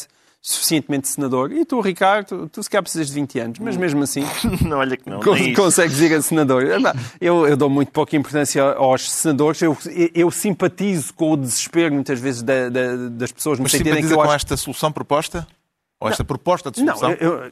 suficientemente 0.42 1.08
senador. 1.08 1.52
E 1.52 1.64
tu, 1.64 1.80
Ricardo, 1.80 2.50
tu 2.50 2.64
se 2.64 2.70
calhar 2.70 2.82
precisas 2.82 3.08
de 3.08 3.14
20 3.14 3.40
anos, 3.40 3.60
mas 3.60 3.78
mesmo 3.78 4.02
assim. 4.02 4.24
não, 4.66 4.80
olha 4.80 4.98
que 4.98 5.08
não. 5.08 5.20
Cons 5.20 5.56
consegues 5.56 6.02
ir 6.02 6.14
a 6.14 6.22
senador. 6.22 6.66
Eu, 7.20 7.48
eu 7.48 7.56
dou 7.56 7.70
muito 7.70 7.92
pouca 7.92 8.16
importância 8.16 8.64
aos 8.64 9.10
senadores. 9.10 9.62
Eu, 9.62 9.78
eu 10.16 10.32
simpatizo 10.32 11.14
com 11.14 11.32
o 11.34 11.38
desespero, 11.38 11.94
muitas 11.94 12.20
vezes, 12.20 12.42
da, 12.42 12.70
da, 12.70 12.96
das 13.12 13.32
pessoas. 13.32 13.60
Mas 13.60 13.72
simpatiza 13.72 14.16
com 14.16 14.22
acho... 14.24 14.36
esta 14.36 14.58
solução 14.58 14.92
proposta? 14.92 15.48
Ou 16.00 16.10
esta 16.10 16.24
não, 16.24 16.28
proposta 16.28 16.72
de 16.72 16.80
solução? 16.80 17.10
Não, 17.10 17.16
eu, 17.18 17.52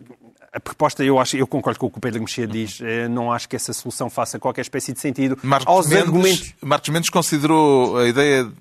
a 0.51 0.59
proposta, 0.59 1.03
eu, 1.03 1.19
acho, 1.19 1.37
eu 1.37 1.45
concordo 1.45 1.79
com 1.79 1.85
o 1.85 1.91
que 1.91 1.99
o 1.99 2.01
Pedro 2.01 2.21
Mexia 2.21 2.47
diz. 2.47 2.79
Eu 2.81 3.07
não 3.07 3.31
acho 3.31 3.47
que 3.47 3.55
essa 3.55 3.71
solução 3.71 4.09
faça 4.09 4.39
qualquer 4.39 4.61
espécie 4.61 4.91
de 4.91 4.99
sentido. 4.99 5.37
Marcos 5.43 5.67
aos 5.67 5.87
Mendes, 5.87 6.03
argumentos... 6.03 6.53
Marcos 6.59 6.89
Mendes 6.89 7.09
considerou 7.11 7.99
a 7.99 8.07
ideia, 8.07 8.51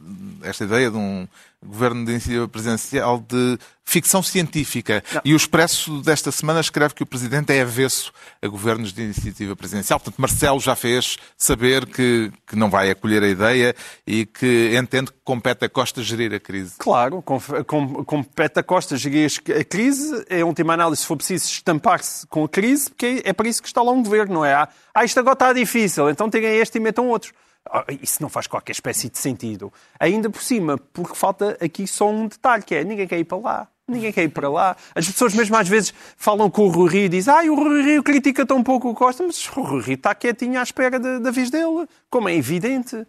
esta 0.42 0.64
ideia 0.64 0.90
de 0.90 0.98
um 0.98 1.26
governo 1.64 2.04
de 2.04 2.12
iniciativa 2.12 2.48
presidencial 2.48 3.18
de 3.18 3.58
ficção 3.84 4.22
científica. 4.22 5.02
Não. 5.12 5.20
E 5.24 5.32
o 5.32 5.36
Expresso 5.36 6.02
desta 6.02 6.30
semana 6.30 6.60
escreve 6.60 6.94
que 6.94 7.02
o 7.02 7.06
Presidente 7.06 7.52
é 7.52 7.62
avesso 7.62 8.12
a 8.40 8.46
governos 8.46 8.92
de 8.92 9.02
iniciativa 9.02 9.56
presidencial. 9.56 9.98
Portanto, 9.98 10.20
Marcelo 10.20 10.60
já 10.60 10.76
fez 10.76 11.16
saber 11.36 11.86
que, 11.86 12.30
que 12.46 12.54
não 12.54 12.68
vai 12.68 12.90
acolher 12.90 13.22
a 13.22 13.28
ideia 13.28 13.74
e 14.06 14.26
que 14.26 14.76
entende 14.76 15.10
que 15.10 15.18
compete 15.24 15.64
a 15.64 15.68
Costa 15.68 16.02
gerir 16.02 16.32
a 16.34 16.38
crise. 16.38 16.74
Claro, 16.78 17.22
com, 17.22 17.40
com, 17.66 18.04
compete 18.04 18.60
a 18.60 18.62
Costa 18.62 18.96
gerir 18.96 19.30
a 19.58 19.64
crise. 19.64 20.24
Em 20.30 20.42
última 20.42 20.74
análise, 20.74 21.00
se 21.00 21.06
for 21.06 21.16
preciso 21.16 21.46
estampar-se 21.46 22.26
com 22.26 22.44
a 22.44 22.48
crise, 22.48 22.90
porque 22.90 23.22
é 23.24 23.32
para 23.32 23.48
isso 23.48 23.62
que 23.62 23.68
está 23.68 23.82
lá 23.82 23.90
um 23.90 24.02
governo, 24.02 24.34
não 24.34 24.44
é? 24.44 24.54
Ah, 24.94 25.04
isto 25.04 25.18
agora 25.18 25.32
está 25.32 25.52
difícil, 25.52 26.10
então 26.10 26.28
tirem 26.28 26.56
este 26.58 26.76
e 26.76 26.80
metam 26.80 27.08
outro. 27.08 27.32
Ah, 27.66 27.84
isso 28.02 28.22
não 28.22 28.28
faz 28.28 28.46
qualquer 28.46 28.72
espécie 28.72 29.08
de 29.08 29.18
sentido. 29.18 29.72
Ainda 29.98 30.30
por 30.30 30.42
cima, 30.42 30.78
porque 30.92 31.14
falta 31.14 31.56
aqui 31.60 31.86
só 31.86 32.08
um 32.10 32.26
detalhe, 32.26 32.62
que 32.62 32.74
é 32.74 32.84
ninguém 32.84 33.06
quer 33.06 33.18
ir 33.18 33.24
para 33.24 33.38
lá. 33.38 33.68
Ninguém 33.86 34.12
quer 34.12 34.24
ir 34.24 34.28
para 34.28 34.50
lá. 34.50 34.76
As 34.94 35.06
pessoas 35.06 35.34
mesmo 35.34 35.56
às 35.56 35.66
vezes 35.66 35.94
falam 36.16 36.50
com 36.50 36.66
o 36.66 36.68
Rui 36.68 36.90
Rio 36.90 37.04
e 37.04 37.08
dizem 37.08 37.32
ah, 37.32 37.42
o 37.50 37.54
Rui 37.54 37.82
Rio 37.82 38.02
critica 38.02 38.44
tão 38.44 38.62
pouco 38.62 38.90
o 38.90 38.94
Costa, 38.94 39.24
mas 39.26 39.48
o 39.56 39.62
Rui 39.62 39.82
Rio 39.82 39.94
está 39.94 40.14
quietinho 40.14 40.60
à 40.60 40.62
espera 40.62 40.98
da, 40.98 41.18
da 41.18 41.30
vez 41.30 41.50
dele, 41.50 41.86
como 42.10 42.28
é 42.28 42.34
evidente. 42.34 43.06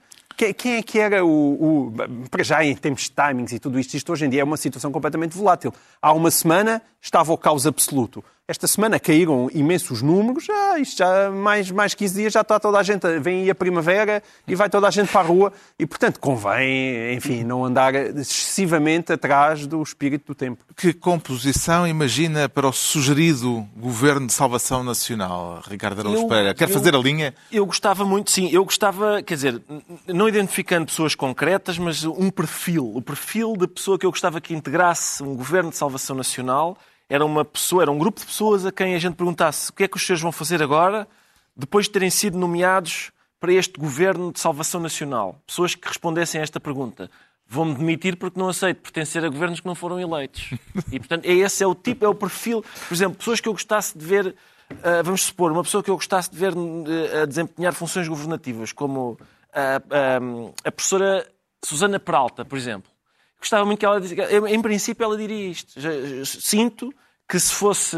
Quem 0.57 0.77
é 0.77 0.81
que 0.81 0.97
era 0.97 1.25
o, 1.25 1.89
o, 1.89 1.93
Para 2.31 2.43
já, 2.45 2.63
em 2.63 2.73
termos 2.73 3.01
de 3.01 3.11
timings 3.11 3.51
e 3.51 3.59
tudo 3.59 3.77
isto, 3.77 3.95
isto 3.95 4.09
hoje 4.09 4.25
em 4.25 4.29
dia 4.29 4.39
é 4.39 4.43
uma 4.43 4.55
situação 4.55 4.89
completamente 4.89 5.35
volátil. 5.35 5.73
Há 6.01 6.13
uma 6.13 6.31
semana 6.31 6.81
estava 7.01 7.33
o 7.33 7.37
caos 7.37 7.67
absoluto. 7.67 8.23
Esta 8.49 8.65
semana 8.65 8.99
caíram 8.99 9.47
imensos 9.53 10.01
números, 10.01 10.45
já, 10.45 10.79
isto 10.79 10.97
já 10.97 11.29
mais, 11.29 11.69
mais 11.69 11.93
15 11.93 12.15
dias 12.15 12.33
já 12.33 12.41
está 12.41 12.59
toda 12.59 12.79
a 12.79 12.81
gente, 12.81 13.05
vem 13.19 13.43
aí 13.43 13.49
a 13.51 13.53
primavera 13.53 14.23
e 14.47 14.55
vai 14.55 14.67
toda 14.67 14.87
a 14.87 14.89
gente 14.89 15.11
para 15.11 15.21
a 15.21 15.23
rua 15.23 15.53
e, 15.77 15.85
portanto, 15.85 16.19
convém, 16.19 17.13
enfim, 17.13 17.43
não 17.43 17.63
andar 17.63 17.93
excessivamente 17.93 19.13
atrás 19.13 19.67
do 19.67 19.79
espírito 19.83 20.25
do 20.25 20.33
tempo. 20.33 20.65
Que 20.75 20.93
composição 20.93 21.87
imagina 21.87 22.49
para 22.49 22.67
o 22.67 22.73
sugerido 22.73 23.67
Governo 23.77 24.25
de 24.25 24.33
Salvação 24.33 24.83
Nacional, 24.83 25.61
Ricardo 25.69 25.99
Araújo 25.99 26.27
Pereira? 26.27 26.55
Quer 26.55 26.69
eu, 26.69 26.73
fazer 26.73 26.95
a 26.95 26.97
linha? 26.97 27.35
Eu 27.51 27.67
gostava 27.67 28.03
muito, 28.03 28.31
sim, 28.31 28.49
eu 28.51 28.65
gostava, 28.65 29.21
quer 29.21 29.35
dizer, 29.35 29.61
não 30.07 30.27
identificando 30.27 30.87
pessoas 30.87 31.13
concretas, 31.13 31.77
mas 31.77 32.03
um 32.03 32.31
perfil, 32.31 32.93
o 32.95 33.01
perfil 33.03 33.55
da 33.55 33.67
pessoa 33.67 33.99
que 33.99 34.07
eu 34.07 34.09
gostava 34.09 34.41
que 34.41 34.55
integrasse 34.55 35.21
um 35.21 35.35
Governo 35.35 35.69
de 35.69 35.77
Salvação 35.77 36.15
Nacional 36.15 36.75
era 37.09 37.25
uma 37.25 37.43
pessoa, 37.43 37.81
era 37.81 37.91
um 37.91 37.97
grupo 37.97 38.19
de 38.19 38.27
pessoas 38.27 38.65
a 38.65 38.71
quem 38.71 38.95
a 38.95 38.99
gente 38.99 39.15
perguntasse 39.15 39.71
o 39.71 39.73
que 39.73 39.83
é 39.83 39.87
que 39.87 39.97
os 39.97 40.05
senhores 40.05 40.21
vão 40.21 40.31
fazer 40.31 40.61
agora, 40.61 41.07
depois 41.55 41.87
de 41.87 41.91
terem 41.91 42.09
sido 42.09 42.37
nomeados 42.37 43.11
para 43.39 43.51
este 43.51 43.79
governo 43.79 44.31
de 44.31 44.39
salvação 44.39 44.79
nacional, 44.79 45.41
pessoas 45.47 45.73
que 45.73 45.87
respondessem 45.87 46.39
a 46.39 46.43
esta 46.43 46.59
pergunta, 46.59 47.09
vou-me 47.47 47.73
demitir 47.73 48.15
porque 48.15 48.39
não 48.39 48.47
aceito 48.47 48.81
pertencer 48.81 49.25
a 49.25 49.29
governos 49.29 49.59
que 49.59 49.65
não 49.65 49.73
foram 49.73 49.99
eleitos. 49.99 50.51
E, 50.91 50.99
portanto, 50.99 51.25
é 51.25 51.33
esse 51.33 51.63
é 51.63 51.67
o 51.67 51.73
tipo, 51.73 52.05
é 52.05 52.07
o 52.07 52.13
perfil. 52.13 52.63
Por 52.87 52.93
exemplo, 52.93 53.17
pessoas 53.17 53.41
que 53.41 53.49
eu 53.49 53.53
gostasse 53.53 53.97
de 53.97 54.05
ver, 54.05 54.35
uh, 54.71 55.03
vamos 55.03 55.23
supor, 55.23 55.51
uma 55.51 55.63
pessoa 55.63 55.81
que 55.81 55.89
eu 55.89 55.95
gostasse 55.95 56.29
de 56.29 56.37
ver 56.37 56.53
uh, 56.53 57.23
a 57.23 57.25
desempenhar 57.25 57.73
funções 57.73 58.07
governativas, 58.07 58.71
como 58.71 59.13
uh, 59.13 60.53
a 60.63 60.71
professora 60.71 61.27
Susana 61.63 61.99
Peralta, 61.99 62.45
por 62.45 62.57
exemplo. 62.57 62.91
Gostava 63.39 63.65
muito 63.65 63.79
que 63.79 63.85
ela 63.85 64.01
dissesse, 64.01 64.35
em 64.35 64.61
princípio 64.61 65.03
ela 65.03 65.17
diria 65.17 65.49
isto. 65.49 65.73
Sinto 66.25 66.93
que 67.27 67.39
se 67.39 67.53
fosse 67.53 67.97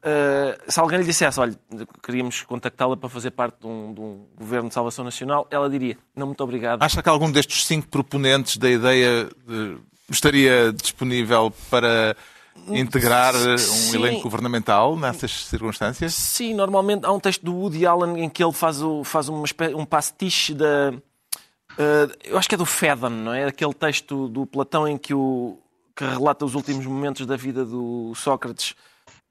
Uh, 0.00 0.56
se 0.66 0.80
alguém 0.80 0.98
lhe 0.98 1.04
dissesse, 1.04 1.38
olha, 1.38 1.54
queríamos 2.02 2.40
contactá-la 2.42 2.96
para 2.96 3.08
fazer 3.10 3.32
parte 3.32 3.60
de 3.60 3.66
um, 3.66 3.92
de 3.92 4.00
um, 4.00 4.26
governo 4.34 4.68
de 4.68 4.74
salvação 4.74 5.04
nacional, 5.04 5.46
ela 5.50 5.68
diria, 5.68 5.96
não, 6.16 6.28
muito 6.28 6.42
obrigado. 6.42 6.82
Acha 6.82 7.02
que 7.02 7.08
algum 7.10 7.30
destes 7.30 7.66
cinco 7.66 7.86
proponentes 7.88 8.56
da 8.56 8.70
ideia 8.70 9.28
de, 9.46 9.76
estaria 10.08 10.72
disponível 10.72 11.52
para 11.68 12.16
integrar 12.68 13.34
Sim. 13.58 13.90
um 13.90 13.94
elenco 13.96 14.22
governamental 14.22 14.96
nessas 14.96 15.46
circunstâncias? 15.46 16.14
Sim, 16.14 16.54
normalmente 16.54 17.04
há 17.04 17.12
um 17.12 17.20
texto 17.20 17.44
do 17.44 17.54
Woody 17.54 17.84
Allen 17.84 18.24
em 18.24 18.28
que 18.30 18.42
ele 18.42 18.52
faz, 18.54 18.80
o, 18.80 19.04
faz 19.04 19.28
uma, 19.28 19.44
um 19.76 19.84
pastiche 19.84 20.54
da... 20.54 20.94
Uh, 21.78 22.12
eu 22.24 22.36
acho 22.36 22.48
que 22.48 22.54
é 22.54 22.58
do 22.58 22.66
Fedon, 22.66 23.10
não 23.10 23.32
é? 23.32 23.44
Aquele 23.44 23.74
texto 23.74 24.28
do 24.28 24.44
Platão 24.46 24.86
em 24.86 24.98
que, 24.98 25.14
o, 25.14 25.58
que 25.94 26.04
relata 26.04 26.44
os 26.44 26.54
últimos 26.54 26.84
momentos 26.84 27.26
da 27.26 27.36
vida 27.36 27.64
do 27.64 28.12
Sócrates 28.14 28.74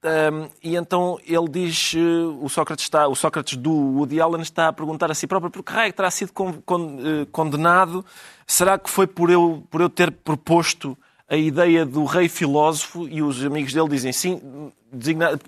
um, 0.02 0.50
e 0.64 0.78
então 0.78 1.20
ele 1.26 1.50
diz, 1.50 1.94
uh, 1.94 2.38
o, 2.42 2.48
Sócrates 2.48 2.86
está, 2.86 3.06
o 3.10 3.16
Sócrates 3.16 3.58
do 3.58 3.72
Woody 3.72 4.22
Allen 4.22 4.42
está 4.42 4.70
a 4.70 4.74
perguntar 4.74 5.12
a 5.12 5.14
si 5.14 5.28
próprio 5.28 5.52
por 5.52 5.62
que 5.62 5.74
raio 5.74 5.92
terá 5.92 6.10
sido 6.10 6.32
con, 6.32 6.54
con, 6.62 6.96
uh, 6.96 7.26
condenado? 7.34 8.06
Será 8.48 8.80
que 8.80 8.90
foi 8.90 9.08
por 9.08 9.30
eu, 9.30 9.62
por 9.70 9.82
eu 9.82 9.90
ter 9.90 10.10
proposto 10.10 10.98
a 11.28 11.36
ideia 11.36 11.86
do 11.86 12.06
rei 12.06 12.30
filósofo? 12.30 13.10
E 13.10 13.22
os 13.22 13.44
amigos 13.44 13.74
dele 13.74 13.90
dizem 13.90 14.14
sim, 14.14 14.72
designado, 14.92 15.42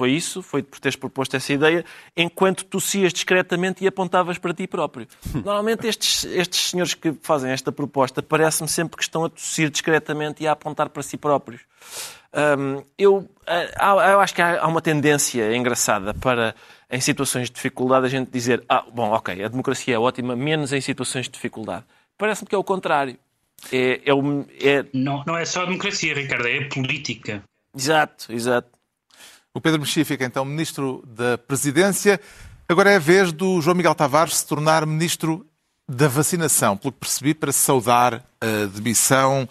foi 0.00 0.12
isso, 0.12 0.40
foi 0.40 0.62
por 0.62 0.80
teres 0.80 0.96
proposto 0.96 1.36
essa 1.36 1.52
ideia, 1.52 1.84
enquanto 2.16 2.64
tossias 2.64 3.12
discretamente 3.12 3.84
e 3.84 3.86
apontavas 3.86 4.38
para 4.38 4.54
ti 4.54 4.66
próprio. 4.66 5.06
Normalmente 5.34 5.86
estes, 5.86 6.24
estes 6.24 6.70
senhores 6.70 6.94
que 6.94 7.12
fazem 7.20 7.50
esta 7.50 7.70
proposta 7.70 8.22
parece-me 8.22 8.66
sempre 8.66 8.96
que 8.96 9.02
estão 9.02 9.26
a 9.26 9.28
tossir 9.28 9.68
discretamente 9.68 10.42
e 10.42 10.46
a 10.46 10.52
apontar 10.52 10.88
para 10.88 11.02
si 11.02 11.18
próprios. 11.18 11.60
Um, 12.32 12.82
eu, 12.96 13.28
eu 13.46 14.20
acho 14.20 14.34
que 14.34 14.40
há 14.40 14.66
uma 14.66 14.80
tendência 14.80 15.54
engraçada 15.54 16.14
para, 16.14 16.54
em 16.90 17.00
situações 17.02 17.48
de 17.48 17.56
dificuldade, 17.56 18.06
a 18.06 18.08
gente 18.08 18.30
dizer: 18.30 18.64
ah, 18.66 18.86
bom, 18.90 19.10
ok, 19.10 19.44
a 19.44 19.48
democracia 19.48 19.96
é 19.96 19.98
ótima, 19.98 20.34
menos 20.34 20.72
em 20.72 20.80
situações 20.80 21.26
de 21.26 21.32
dificuldade. 21.32 21.84
Parece-me 22.16 22.48
que 22.48 22.54
é 22.54 22.58
o 22.58 22.64
contrário. 22.64 23.18
É, 23.70 24.00
é, 24.06 24.66
é... 24.66 24.86
Não, 24.94 25.22
não 25.26 25.36
é 25.36 25.44
só 25.44 25.60
a 25.60 25.64
democracia, 25.66 26.14
Ricardo, 26.14 26.48
é 26.48 26.64
a 26.64 26.68
política. 26.70 27.42
Exato, 27.76 28.32
exato. 28.32 28.79
O 29.52 29.60
Pedro 29.60 29.80
Mexia 29.80 30.04
fica 30.04 30.24
então 30.24 30.44
Ministro 30.44 31.02
da 31.06 31.36
Presidência. 31.36 32.20
Agora 32.68 32.92
é 32.92 32.96
a 32.96 33.00
vez 33.00 33.32
do 33.32 33.60
João 33.60 33.76
Miguel 33.76 33.94
Tavares 33.96 34.36
se 34.36 34.46
tornar 34.46 34.86
Ministro 34.86 35.44
da 35.88 36.06
Vacinação, 36.06 36.76
pelo 36.76 36.92
que 36.92 37.00
percebi, 37.00 37.34
para 37.34 37.50
saudar 37.50 38.24
a 38.40 38.66
demissão 38.72 39.48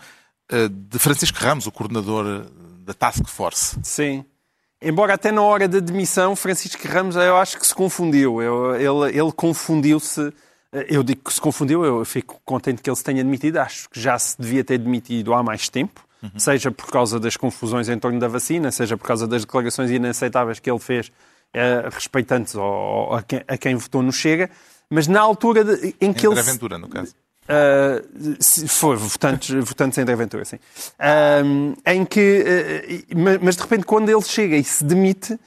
eh, 0.50 0.70
de 0.70 0.98
Francisco 0.98 1.38
Ramos, 1.38 1.68
o 1.68 1.72
coordenador 1.72 2.46
da 2.86 2.94
Task 2.94 3.28
Force. 3.28 3.78
Sim. 3.84 4.24
Embora 4.82 5.16
até 5.16 5.34
na 5.34 5.42
hora 5.42 5.68
da 5.68 5.80
demissão, 5.80 6.34
Francisco 6.34 6.88
Ramos, 6.88 7.18
eu 7.18 7.36
acho 7.36 7.60
que 7.60 7.68
se 7.68 7.76
confundiu. 7.76 8.42
Eu, 8.42 8.76
ele, 8.76 9.20
ele 9.20 9.32
confundiu-se. 9.34 10.34
Eu 10.88 11.04
digo 11.04 11.26
que 11.26 11.34
se 11.34 11.42
confundiu, 11.42 11.84
eu 11.84 12.06
fico 12.06 12.40
contente 12.46 12.82
que 12.82 12.90
ele 12.90 12.96
se 12.96 13.04
tenha 13.04 13.22
demitido. 13.22 13.58
Acho 13.58 13.90
que 13.90 14.00
já 14.00 14.18
se 14.18 14.40
devia 14.40 14.64
ter 14.64 14.78
demitido 14.78 15.34
há 15.34 15.44
mais 15.44 15.68
tempo, 15.68 16.02
uhum. 16.22 16.32
seja 16.38 16.72
por 16.72 16.88
causa 16.88 17.20
das 17.20 17.38
confusões 17.38 17.90
em 17.90 17.98
torno 17.98 18.20
da 18.20 18.28
vacina, 18.28 18.72
seja 18.72 18.98
por 18.98 19.06
causa 19.06 19.28
das 19.28 19.46
declarações 19.46 19.92
inaceitáveis 19.92 20.60
que 20.60 20.70
ele 20.70 20.80
fez 20.80 21.12
eh, 21.54 21.90
respeitantes 21.92 22.56
ao, 22.56 23.16
a, 23.16 23.24
quem, 23.24 23.42
a, 23.48 23.58
quem, 23.58 23.76
votou 23.76 24.04
no 24.04 24.12
Chega. 24.12 24.50
Mas 24.90 25.08
na 25.08 25.20
altura 25.20 25.64
de, 25.64 25.96
em 26.00 26.14
que 26.14 26.26
em 26.26 26.32
ele. 26.32 26.40
Aventura, 26.40 26.78
no 26.78 26.88
caso. 26.88 27.14
Uh, 27.50 28.68
foi, 28.68 28.96
votantes, 28.96 29.50
votantes 29.66 29.98
em 29.98 30.02
Aventura, 30.04 30.46
sim. 30.46 30.58
Uh, 30.58 31.76
em 31.84 32.06
que, 32.06 32.46
uh, 33.12 33.40
mas 33.42 33.56
de 33.56 33.64
repente, 33.64 33.86
quando 33.86 34.08
ele 34.08 34.22
chega 34.22 34.56
e 34.56 34.64
se 34.64 34.84
demite, 34.84 35.40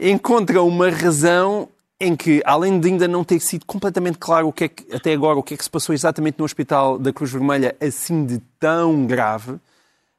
encontra 0.00 0.60
uma 0.60 0.90
razão 0.90 1.68
em 2.00 2.16
que, 2.16 2.42
além 2.44 2.80
de 2.80 2.88
ainda 2.88 3.06
não 3.06 3.22
ter 3.22 3.38
sido 3.38 3.64
completamente 3.64 4.18
claro 4.18 4.48
o 4.48 4.52
que 4.52 4.64
é 4.64 4.68
que, 4.68 4.94
até 4.94 5.12
agora, 5.12 5.38
o 5.38 5.42
que 5.42 5.54
é 5.54 5.56
que 5.56 5.62
se 5.62 5.70
passou 5.70 5.94
exatamente 5.94 6.36
no 6.38 6.44
Hospital 6.44 6.98
da 6.98 7.12
Cruz 7.12 7.30
Vermelha, 7.30 7.76
assim 7.80 8.26
de 8.26 8.40
tão 8.58 9.06
grave, 9.06 9.60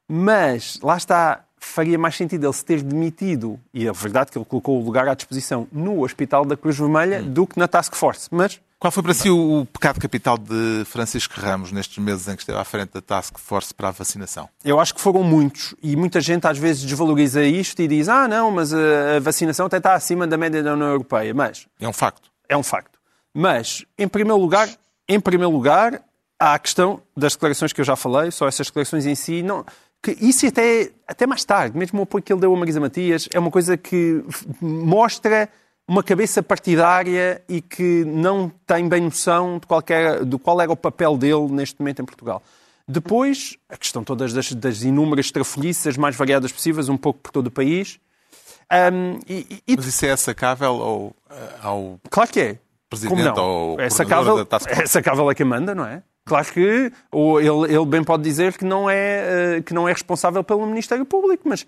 mas 0.08 0.80
lá 0.82 0.98
está, 0.98 1.43
faria 1.58 1.98
mais 1.98 2.15
sentido 2.15 2.46
ele 2.46 2.54
se 2.54 2.63
ter 2.63 2.82
demitido, 2.82 3.60
e 3.74 3.88
é 3.88 3.91
verdade 3.91 4.32
que 4.32 4.38
ele 4.38 4.46
colocou 4.46 4.80
o 4.80 4.84
lugar 4.84 5.08
à 5.08 5.13
disposição 5.13 5.67
no 5.72 6.04
Hospital 6.04 6.46
da 6.46 6.56
Cruz 6.56 6.78
Vermelha, 6.78 7.22
hum. 7.22 7.32
do 7.32 7.48
que 7.48 7.60
na 7.60 7.67
Task 7.67 7.96
Force. 7.96 8.28
Mas 8.32 8.60
qual 8.80 8.91
foi 8.91 9.02
para 9.02 9.13
si 9.15 9.28
o 9.28 9.65
pecado 9.74 10.00
capital 10.00 10.38
de 10.38 10.84
Francisco 10.86 11.34
Ramos 11.41 11.72
nestes 11.72 11.98
meses 11.98 12.28
em 12.28 12.36
que 12.36 12.43
esteve 12.43 12.60
à 12.60 12.63
frente 12.63 12.91
da 12.93 13.02
Task 13.02 13.39
Force 13.39 13.74
para 13.74 13.88
a 13.88 13.91
vacinação? 13.91 14.48
Eu 14.63 14.80
acho 14.80 14.93
que 14.93 15.02
foram 15.02 15.24
muitos. 15.24 15.74
E 15.82 15.96
muita 15.96 16.22
gente 16.22 16.46
às 16.46 16.60
vezes 16.60 16.84
desvaloriza 16.84 17.43
isto 17.43 17.82
e 17.82 17.88
diz: 17.88 18.08
ah, 18.08 18.28
não, 18.28 18.52
mas 18.52 18.72
a 18.72 19.20
vacinação 19.20 19.65
até 19.65 19.78
está 19.78 19.96
acima 19.96 20.28
da 20.28 20.38
média 20.38 20.62
da 20.62 20.74
União 20.74 20.89
Europeia. 20.89 21.34
Mas. 21.34 21.65
É 21.80 21.88
um 21.88 21.93
facto. 21.93 22.30
É 22.48 22.56
um 22.56 22.62
facto. 22.62 23.00
Mas, 23.34 23.84
em 23.98 24.08
primeiro 24.08 24.39
lugar, 24.39 24.70
em 25.10 25.20
primeiro 25.20 25.52
lugar, 25.52 26.00
há 26.39 26.54
a 26.54 26.60
questão 26.60 27.02
das 27.15 27.34
declarações 27.34 27.74
que 27.74 27.82
eu 27.82 27.86
já 27.86 27.96
falei, 27.96 28.30
só 28.30 28.48
essas 28.48 28.67
declarações 28.67 29.08
em 29.08 29.15
si. 29.15 29.41
Não, 29.41 29.65
que 30.01 30.12
isso 30.21 30.45
até, 30.47 30.91
até 31.07 31.25
mais 31.27 31.43
tarde, 31.43 31.77
mesmo 31.77 31.99
o 31.99 32.03
apoio 32.03 32.23
que 32.23 32.31
ele 32.31 32.41
deu 32.41 32.53
a 32.53 32.57
Marisa 32.57 32.79
Matias, 32.79 33.27
é 33.31 33.39
uma 33.39 33.51
coisa 33.51 33.75
que 33.75 34.23
mostra 34.62 35.49
uma 35.88 36.03
cabeça 36.03 36.43
partidária 36.43 37.41
e 37.47 37.62
que 37.62 38.03
não 38.05 38.51
tem 38.65 38.88
bem 38.88 39.01
noção 39.01 39.57
de, 39.57 39.65
qualquer, 39.65 40.25
de 40.25 40.38
qual 40.38 40.60
era 40.60 40.71
o 40.71 40.75
papel 40.75 41.17
dele 41.17 41.47
neste 41.49 41.79
momento 41.79 42.01
em 42.01 42.05
Portugal. 42.05 42.43
Depois, 42.88 43.57
a 43.69 43.77
questão 43.77 44.03
todas 44.03 44.33
das, 44.33 44.51
das 44.53 44.83
inúmeras 44.83 45.31
trafolhices 45.31 45.97
mais 45.97 46.15
variadas 46.15 46.51
possíveis, 46.51 46.89
um 46.89 46.97
pouco 46.97 47.19
por 47.19 47.31
todo 47.31 47.47
o 47.47 47.51
país. 47.51 47.99
Um, 48.71 49.19
e, 49.27 49.62
e... 49.67 49.75
Mas 49.75 49.86
isso 49.86 50.05
é 50.05 50.15
sacável 50.15 50.71
ao, 50.71 51.15
ao 51.62 51.99
claro 52.10 52.31
que 52.31 52.39
é. 52.39 52.60
Presidente 52.89 53.38
ou 53.39 53.79
é 53.79 53.89
sacável, 53.89 54.47
é 54.67 54.86
sacável 54.86 55.29
a 55.29 55.36
quem 55.36 55.45
manda, 55.45 55.75
não 55.75 55.86
é? 55.86 56.01
Claro 56.28 56.52
que 56.52 56.92
ou 57.10 57.40
ele, 57.40 57.74
ele 57.74 57.86
bem 57.86 58.04
pode 58.04 58.22
dizer 58.22 58.58
que 58.58 58.66
não, 58.66 58.90
é, 58.90 59.56
eh, 59.58 59.62
que 59.62 59.74
não 59.74 59.88
é 59.88 59.94
responsável 59.94 60.44
pelo 60.44 60.66
Ministério 60.68 61.06
Público, 61.06 61.48
mas 61.48 61.66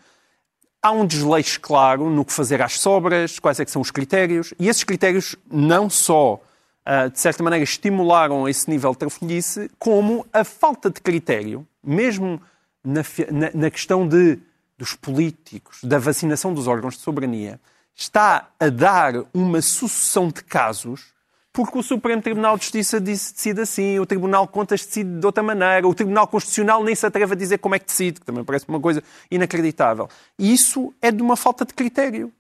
há 0.82 0.92
um 0.92 1.06
desleixo 1.06 1.62
claro 1.62 2.10
no 2.10 2.26
que 2.26 2.34
fazer 2.34 2.62
às 2.62 2.80
sobras, 2.80 3.40
quais 3.40 3.60
é 3.60 3.66
que 3.66 3.72
são 3.72 3.82
os 3.82 3.90
critérios, 3.90 4.54
e 4.60 4.68
esses 4.68 4.84
critérios 4.84 5.36
não 5.50 5.90
só, 5.90 6.42
ah, 6.86 7.08
de 7.08 7.20
certa 7.20 7.42
maneira, 7.42 7.64
estimularam 7.64 8.48
esse 8.50 8.70
nível 8.70 8.92
de 8.92 8.98
trafolhice, 8.98 9.72
como 9.80 10.26
a 10.34 10.44
falta 10.44 10.90
de 10.90 11.00
critério, 11.00 11.66
mesmo 11.84 12.42
na, 12.84 13.02
na, 13.32 13.52
na 13.54 13.70
questão 13.70 14.06
de, 14.06 14.40
dos 14.78 14.94
políticos, 14.94 15.80
da 15.84 16.00
vacinação 16.00 16.54
dos 16.54 16.68
órgãos 16.68 16.96
de 16.96 17.02
soberania, 17.02 17.60
está 17.96 18.50
a 18.60 18.70
dar 18.70 19.14
uma 19.34 19.62
sucessão 19.62 20.30
de 20.30 20.44
casos 20.44 21.14
porque 21.52 21.78
o 21.78 21.84
Supremo 21.84 22.22
Tribunal 22.22 22.58
de 22.58 22.64
Justiça 22.64 23.00
decide 23.00 23.62
assim, 23.62 24.00
o 24.00 24.06
Tribunal 24.06 24.46
de 24.46 24.52
Contas 24.52 24.86
decide 24.86 25.20
de 25.20 25.26
outra 25.26 25.42
maneira, 25.42 25.88
o 25.88 25.94
Tribunal 25.94 26.28
Constitucional 26.28 26.84
nem 26.84 26.94
se 26.94 27.06
atreve 27.06 27.34
a 27.34 27.36
dizer 27.36 27.58
como 27.58 27.76
é 27.76 27.80
que 27.80 27.88
decide, 27.88 28.20
que 28.20 28.26
também 28.26 28.44
parece 28.44 28.66
uma 28.68 28.80
coisa 28.80 29.04
inacreditável. 29.32 30.08
E 30.38 30.54
isso 30.54 30.94
é 31.02 31.12
de 31.12 31.22
uma 31.22 31.36
falta 31.36 31.66
de 31.66 31.74
critério. 31.74 32.32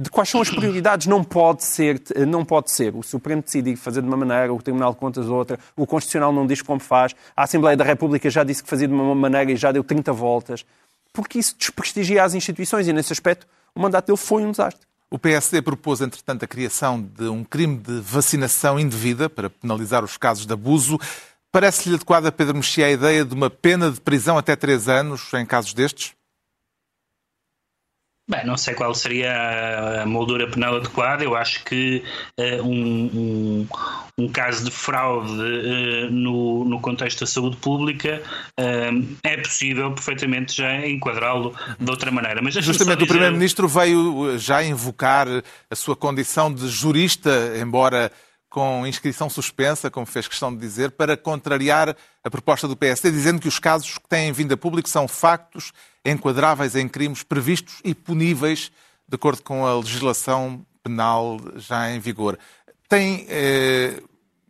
De 0.00 0.10
quais 0.10 0.28
são 0.28 0.40
as 0.40 0.48
prioridades? 0.48 1.08
Não 1.08 1.24
pode 1.24 1.64
ser, 1.64 2.00
não 2.26 2.44
pode 2.44 2.70
ser. 2.70 2.94
O 2.94 3.02
Supremo 3.02 3.42
decide 3.42 3.74
fazer 3.74 4.00
de 4.00 4.06
uma 4.06 4.16
maneira, 4.16 4.54
o 4.54 4.62
Tribunal 4.62 4.92
de 4.92 4.98
Contas 4.98 5.26
outra, 5.26 5.58
o 5.76 5.84
Constitucional 5.86 6.32
não 6.32 6.46
diz 6.46 6.62
como 6.62 6.78
faz, 6.78 7.16
a 7.36 7.42
Assembleia 7.42 7.76
da 7.76 7.84
República 7.84 8.30
já 8.30 8.44
disse 8.44 8.62
que 8.62 8.68
fazia 8.68 8.86
de 8.86 8.94
uma 8.94 9.14
maneira 9.14 9.50
e 9.50 9.56
já 9.56 9.72
deu 9.72 9.82
30 9.82 10.12
voltas, 10.12 10.64
porque 11.12 11.38
isso 11.38 11.56
desprestigia 11.58 12.22
as 12.22 12.32
instituições 12.34 12.86
e, 12.86 12.92
nesse 12.92 13.12
aspecto, 13.12 13.46
o 13.74 13.80
mandato 13.80 14.06
dele 14.06 14.18
foi 14.18 14.44
um 14.44 14.52
desastre. 14.52 14.87
O 15.10 15.18
PSD 15.18 15.62
propôs, 15.62 16.02
entretanto, 16.02 16.44
a 16.44 16.48
criação 16.48 17.00
de 17.00 17.24
um 17.28 17.42
crime 17.42 17.78
de 17.78 17.98
vacinação 18.00 18.78
indevida 18.78 19.30
para 19.30 19.48
penalizar 19.48 20.04
os 20.04 20.18
casos 20.18 20.44
de 20.44 20.52
abuso. 20.52 20.98
Parece-lhe 21.50 21.94
adequada, 21.94 22.30
Pedro 22.30 22.56
Mexia, 22.56 22.86
a 22.86 22.90
ideia 22.90 23.24
de 23.24 23.32
uma 23.32 23.48
pena 23.48 23.90
de 23.90 24.00
prisão 24.00 24.36
até 24.36 24.54
três 24.54 24.86
anos 24.86 25.32
em 25.32 25.46
casos 25.46 25.72
destes? 25.72 26.17
Bem, 28.28 28.44
não 28.44 28.58
sei 28.58 28.74
qual 28.74 28.94
seria 28.94 30.02
a 30.02 30.06
moldura 30.06 30.46
penal 30.46 30.76
adequada. 30.76 31.24
Eu 31.24 31.34
acho 31.34 31.64
que 31.64 32.02
uh, 32.38 32.62
um, 32.62 33.06
um, 33.14 33.68
um, 34.18 34.28
caso 34.28 34.66
de 34.66 34.70
fraude 34.70 35.32
uh, 35.32 36.10
no, 36.10 36.62
no 36.66 36.78
contexto 36.78 37.20
da 37.20 37.26
saúde 37.26 37.56
pública 37.56 38.22
uh, 38.60 39.16
é 39.22 39.38
possível 39.38 39.90
perfeitamente 39.92 40.54
já 40.54 40.86
enquadrá-lo 40.86 41.54
de 41.80 41.90
outra 41.90 42.10
maneira. 42.10 42.42
Mas 42.42 42.52
Justamente 42.52 42.98
dizer... 42.98 43.04
o 43.04 43.08
Primeiro-Ministro 43.08 43.66
veio 43.66 44.38
já 44.38 44.62
invocar 44.62 45.26
a 45.70 45.74
sua 45.74 45.96
condição 45.96 46.52
de 46.52 46.68
jurista, 46.68 47.54
embora 47.58 48.12
com 48.48 48.86
inscrição 48.86 49.28
suspensa, 49.28 49.90
como 49.90 50.06
fez 50.06 50.26
questão 50.26 50.52
de 50.52 50.60
dizer, 50.60 50.90
para 50.92 51.16
contrariar 51.16 51.94
a 52.24 52.30
proposta 52.30 52.66
do 52.66 52.76
PSD, 52.76 53.10
dizendo 53.10 53.40
que 53.40 53.48
os 53.48 53.58
casos 53.58 53.98
que 53.98 54.08
têm 54.08 54.32
vindo 54.32 54.52
a 54.52 54.56
público 54.56 54.88
são 54.88 55.06
factos 55.06 55.72
enquadráveis 56.04 56.74
em 56.74 56.88
crimes 56.88 57.22
previstos 57.22 57.80
e 57.84 57.94
puníveis 57.94 58.72
de 59.06 59.14
acordo 59.14 59.42
com 59.42 59.66
a 59.66 59.76
legislação 59.76 60.64
penal 60.82 61.38
já 61.56 61.90
em 61.90 61.98
vigor. 61.98 62.38
Tem 62.88 63.26
eh, 63.28 64.02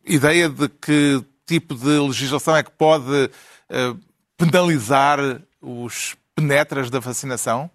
ideia 0.05 0.49
de 0.49 0.69
que 0.69 1.25
tipo 1.47 1.75
de 1.75 1.99
legislação 1.99 2.57
é 2.57 2.63
que 2.63 2.71
pode 2.71 3.31
eh, 3.69 3.95
penalizar 4.37 5.19
os 5.61 6.17
penetras 6.35 6.91
da 6.91 7.01
vacinação? 7.01 7.71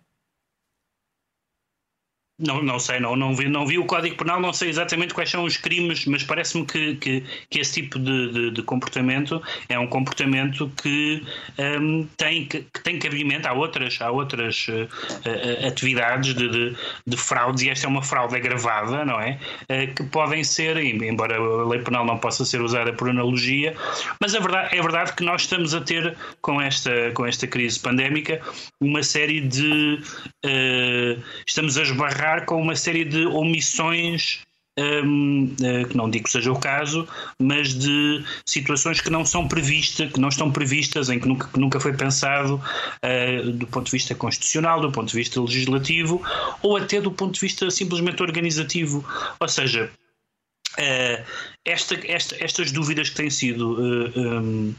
Não, 2.46 2.62
não 2.62 2.78
sei, 2.78 3.00
não, 3.00 3.16
não, 3.16 3.34
vi, 3.34 3.48
não 3.48 3.66
vi 3.66 3.78
o 3.78 3.86
Código 3.86 4.18
Penal, 4.18 4.40
não 4.40 4.52
sei 4.52 4.68
exatamente 4.68 5.14
quais 5.14 5.30
são 5.30 5.46
os 5.46 5.56
crimes, 5.56 6.06
mas 6.06 6.24
parece-me 6.24 6.66
que, 6.66 6.96
que, 6.96 7.24
que, 7.50 7.60
esse 7.60 7.82
tipo 7.82 7.98
de, 7.98 8.32
de, 8.34 8.52
de, 8.52 8.64
comportamento 8.64 9.42
é 9.70 9.80
um 9.80 9.88
comportamento 9.88 10.70
que, 10.82 11.24
um, 11.58 12.06
tem, 12.18 12.46
que, 12.46 12.66
que 12.74 12.84
tem 12.84 13.00
cabimento 13.00 13.48
a 13.48 13.54
outras, 13.54 13.98
há 14.02 14.12
outras 14.12 14.68
uh, 14.68 15.68
atividades 15.68 16.34
de, 16.34 16.50
de, 16.50 16.76
de, 17.08 17.18
fraudes, 17.18 17.64
e 17.64 17.70
esta 17.70 17.88
é 17.88 17.90
uma 17.90 18.04
fraude 18.04 18.36
agravada, 18.36 19.06
não 19.06 19.22
é? 19.22 19.40
Uh, 19.64 19.94
que 19.94 20.04
podem 20.04 20.44
ser, 20.44 20.76
embora 20.78 21.38
a 21.38 21.64
lei 21.66 21.80
penal 21.80 22.06
não 22.06 22.18
possa 22.18 22.44
ser 22.44 22.62
usada 22.62 22.92
por 22.92 23.10
analogia, 23.10 23.74
mas 24.20 24.36
a 24.36 24.40
verdade, 24.42 24.76
é 24.76 24.82
verdade 24.82 25.14
que 25.14 25.24
nós 25.24 25.44
estamos 25.44 25.74
a 25.74 25.80
ter, 25.80 26.18
com 26.42 26.62
esta, 26.62 27.12
com 27.14 27.26
esta 27.26 27.48
crise 27.48 27.80
pandémica, 27.80 28.42
uma 28.82 29.02
série 29.02 29.40
de. 29.40 30.02
Estamos 31.46 31.78
a 31.78 31.84
esbarrar 31.84 32.33
com 32.41 32.62
uma 32.62 32.76
série 32.76 33.06
de 33.06 33.26
omissões 33.28 34.43
um, 34.78 35.46
uh, 35.46 35.88
que 35.88 35.96
não 35.96 36.10
digo 36.10 36.26
que 36.26 36.32
seja 36.32 36.52
o 36.52 36.60
caso, 36.60 37.08
mas 37.39 37.74
de 37.74 38.24
situações 38.46 39.02
que 39.02 39.10
não 39.10 39.26
são 39.26 39.48
previstas, 39.48 40.12
que 40.12 40.19
não 40.19 40.30
estão 40.30 40.52
previstas, 40.52 41.10
em 41.10 41.19
que 41.19 41.28
nunca, 41.28 41.48
que 41.48 41.60
nunca 41.60 41.80
foi 41.80 41.93
pensado 41.93 42.56
uh, 42.56 43.52
do 43.52 43.67
ponto 43.67 43.86
de 43.86 43.91
vista 43.91 44.15
constitucional, 44.15 44.82
do 44.82 44.91
ponto 44.91 45.10
de 45.10 45.15
vista 45.15 45.39
legislativo, 45.39 46.22
ou 46.62 46.78
até 46.78 47.00
do 47.00 47.12
ponto 47.12 47.36
de 47.36 47.39
vista 47.39 47.69
simplesmente 47.69 48.22
organizativo. 48.24 49.06
Ou 49.39 49.48
seja, 49.48 49.91
uh, 50.80 51.24
esta, 51.65 52.00
esta, 52.06 52.43
estas 52.43 52.72
dúvidas 52.72 53.10
que 53.10 53.15
têm 53.15 53.30
sido, 53.30 53.80
um, 54.15 54.74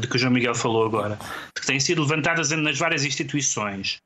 de 0.00 0.08
que 0.08 0.16
o 0.16 0.18
João 0.18 0.32
Miguel 0.32 0.54
falou 0.54 0.86
agora, 0.86 1.18
que 1.54 1.64
têm 1.64 1.78
sido 1.78 2.02
levantadas 2.02 2.50
nas 2.50 2.76
várias 2.76 3.04
instituições, 3.04 4.00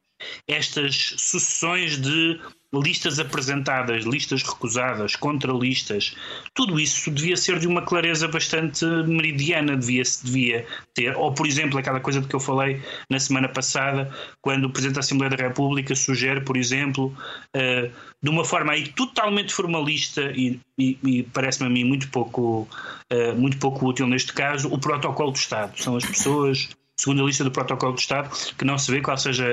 estas 0.46 1.14
sucessões 1.18 2.00
de 2.00 2.40
listas 2.80 3.18
apresentadas, 3.18 4.04
listas 4.04 4.42
recusadas, 4.42 5.14
contralistas, 5.14 6.16
tudo 6.54 6.80
isso 6.80 7.10
devia 7.10 7.36
ser 7.36 7.58
de 7.58 7.66
uma 7.66 7.82
clareza 7.82 8.26
bastante 8.26 8.84
meridiana, 9.06 9.76
devia, 9.76 10.02
devia 10.22 10.66
ter. 10.94 11.14
Ou, 11.16 11.32
por 11.34 11.46
exemplo, 11.46 11.78
aquela 11.78 12.00
coisa 12.00 12.20
de 12.20 12.28
que 12.28 12.34
eu 12.34 12.40
falei 12.40 12.80
na 13.10 13.20
semana 13.20 13.48
passada, 13.48 14.10
quando 14.40 14.64
o 14.64 14.70
Presidente 14.70 14.94
da 14.94 15.00
Assembleia 15.00 15.36
da 15.36 15.48
República 15.48 15.94
sugere, 15.94 16.40
por 16.40 16.56
exemplo, 16.56 17.14
uh, 17.54 17.92
de 18.22 18.30
uma 18.30 18.44
forma 18.44 18.72
aí 18.72 18.88
totalmente 18.88 19.52
formalista 19.52 20.32
e, 20.34 20.58
e, 20.78 20.98
e 21.04 21.22
parece-me 21.24 21.66
a 21.66 21.70
mim 21.70 21.84
muito 21.84 22.08
pouco, 22.08 22.66
uh, 23.12 23.36
muito 23.36 23.58
pouco 23.58 23.86
útil 23.86 24.06
neste 24.06 24.32
caso, 24.32 24.72
o 24.72 24.78
protocolo 24.78 25.30
do 25.30 25.36
Estado. 25.36 25.78
São 25.78 25.96
as 25.96 26.06
pessoas 26.06 26.70
segundo 27.02 27.22
a 27.22 27.26
lista 27.26 27.42
do 27.42 27.50
Protocolo 27.50 27.94
de 27.94 28.00
Estado, 28.00 28.30
que 28.56 28.64
não 28.64 28.78
se 28.78 28.90
vê 28.92 29.00
qual 29.00 29.18
seja 29.18 29.44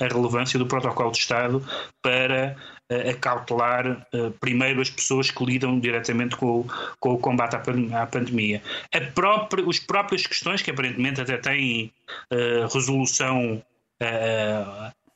a, 0.00 0.04
a 0.04 0.08
relevância 0.08 0.58
do 0.58 0.66
Protocolo 0.66 1.10
de 1.10 1.18
Estado 1.18 1.66
para 2.02 2.54
uh, 2.92 3.10
acautelar 3.10 4.06
uh, 4.12 4.30
primeiro 4.32 4.82
as 4.82 4.90
pessoas 4.90 5.30
que 5.30 5.44
lidam 5.44 5.80
diretamente 5.80 6.36
com 6.36 6.60
o, 6.60 6.66
com 7.00 7.14
o 7.14 7.18
combate 7.18 7.56
à, 7.56 8.06
pandemia. 8.06 8.62
A 8.92 9.00
própria, 9.00 9.66
os 9.66 9.78
próprias 9.78 10.26
questões, 10.26 10.60
que 10.60 10.70
aparentemente 10.70 11.22
até 11.22 11.38
têm 11.38 11.90
uh, 12.30 12.72
resolução, 12.72 13.62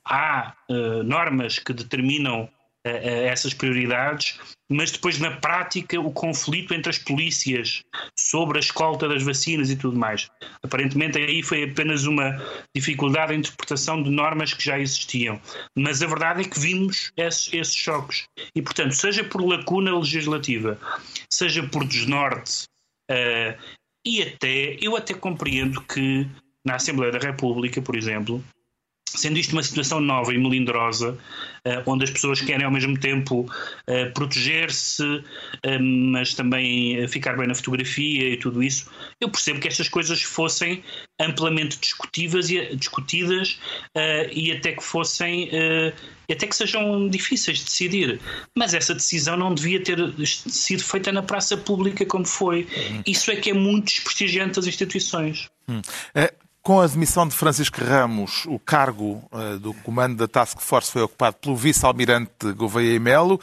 há 0.05 0.53
normas 1.05 1.59
que 1.59 1.73
determinam 1.73 2.49
essas 2.83 3.53
prioridades, 3.53 4.39
mas 4.71 4.91
depois 4.91 5.19
na 5.19 5.31
prática 5.31 5.99
o 5.99 6.11
conflito 6.11 6.73
entre 6.73 6.89
as 6.89 6.97
polícias 6.97 7.83
sobre 8.17 8.57
a 8.57 8.61
escolta 8.61 9.07
das 9.07 9.23
vacinas 9.23 9.69
e 9.69 9.75
tudo 9.75 9.97
mais. 9.97 10.29
Aparentemente 10.63 11.17
aí 11.17 11.43
foi 11.43 11.63
apenas 11.63 12.05
uma 12.05 12.41
dificuldade 12.75 13.33
de 13.33 13.39
interpretação 13.39 14.01
de 14.01 14.09
normas 14.09 14.53
que 14.53 14.63
já 14.63 14.79
existiam, 14.79 15.41
mas 15.75 16.01
a 16.01 16.07
verdade 16.07 16.41
é 16.41 16.45
que 16.45 16.59
vimos 16.59 17.11
esses, 17.17 17.53
esses 17.53 17.75
choques 17.75 18.25
e 18.55 18.61
portanto 18.61 18.93
seja 18.93 19.23
por 19.23 19.43
lacuna 19.43 19.97
legislativa, 19.97 20.79
seja 21.29 21.63
por 21.63 21.85
desnorte 21.85 22.65
uh, 23.11 23.79
e 24.05 24.21
até 24.21 24.77
eu 24.81 24.95
até 24.95 25.13
compreendo 25.13 25.81
que 25.81 26.27
na 26.65 26.75
Assembleia 26.75 27.11
da 27.11 27.19
República, 27.19 27.81
por 27.81 27.95
exemplo, 27.95 28.43
sendo 29.15 29.39
isto 29.39 29.53
uma 29.53 29.63
situação 29.63 29.99
nova 29.99 30.33
e 30.33 30.37
melindrosa, 30.37 31.11
uh, 31.11 31.83
onde 31.85 32.03
as 32.03 32.11
pessoas 32.11 32.41
querem 32.41 32.65
ao 32.65 32.71
mesmo 32.71 32.97
tempo 32.99 33.41
uh, 33.41 34.13
proteger-se, 34.13 35.03
uh, 35.03 35.23
mas 35.81 36.33
também 36.33 37.07
ficar 37.07 37.35
bem 37.37 37.47
na 37.47 37.55
fotografia 37.55 38.29
e 38.29 38.37
tudo 38.37 38.61
isso, 38.61 38.89
eu 39.19 39.29
percebo 39.29 39.59
que 39.59 39.67
estas 39.67 39.89
coisas 39.89 40.21
fossem 40.21 40.83
amplamente 41.19 41.79
discutíveis 41.79 42.49
e, 42.49 42.75
discutidas 42.75 43.59
e 44.31 44.51
até 44.51 44.71
que 44.71 44.83
fossem 44.83 45.49
até 46.31 46.47
que 46.47 46.55
sejam 46.55 47.09
difíceis 47.09 47.59
de 47.59 47.65
decidir. 47.65 48.21
Mas 48.55 48.73
essa 48.73 48.93
decisão 48.93 49.35
não 49.35 49.53
devia 49.53 49.83
ter 49.83 49.97
sido 50.25 50.83
feita 50.83 51.11
na 51.11 51.21
praça 51.21 51.57
pública 51.57 52.05
como 52.05 52.25
foi. 52.25 52.61
Uhum. 52.61 53.03
Isso 53.05 53.31
é 53.31 53.35
que 53.35 53.49
é 53.49 53.53
muito 53.53 53.87
desprestigiante 53.87 54.55
das 54.55 54.67
instituições. 54.67 55.49
Hum. 55.67 55.81
Com 56.69 56.81
a 56.81 56.85
demissão 56.85 57.27
de 57.27 57.33
Francisco 57.33 57.83
Ramos, 57.83 58.45
o 58.45 58.59
cargo 58.59 59.27
uh, 59.31 59.57
do 59.57 59.73
comando 59.73 60.17
da 60.17 60.27
Task 60.27 60.59
Force 60.59 60.91
foi 60.91 61.01
ocupado 61.01 61.37
pelo 61.37 61.55
vice-almirante 61.55 62.53
Gouveia 62.55 62.93
e 62.93 62.99
Melo. 62.99 63.41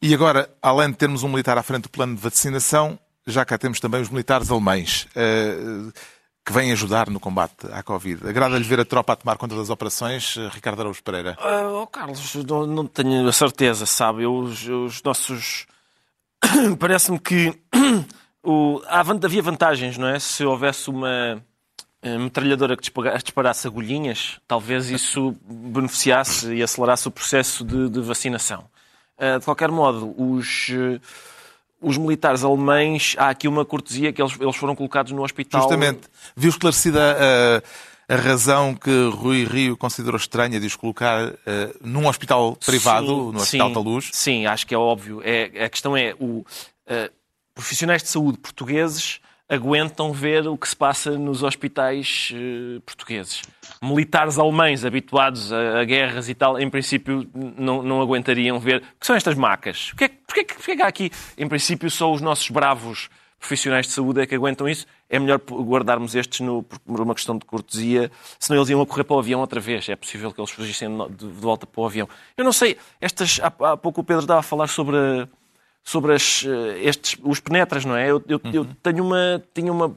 E 0.00 0.14
agora, 0.14 0.48
além 0.62 0.88
de 0.92 0.96
termos 0.96 1.24
um 1.24 1.28
militar 1.28 1.58
à 1.58 1.62
frente 1.64 1.82
do 1.82 1.88
plano 1.88 2.14
de 2.14 2.22
vacinação, 2.22 2.96
já 3.26 3.44
cá 3.44 3.58
temos 3.58 3.80
também 3.80 4.00
os 4.00 4.08
militares 4.08 4.48
alemães 4.48 5.08
uh, 5.16 5.92
que 6.46 6.52
vêm 6.52 6.70
ajudar 6.70 7.10
no 7.10 7.18
combate 7.18 7.66
à 7.72 7.82
Covid. 7.82 8.28
Agrada-lhe 8.28 8.62
ver 8.62 8.78
a 8.78 8.84
tropa 8.84 9.14
a 9.14 9.16
tomar 9.16 9.36
conta 9.38 9.56
das 9.56 9.70
operações, 9.70 10.36
uh, 10.36 10.48
Ricardo 10.48 10.78
Araújo 10.78 11.02
Pereira? 11.02 11.36
oh, 11.82 11.84
Carlos, 11.88 12.32
não, 12.48 12.64
não, 12.64 12.86
tenho 12.86 13.26
a 13.26 13.32
certeza, 13.32 13.86
sabe? 13.86 14.24
Os, 14.24 14.68
os 14.68 15.02
nossos. 15.02 15.66
Parece-me 16.78 17.18
que 17.18 17.52
o... 18.40 18.80
havia 18.88 19.42
vantagens, 19.42 19.98
não 19.98 20.06
é? 20.06 20.20
Se 20.20 20.44
houvesse 20.44 20.88
uma 20.88 21.42
metralhadora 22.02 22.76
que 22.76 22.90
disparasse 23.22 23.66
agulhinhas, 23.66 24.38
talvez 24.46 24.88
isso 24.90 25.36
beneficiasse 25.44 26.54
e 26.54 26.62
acelerasse 26.62 27.08
o 27.08 27.10
processo 27.10 27.64
de, 27.64 27.88
de 27.88 28.00
vacinação. 28.00 28.64
Ah, 29.18 29.38
de 29.38 29.44
qualquer 29.44 29.70
modo, 29.70 30.14
os, 30.16 30.68
eh, 30.70 31.00
os 31.82 31.98
militares 31.98 32.44
alemães, 32.44 33.16
há 33.18 33.30
aqui 33.30 33.48
uma 33.48 33.64
cortesia 33.64 34.12
que 34.12 34.22
eles, 34.22 34.38
eles 34.40 34.56
foram 34.56 34.76
colocados 34.76 35.10
no 35.10 35.24
hospital. 35.24 35.62
Justamente. 35.62 36.02
Viu 36.36 36.50
esclarecida 36.50 37.16
a, 38.08 38.14
a 38.14 38.16
razão 38.16 38.76
que 38.76 39.08
Rui 39.12 39.44
Rio 39.44 39.76
considerou 39.76 40.16
estranha 40.16 40.60
de 40.60 40.66
os 40.66 40.76
colocar 40.76 41.30
uh, 41.30 41.36
num 41.80 42.06
hospital 42.06 42.56
privado, 42.64 43.06
sim, 43.06 43.32
no 43.32 43.40
Hospital 43.40 43.72
da 43.72 43.80
Luz? 43.80 44.10
Sim, 44.12 44.46
acho 44.46 44.66
que 44.66 44.74
é 44.74 44.78
óbvio. 44.78 45.20
É, 45.24 45.64
a 45.64 45.68
questão 45.68 45.96
é, 45.96 46.14
o, 46.20 46.46
profissionais 47.54 48.04
de 48.04 48.08
saúde 48.08 48.38
portugueses 48.38 49.20
aguentam 49.48 50.12
ver 50.12 50.46
o 50.46 50.56
que 50.58 50.68
se 50.68 50.76
passa 50.76 51.12
nos 51.12 51.42
hospitais 51.42 52.32
uh, 52.34 52.80
portugueses. 52.82 53.42
Militares 53.82 54.38
alemães 54.38 54.84
habituados 54.84 55.52
a, 55.52 55.80
a, 55.80 55.84
guerras 55.84 56.28
e 56.28 56.34
tal, 56.34 56.58
em 56.58 56.68
princípio, 56.68 57.28
não, 57.34 58.00
aguentariam 58.00 58.58
ver. 58.58 58.78
O 58.78 59.00
que 59.00 59.06
são 59.06 59.16
estas 59.16 59.34
macas? 59.34 59.90
Porquê, 59.90 60.08
porquê, 60.26 60.44
porquê 60.44 60.76
que 60.76 60.82
há 60.82 60.86
aqui, 60.86 61.10
em 61.36 61.48
princípio, 61.48 61.90
só 61.90 62.12
os 62.12 62.20
nossos 62.20 62.50
bravos 62.50 63.08
profissionais 63.38 63.86
de 63.86 63.92
saúde 63.92 64.20
é 64.20 64.26
que 64.26 64.34
aguentam 64.34 64.68
isso? 64.68 64.84
É 65.08 65.18
melhor 65.18 65.38
guardarmos 65.38 66.14
estes 66.14 66.40
no, 66.40 66.62
por 66.62 67.00
uma 67.00 67.14
questão 67.14 67.38
de 67.38 67.44
cortesia, 67.44 68.10
senão 68.38 68.58
eles 68.60 68.68
iam 68.68 68.82
a 68.82 68.86
correr 68.86 69.04
para 69.04 69.16
o 69.16 69.18
avião 69.18 69.40
outra 69.40 69.60
vez. 69.60 69.88
É 69.88 69.96
possível 69.96 70.32
que 70.32 70.40
eles 70.40 70.50
fugissem 70.50 70.90
de 71.10 71.26
volta 71.26 71.66
para 71.66 71.80
o 71.80 71.86
avião. 71.86 72.08
Eu 72.36 72.44
não 72.44 72.52
sei, 72.52 72.76
estas, 73.00 73.40
há, 73.40 73.72
há 73.72 73.76
pouco 73.76 74.00
o 74.00 74.04
Pedro 74.04 74.22
estava 74.22 74.40
a 74.40 74.42
falar 74.42 74.66
sobre 74.66 74.96
a, 74.96 75.28
sobre 75.88 76.12
as, 76.12 76.44
eh, 76.46 76.82
estes, 76.82 77.16
os 77.22 77.40
penetras, 77.40 77.86
não 77.86 77.96
é? 77.96 78.10
Eu, 78.10 78.22
eu, 78.28 78.38
uhum. 78.44 78.50
eu 78.52 78.66
tenho 78.82 79.02
uma, 79.02 79.42
tinha 79.54 79.72
uma. 79.72 79.96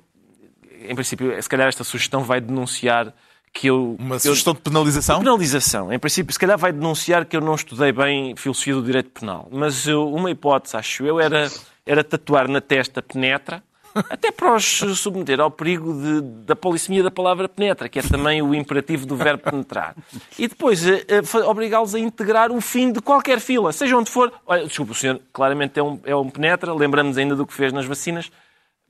Em 0.88 0.96
princípio, 0.96 1.42
se 1.42 1.50
calhar 1.50 1.68
esta 1.68 1.84
sugestão 1.84 2.24
vai 2.24 2.40
denunciar 2.40 3.14
que 3.54 3.68
eu... 3.68 3.98
Uma 4.00 4.16
eu- 4.16 4.20
sugestão 4.20 4.54
de 4.54 4.62
penalização? 4.62 5.20
Penalização. 5.20 5.92
Em 5.92 6.00
princípio, 6.00 6.32
se 6.32 6.40
calhar 6.40 6.58
vai 6.58 6.72
denunciar 6.72 7.26
que 7.26 7.36
eu 7.36 7.42
não 7.42 7.56
estudei 7.56 7.92
bem 7.92 8.34
filosofia 8.38 8.74
do 8.76 8.82
direito 8.82 9.10
penal. 9.20 9.50
Mas 9.52 9.86
eu- 9.86 10.10
uma 10.10 10.32
hipótese, 10.32 10.78
acho 10.78 11.06
eu, 11.06 11.20
era, 11.20 11.52
era 11.86 12.04
tatuar 12.06 12.48
na 12.48 12.62
testa 12.62 13.02
penetra, 13.02 13.62
até 14.10 14.32
para 14.32 14.56
os 14.56 14.64
submeter 15.00 15.40
ao 15.40 15.50
perigo 15.52 15.94
de- 15.94 16.22
da 16.46 16.56
polissemia 16.56 17.04
da 17.04 17.12
palavra 17.12 17.48
penetra, 17.50 17.88
que 17.90 18.00
é 18.00 18.02
também 18.02 18.42
o 18.42 18.54
imperativo 18.56 19.06
do 19.06 19.16
verbo 19.16 19.44
penetrar. 19.44 19.96
E 20.38 20.48
depois 20.48 20.86
eh, 20.88 21.06
eh, 21.08 21.38
obrigá-los 21.46 21.94
a 21.96 22.00
integrar 22.00 22.52
o 22.52 22.60
fim 22.62 22.92
de 22.92 23.02
qualquer 23.02 23.40
fila, 23.40 23.72
seja 23.72 23.98
onde 23.98 24.10
for. 24.10 24.32
Olha, 24.46 24.66
desculpa, 24.66 24.92
o 24.92 24.96
senhor 24.96 25.20
claramente 25.34 25.80
é 25.80 25.84
um, 25.84 26.00
é 26.04 26.16
um 26.16 26.30
penetra, 26.30 26.74
lembramos 26.74 27.18
ainda 27.18 27.36
do 27.36 27.46
que 27.46 27.54
fez 27.54 27.72
nas 27.74 27.86
vacinas 27.86 28.32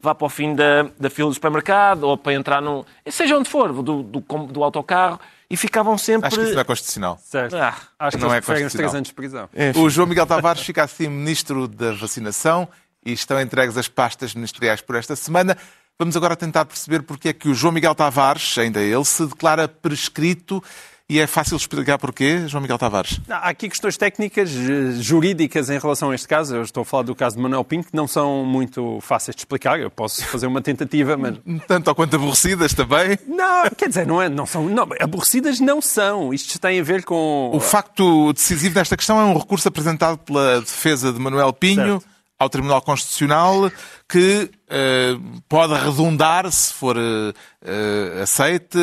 vá 0.04 0.16
para 0.16 0.26
o 0.26 0.30
fim 0.30 0.56
da, 0.56 0.88
da 1.00 1.12
fila 1.12 1.30
do 1.30 1.34
supermercado 1.36 2.06
ou 2.06 2.18
para 2.18 2.34
entrar 2.34 2.60
num. 2.60 2.84
Seja 3.08 3.38
onde 3.38 3.48
for, 3.48 3.72
do, 3.72 4.02
do, 4.02 4.20
do 4.48 4.64
autocarro, 4.64 5.20
e 5.48 5.56
ficavam 5.56 5.96
sempre. 5.96 6.26
Acho 6.26 6.38
que 6.38 6.44
isso 6.46 6.54
não 6.56 6.62
é 6.62 6.64
constitucional. 6.64 7.20
Certo. 7.24 7.56
Ah, 7.56 7.76
Acho 8.00 8.18
que 8.18 8.24
não 8.24 8.30
eles 8.30 8.38
é 8.38 8.42
preferem 8.42 8.66
os 8.66 8.74
três 8.74 8.92
constitucional. 8.92 8.96
anos 8.96 9.08
de 9.10 9.14
prisão. 9.14 9.84
O 9.84 9.90
João 9.92 10.08
Miguel 10.08 10.26
Tavares 10.26 10.64
fica 10.64 10.82
assim 10.84 11.08
ministro 11.08 11.68
da 11.68 11.92
vacinação 11.92 12.68
e 13.06 13.14
estão 13.14 13.40
entregues 13.40 13.78
as 13.78 13.88
pastas 13.88 14.34
ministeriais 14.34 14.82
por 14.82 14.96
esta 14.96 15.16
semana. 15.16 15.58
Vamos 15.98 16.16
agora 16.16 16.36
tentar 16.36 16.66
perceber 16.66 17.04
porque 17.04 17.30
é 17.30 17.34
que 17.34 17.50
o 17.50 17.54
João 17.54 17.74
Miguel 17.74 17.94
Tavares, 17.94 18.58
ainda 18.58 18.82
ele, 18.82 19.06
se 19.06 19.26
declara 19.26 19.68
prescrito 19.68 20.64
e 21.12 21.20
é 21.20 21.28
fácil 21.28 21.58
explicar 21.58 21.98
porquê, 21.98 22.48
João 22.48 22.62
Miguel 22.62 22.78
Tavares. 22.78 23.20
Há 23.30 23.50
aqui 23.50 23.68
questões 23.68 23.98
técnicas, 23.98 24.50
eh, 24.50 24.94
jurídicas 25.02 25.70
em 25.70 25.78
relação 25.78 26.12
a 26.12 26.16
este 26.16 26.26
caso. 26.26 26.56
Eu 26.56 26.62
estou 26.62 26.84
a 26.84 26.86
falar 26.86 27.04
do 27.04 27.14
caso 27.14 27.36
de 27.36 27.42
Manuel 27.42 27.66
Pinto, 27.66 27.90
que 27.90 27.96
não 27.98 28.08
são 28.08 28.46
muito 28.46 28.98
fáceis 29.02 29.36
de 29.36 29.42
explicar. 29.42 29.78
Eu 29.78 29.92
posso 29.92 30.26
fazer 30.26 30.48
uma 30.48 30.62
tentativa, 30.62 31.18
mas 31.18 31.36
Tanto 31.68 31.90
ou 31.90 31.96
quanto 31.96 32.16
aborrecidas 32.16 32.74
também. 32.74 33.20
Não, 33.28 33.70
quer 33.76 33.90
dizer, 33.90 34.08
não, 34.08 34.22
é, 34.22 34.30
não 34.30 34.46
são. 34.46 34.70
Não, 34.70 34.88
aborrecidas 35.02 35.60
não 35.60 35.82
são. 35.82 36.34
Isto 36.34 36.58
tem 36.58 36.80
a 36.80 36.84
ver 36.84 37.04
com. 37.04 37.52
O 37.54 37.60
facto 37.60 38.32
decisivo 38.32 38.76
desta 38.76 38.96
questão 38.96 39.20
é 39.20 39.26
um 39.26 39.38
recurso 39.38 39.68
apresentado 39.68 40.18
pela 40.18 40.62
defesa 40.62 41.12
de 41.12 41.20
Manuel 41.20 41.52
Pinho 41.52 42.00
Certo. 42.00 42.11
Ao 42.42 42.50
Tribunal 42.50 42.82
Constitucional 42.82 43.72
que 44.10 44.50
eh, 44.68 45.14
pode 45.48 45.76
redundar, 45.76 46.52
se 46.52 46.74
for 46.74 46.98
eh, 46.98 48.22
aceite, 48.24 48.78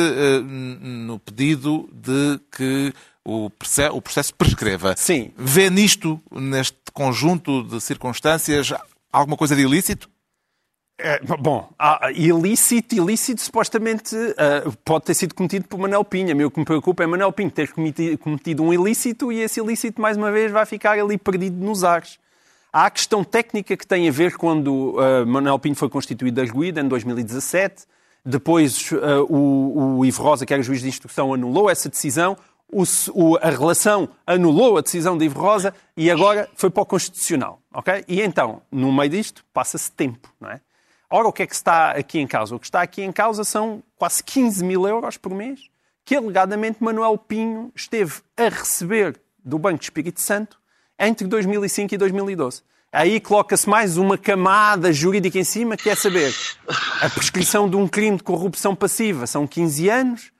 no 0.81 1.19
pedido 1.19 1.89
de 1.91 2.39
que 2.55 2.93
o 3.25 3.49
processo, 3.49 3.95
o 3.95 4.01
processo 4.01 4.33
prescreva. 4.33 4.95
Sim. 4.97 5.31
Vê 5.37 5.69
nisto, 5.69 6.21
neste 6.31 6.77
conjunto 6.93 7.63
de 7.63 7.81
circunstâncias, 7.81 8.73
alguma 9.11 9.35
coisa 9.35 9.55
de 9.55 9.61
ilícito? 9.63 10.09
É, 11.01 11.19
bom, 11.37 11.69
há- 11.77 12.11
ilícito, 12.13 12.95
ilícito, 12.95 13.41
supostamente 13.41 14.15
ah, 14.37 14.69
pode 14.85 15.05
ter 15.05 15.13
sido 15.13 15.35
cometido 15.35 15.67
por 15.67 15.77
Manuel 15.79 16.03
Pinha. 16.03 16.33
O 16.47 16.51
que 16.51 16.59
me 16.59 16.65
preocupa 16.65 17.03
é 17.03 17.07
Manuel 17.07 17.31
Pinho 17.33 17.51
ter 17.51 17.71
cometi- 17.71 18.17
cometido 18.17 18.63
um 18.63 18.73
ilícito 18.73 19.31
e 19.31 19.39
esse 19.41 19.59
ilícito, 19.59 20.01
mais 20.01 20.15
uma 20.17 20.31
vez, 20.31 20.49
vai 20.51 20.65
ficar 20.65 20.97
ali 20.97 21.17
perdido 21.17 21.57
nos 21.63 21.83
ares. 21.83 22.17
Há 22.71 22.85
a 22.85 22.89
questão 22.91 23.23
técnica 23.23 23.75
que 23.75 23.85
tem 23.87 24.07
a 24.07 24.11
ver 24.11 24.35
quando 24.37 24.95
ah, 24.99 25.25
Manuel 25.25 25.57
Pinho 25.59 25.75
foi 25.75 25.89
constituído 25.89 26.39
arguído 26.39 26.79
em 26.79 26.87
2017. 26.87 27.85
Depois 28.25 28.91
ah, 28.93 29.23
o, 29.27 29.97
o 29.99 30.05
Ivo 30.05 30.21
Rosa, 30.23 30.45
que 30.45 30.53
era 30.53 30.61
juiz 30.61 30.81
de 30.81 30.87
instrução, 30.87 31.33
anulou 31.33 31.69
essa 31.69 31.89
decisão. 31.89 32.37
O 32.71 32.83
o- 33.13 33.37
a 33.37 33.49
relação 33.49 34.07
anulou 34.27 34.77
a 34.77 34.81
decisão 34.81 35.17
de 35.17 35.25
Ivo 35.25 35.39
Rosa 35.39 35.73
e 35.97 36.11
agora 36.11 36.47
foi 36.55 36.69
para 36.69 36.83
o 36.83 36.85
Constitucional. 36.85 37.59
ok? 37.73 38.05
E 38.07 38.21
então, 38.21 38.61
no 38.71 38.91
meio 38.93 39.09
disto, 39.09 39.43
passa-se 39.51 39.91
tempo. 39.91 40.31
Não 40.39 40.51
é? 40.51 40.61
Ora, 41.09 41.27
o 41.27 41.33
que 41.33 41.41
é 41.41 41.47
que 41.47 41.55
está 41.55 41.89
aqui 41.91 42.19
em 42.19 42.27
causa? 42.27 42.55
O 42.55 42.59
que 42.59 42.67
está 42.67 42.83
aqui 42.83 43.01
em 43.01 43.11
causa 43.11 43.43
são 43.43 43.81
quase 43.97 44.23
15 44.23 44.63
mil 44.63 44.87
euros 44.87 45.17
por 45.17 45.33
mês 45.33 45.61
que 46.05 46.15
alegadamente 46.15 46.83
Manuel 46.83 47.17
Pinho 47.17 47.71
esteve 47.75 48.21
a 48.37 48.43
receber 48.49 49.19
do 49.43 49.57
Banco 49.57 49.79
de 49.79 49.85
Espírito 49.85 50.21
Santo 50.21 50.58
entre 50.99 51.27
2005 51.27 51.93
e 51.93 51.97
2012. 51.97 52.61
Aí 52.91 53.19
coloca-se 53.19 53.69
mais 53.69 53.97
uma 53.97 54.17
camada 54.17 54.91
jurídica 54.91 55.37
em 55.37 55.43
cima, 55.43 55.77
que 55.77 55.89
é 55.89 55.95
saber 55.95 56.33
a 57.01 57.09
prescrição 57.09 57.69
de 57.69 57.75
um 57.75 57.87
crime 57.87 58.17
de 58.17 58.23
corrupção 58.23 58.75
passiva 58.75 59.27
são 59.27 59.45
15 59.45 59.89
anos, 59.89 60.31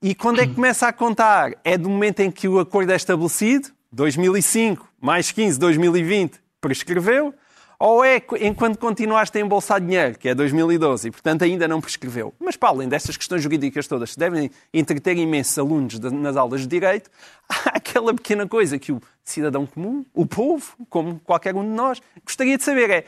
e 0.00 0.14
quando 0.14 0.40
é 0.40 0.46
que 0.46 0.54
começa 0.54 0.86
a 0.86 0.92
contar? 0.92 1.54
É 1.64 1.76
do 1.76 1.88
momento 1.88 2.20
em 2.20 2.30
que 2.30 2.46
o 2.46 2.60
acordo 2.60 2.92
é 2.92 2.96
estabelecido, 2.96 3.70
2005 3.90 4.86
mais 5.00 5.32
15, 5.32 5.58
2020, 5.58 6.38
prescreveu, 6.60 7.34
ou 7.78 8.04
é 8.04 8.18
qu- 8.18 8.36
enquanto 8.36 8.78
continuaste 8.78 9.38
a 9.38 9.40
embolsar 9.40 9.80
dinheiro, 9.80 10.18
que 10.18 10.28
é 10.28 10.34
2012, 10.34 11.08
e 11.08 11.10
portanto 11.10 11.42
ainda 11.44 11.68
não 11.68 11.80
prescreveu. 11.80 12.34
Mas 12.40 12.56
para 12.56 12.70
além 12.70 12.88
destas 12.88 13.16
questões 13.16 13.42
jurídicas 13.42 13.86
todas 13.86 14.12
que 14.12 14.18
devem 14.18 14.50
entreter 14.74 15.16
imensos 15.16 15.56
alunos 15.58 15.98
nas 15.98 16.36
aulas 16.36 16.62
de 16.62 16.66
Direito, 16.66 17.08
há 17.48 17.76
aquela 17.76 18.12
pequena 18.12 18.46
coisa 18.48 18.78
que 18.78 18.90
o 18.90 19.00
cidadão 19.24 19.64
comum, 19.66 20.04
o 20.12 20.26
povo, 20.26 20.72
como 20.90 21.20
qualquer 21.20 21.54
um 21.54 21.62
de 21.62 21.70
nós, 21.70 22.00
gostaria 22.24 22.56
de 22.56 22.64
saber 22.64 22.90
é 22.90 23.04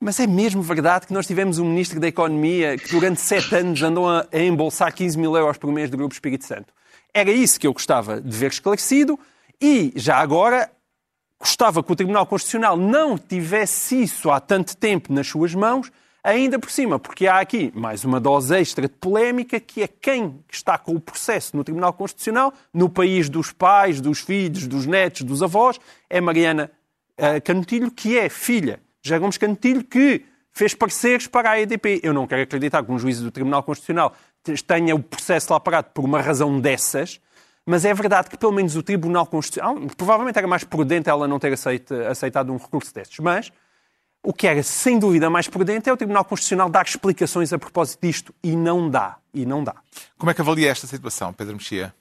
mas 0.00 0.20
é 0.20 0.26
mesmo 0.26 0.60
verdade 0.60 1.06
que 1.06 1.14
nós 1.14 1.26
tivemos 1.26 1.58
um 1.58 1.64
Ministro 1.64 1.98
da 1.98 2.08
Economia 2.08 2.76
que 2.76 2.90
durante 2.90 3.20
sete 3.22 3.54
anos 3.54 3.80
andou 3.82 4.06
a 4.10 4.26
embolsar 4.34 4.92
15 4.92 5.16
mil 5.16 5.34
euros 5.34 5.56
por 5.56 5.72
mês 5.72 5.88
do 5.88 5.96
Grupo 5.96 6.12
Espírito 6.12 6.44
Santo? 6.44 6.74
Era 7.14 7.30
isso 7.30 7.58
que 7.58 7.66
eu 7.66 7.72
gostava 7.72 8.20
de 8.20 8.36
ver 8.36 8.50
esclarecido 8.50 9.18
e, 9.58 9.92
já 9.96 10.16
agora, 10.18 10.70
gostava 11.44 11.82
que 11.82 11.92
o 11.92 11.94
Tribunal 11.94 12.24
Constitucional 12.24 12.74
não 12.74 13.18
tivesse 13.18 14.02
isso 14.02 14.30
há 14.30 14.40
tanto 14.40 14.74
tempo 14.74 15.12
nas 15.12 15.26
suas 15.26 15.54
mãos, 15.54 15.92
ainda 16.22 16.58
por 16.58 16.70
cima, 16.70 16.98
porque 16.98 17.26
há 17.26 17.38
aqui 17.38 17.70
mais 17.74 18.02
uma 18.02 18.18
dose 18.18 18.56
extra 18.56 18.88
de 18.88 18.94
polémica, 18.94 19.60
que 19.60 19.82
é 19.82 19.86
quem 19.86 20.42
está 20.50 20.78
com 20.78 20.92
o 20.92 21.00
processo 21.00 21.54
no 21.54 21.62
Tribunal 21.62 21.92
Constitucional, 21.92 22.54
no 22.72 22.88
país 22.88 23.28
dos 23.28 23.52
pais, 23.52 24.00
dos 24.00 24.20
filhos, 24.20 24.66
dos 24.66 24.86
netos, 24.86 25.20
dos 25.20 25.42
avós, 25.42 25.78
é 26.08 26.18
Mariana 26.18 26.70
eh, 27.18 27.40
Canutilho, 27.40 27.90
que 27.90 28.16
é 28.16 28.30
filha 28.30 28.80
de 29.02 29.10
José 29.10 29.18
Gomes 29.18 29.36
Canutilho, 29.36 29.84
que 29.84 30.24
fez 30.50 30.72
pareceres 30.74 31.26
para 31.26 31.50
a 31.50 31.60
EDP. 31.60 32.00
Eu 32.02 32.14
não 32.14 32.26
quero 32.26 32.40
acreditar 32.40 32.82
que 32.82 32.90
um 32.90 32.98
juiz 32.98 33.20
do 33.20 33.30
Tribunal 33.30 33.62
Constitucional 33.62 34.14
tenha 34.66 34.94
o 34.94 35.02
processo 35.02 35.52
lá 35.52 35.60
parado 35.60 35.88
por 35.92 36.06
uma 36.06 36.22
razão 36.22 36.58
dessas, 36.58 37.20
mas 37.66 37.84
é 37.84 37.94
verdade 37.94 38.28
que 38.28 38.36
pelo 38.36 38.52
menos 38.52 38.76
o 38.76 38.82
Tribunal 38.82 39.26
Constitucional, 39.26 39.76
provavelmente 39.96 40.38
era 40.38 40.46
mais 40.46 40.64
prudente 40.64 41.08
ela 41.08 41.26
não 41.26 41.38
ter 41.38 41.52
aceito- 41.52 41.94
aceitado 41.94 42.52
um 42.52 42.56
recurso 42.56 42.92
destes, 42.94 43.18
mas 43.20 43.50
o 44.22 44.32
que 44.32 44.46
era 44.46 44.62
sem 44.62 44.98
dúvida 44.98 45.28
mais 45.28 45.48
prudente 45.48 45.88
é 45.88 45.92
o 45.92 45.96
Tribunal 45.96 46.24
Constitucional 46.24 46.68
dar 46.68 46.84
explicações 46.84 47.52
a 47.52 47.58
propósito 47.58 48.00
disto 48.06 48.34
e 48.42 48.56
não 48.56 48.88
dá, 48.88 49.16
e 49.32 49.44
não 49.44 49.62
dá. 49.62 49.74
Como 50.16 50.30
é 50.30 50.34
que 50.34 50.40
avalia 50.40 50.70
esta 50.70 50.86
situação, 50.86 51.32
Pedro 51.32 51.54
Mexia? 51.54 51.94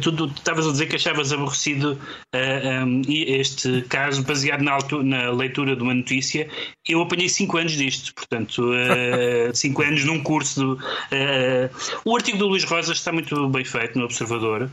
Tu, 0.00 0.12
tu 0.12 0.26
estavas 0.26 0.66
a 0.66 0.70
dizer 0.70 0.86
que 0.86 0.94
achavas 0.96 1.32
aborrecido 1.32 1.98
ah, 2.32 2.84
um, 2.84 3.02
e 3.08 3.24
este 3.34 3.82
caso 3.82 4.22
baseado 4.22 4.62
na, 4.62 4.72
altu- 4.72 5.02
na 5.02 5.30
leitura 5.32 5.74
de 5.74 5.82
uma 5.82 5.92
notícia. 5.94 6.48
Eu 6.88 7.02
apanhei 7.02 7.28
5 7.28 7.56
anos 7.58 7.72
disto, 7.72 8.14
portanto, 8.14 8.70
5 9.52 9.82
anos 9.82 10.04
num 10.04 10.22
curso. 10.22 10.76
do- 10.76 10.78
ah, 11.10 11.68
o 12.04 12.14
artigo 12.14 12.38
do 12.38 12.46
Luís 12.46 12.62
Rosa 12.64 12.92
está 12.92 13.10
muito 13.12 13.48
bem 13.48 13.64
feito 13.64 13.98
no 13.98 14.04
Observador, 14.04 14.70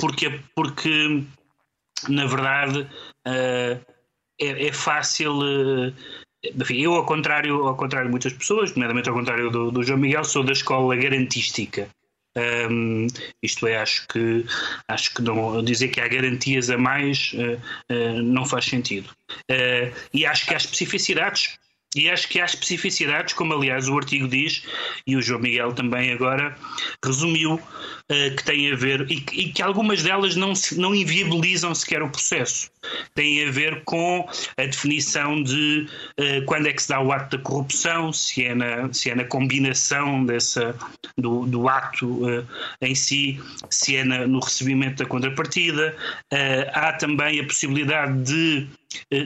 porque, 0.00 0.40
porque 0.54 1.22
na 2.08 2.24
verdade, 2.26 2.86
é, 3.26 3.78
é 4.40 4.72
fácil. 4.72 5.38
enfim, 6.42 6.78
eu, 6.78 6.94
ao 6.94 7.04
contrário, 7.04 7.66
ao 7.66 7.76
contrário 7.76 8.06
de 8.08 8.10
muitas 8.12 8.32
pessoas, 8.32 8.72
nomeadamente 8.74 9.08
ao 9.10 9.14
contrário 9.14 9.50
do, 9.50 9.70
do 9.70 9.82
João 9.82 9.98
Miguel, 9.98 10.24
sou 10.24 10.42
da 10.42 10.52
escola 10.52 10.96
garantística. 10.96 11.88
Um, 12.36 13.08
isto 13.42 13.66
é, 13.66 13.76
acho 13.76 14.06
que, 14.08 14.46
acho 14.86 15.14
que 15.14 15.22
não, 15.22 15.64
dizer 15.64 15.88
que 15.88 16.00
há 16.00 16.06
garantias 16.06 16.70
a 16.70 16.78
mais 16.78 17.32
uh, 17.34 17.60
uh, 17.92 18.22
não 18.22 18.44
faz 18.44 18.66
sentido. 18.66 19.10
Uh, 19.50 19.92
e 20.14 20.24
acho 20.24 20.46
que 20.46 20.54
há 20.54 20.56
especificidades. 20.56 21.58
E 21.96 22.08
acho 22.08 22.28
que 22.28 22.40
há 22.40 22.44
especificidades, 22.44 23.34
como 23.34 23.52
aliás 23.52 23.88
o 23.88 23.96
artigo 23.96 24.28
diz, 24.28 24.62
e 25.06 25.16
o 25.16 25.22
João 25.22 25.40
Miguel 25.40 25.72
também 25.72 26.12
agora 26.12 26.56
resumiu, 27.04 27.54
uh, 27.54 28.36
que 28.36 28.44
têm 28.44 28.72
a 28.72 28.76
ver, 28.76 29.10
e, 29.10 29.20
que- 29.20 29.40
e 29.40 29.52
que 29.52 29.60
algumas 29.60 30.00
delas 30.02 30.36
não, 30.36 30.54
se- 30.54 30.78
não 30.78 30.94
inviabilizam 30.94 31.74
sequer 31.74 32.00
o 32.02 32.08
processo. 32.08 32.70
Têm 33.14 33.46
a 33.48 33.50
ver 33.50 33.82
com 33.84 34.24
a 34.56 34.62
definição 34.66 35.42
de 35.42 35.88
uh, 36.18 36.44
quando 36.46 36.66
é 36.68 36.72
que 36.72 36.80
se 36.80 36.88
dá 36.90 37.00
o 37.00 37.10
ato 37.10 37.36
da 37.36 37.42
corrupção, 37.42 38.12
se 38.12 38.44
é 38.44 38.54
na, 38.54 38.92
se 38.92 39.10
é 39.10 39.14
na 39.16 39.24
combinação 39.24 40.24
dessa, 40.24 40.76
do, 41.18 41.44
do 41.46 41.68
ato 41.68 42.06
uh, 42.06 42.46
em 42.80 42.94
si, 42.94 43.40
se 43.68 43.96
é 43.96 44.04
na- 44.04 44.28
no 44.28 44.38
recebimento 44.38 45.02
da 45.02 45.06
contrapartida. 45.08 45.96
Há 46.72 46.92
também 46.92 47.40
a 47.40 47.44
possibilidade 47.44 48.22
de, 48.22 48.68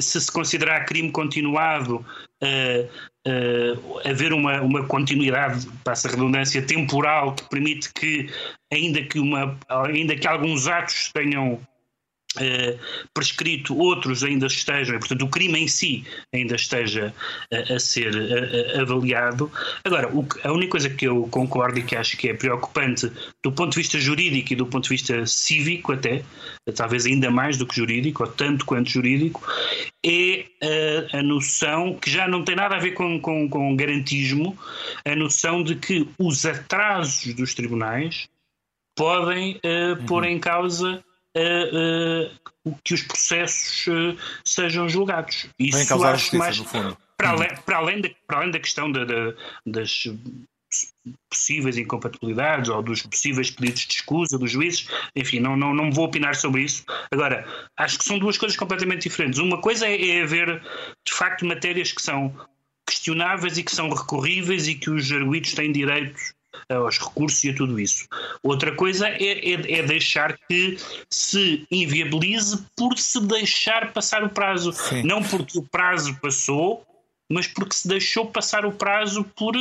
se 0.00 0.20
se 0.20 0.32
considerar 0.32 0.84
crime 0.84 1.10
continuado, 1.10 2.04
uh, 2.42 2.88
uh, 3.26 4.08
haver 4.08 4.32
uma, 4.32 4.60
uma 4.60 4.86
continuidade, 4.86 5.66
passa 5.82 6.08
a 6.08 6.10
redundância, 6.10 6.62
temporal 6.62 7.34
que 7.34 7.48
permite 7.48 7.92
que, 7.94 8.30
ainda 8.72 9.02
que, 9.02 9.18
uma, 9.18 9.58
ainda 9.68 10.16
que 10.16 10.26
alguns 10.26 10.66
atos 10.66 11.10
tenham 11.12 11.60
Uh, 12.37 12.76
prescrito, 13.12 13.76
outros 13.78 14.24
ainda 14.24 14.47
estejam, 14.47 14.97
e, 14.97 14.99
portanto 14.99 15.22
o 15.22 15.28
crime 15.28 15.57
em 15.61 15.68
si 15.68 16.05
ainda 16.32 16.57
esteja 16.57 17.14
uh, 17.53 17.74
a 17.74 17.78
ser 17.78 18.12
uh, 18.12 18.80
avaliado. 18.80 19.51
Agora, 19.85 20.09
o, 20.09 20.26
a 20.43 20.51
única 20.51 20.72
coisa 20.72 20.91
que 20.91 21.07
eu 21.07 21.28
concordo 21.30 21.78
e 21.78 21.85
que 21.85 21.95
acho 21.95 22.16
que 22.16 22.28
é 22.28 22.35
preocupante 22.35 23.11
do 23.43 23.53
ponto 23.53 23.70
de 23.70 23.76
vista 23.76 24.01
jurídico 24.01 24.53
e 24.53 24.57
do 24.57 24.66
ponto 24.66 24.85
de 24.85 24.91
vista 24.91 25.24
cívico 25.26 25.93
até, 25.93 26.24
talvez 26.74 27.07
ainda 27.07 27.30
mais 27.30 27.57
do 27.57 27.66
que 27.66 27.76
jurídico, 27.76 28.24
ou 28.24 28.28
tanto 28.28 28.64
quanto 28.64 28.91
jurídico, 28.91 29.41
é 30.05 30.47
a 31.12 31.22
noção 31.22 31.95
que 31.95 32.11
já 32.11 32.26
não 32.26 32.43
tem 32.43 32.57
nada 32.57 32.76
a 32.76 32.78
ver 32.80 32.93
com, 32.93 33.20
com, 33.20 33.49
com 33.49 33.76
garantismo, 33.76 34.59
a 35.05 35.14
noção 35.14 35.62
de 35.62 35.76
que 35.76 36.09
os 36.18 36.45
atrasos 36.45 37.32
dos 37.35 37.55
tribunais 37.55 38.28
podem 38.97 39.61
uhum. 39.64 40.07
pôr 40.07 40.24
em 40.24 40.39
causa 40.39 41.05
que 42.85 42.95
os 42.95 43.03
processos 43.03 43.87
uh, 43.89 44.16
sejam 44.45 44.89
julgados. 44.89 45.47
Isso 45.59 45.78
Vem 45.78 45.87
causar 45.87 46.16
justiça, 46.16 46.39
mais, 46.39 46.59
no 46.59 46.64
fundo. 46.64 46.97
Para 47.16 47.30
além, 47.30 47.49
para 47.66 47.76
além, 47.76 48.01
da, 48.01 48.11
para 48.26 48.39
além 48.39 48.51
da 48.51 48.59
questão 48.59 48.91
de, 48.91 49.05
das 49.66 50.07
possíveis 51.28 51.76
incompatibilidades 51.76 52.68
ou 52.70 52.82
dos 52.82 53.03
possíveis 53.03 53.51
pedidos 53.51 53.87
de 53.87 53.95
escusa 53.95 54.39
dos 54.39 54.51
juízes, 54.51 54.89
enfim, 55.14 55.41
não, 55.41 55.57
não, 55.57 55.74
não 55.74 55.91
vou 55.91 56.07
opinar 56.07 56.35
sobre 56.35 56.62
isso. 56.62 56.85
Agora, 57.11 57.47
acho 57.76 57.99
que 57.99 58.05
são 58.05 58.18
duas 58.18 58.39
coisas 58.39 58.57
completamente 58.57 59.09
diferentes. 59.09 59.39
Uma 59.39 59.61
coisa 59.61 59.87
é, 59.87 60.18
é 60.18 60.22
haver, 60.22 60.61
de 61.07 61.12
facto, 61.12 61.45
matérias 61.45 61.93
que 61.93 62.03
são 62.03 62.35
questionáveis 62.87 63.59
e 63.59 63.62
que 63.62 63.74
são 63.74 63.89
recorríveis 63.89 64.68
e 64.68 64.74
que 64.74 64.91
os 64.91 65.11
arguídos 65.11 65.55
têm 65.55 65.72
direitos 65.72 66.35
aos 66.68 66.98
recursos 66.98 67.42
e 67.44 67.50
a 67.50 67.54
tudo 67.54 67.78
isso. 67.78 68.06
Outra 68.42 68.74
coisa 68.74 69.08
é, 69.08 69.22
é, 69.22 69.78
é, 69.78 69.82
deixar 69.82 70.36
que 70.48 70.76
se 71.10 71.66
inviabilize 71.70 72.64
por 72.76 72.98
se 72.98 73.20
deixar 73.20 73.92
passar 73.92 74.22
o 74.24 74.28
prazo. 74.28 74.72
Sim. 74.72 75.02
Não 75.02 75.22
porque 75.22 75.58
o 75.58 75.62
prazo 75.62 76.14
passou, 76.20 76.84
mas 77.30 77.46
porque 77.46 77.74
se 77.74 77.88
deixou 77.88 78.26
passar 78.26 78.64
o 78.64 78.72
prazo 78.72 79.24
por 79.36 79.54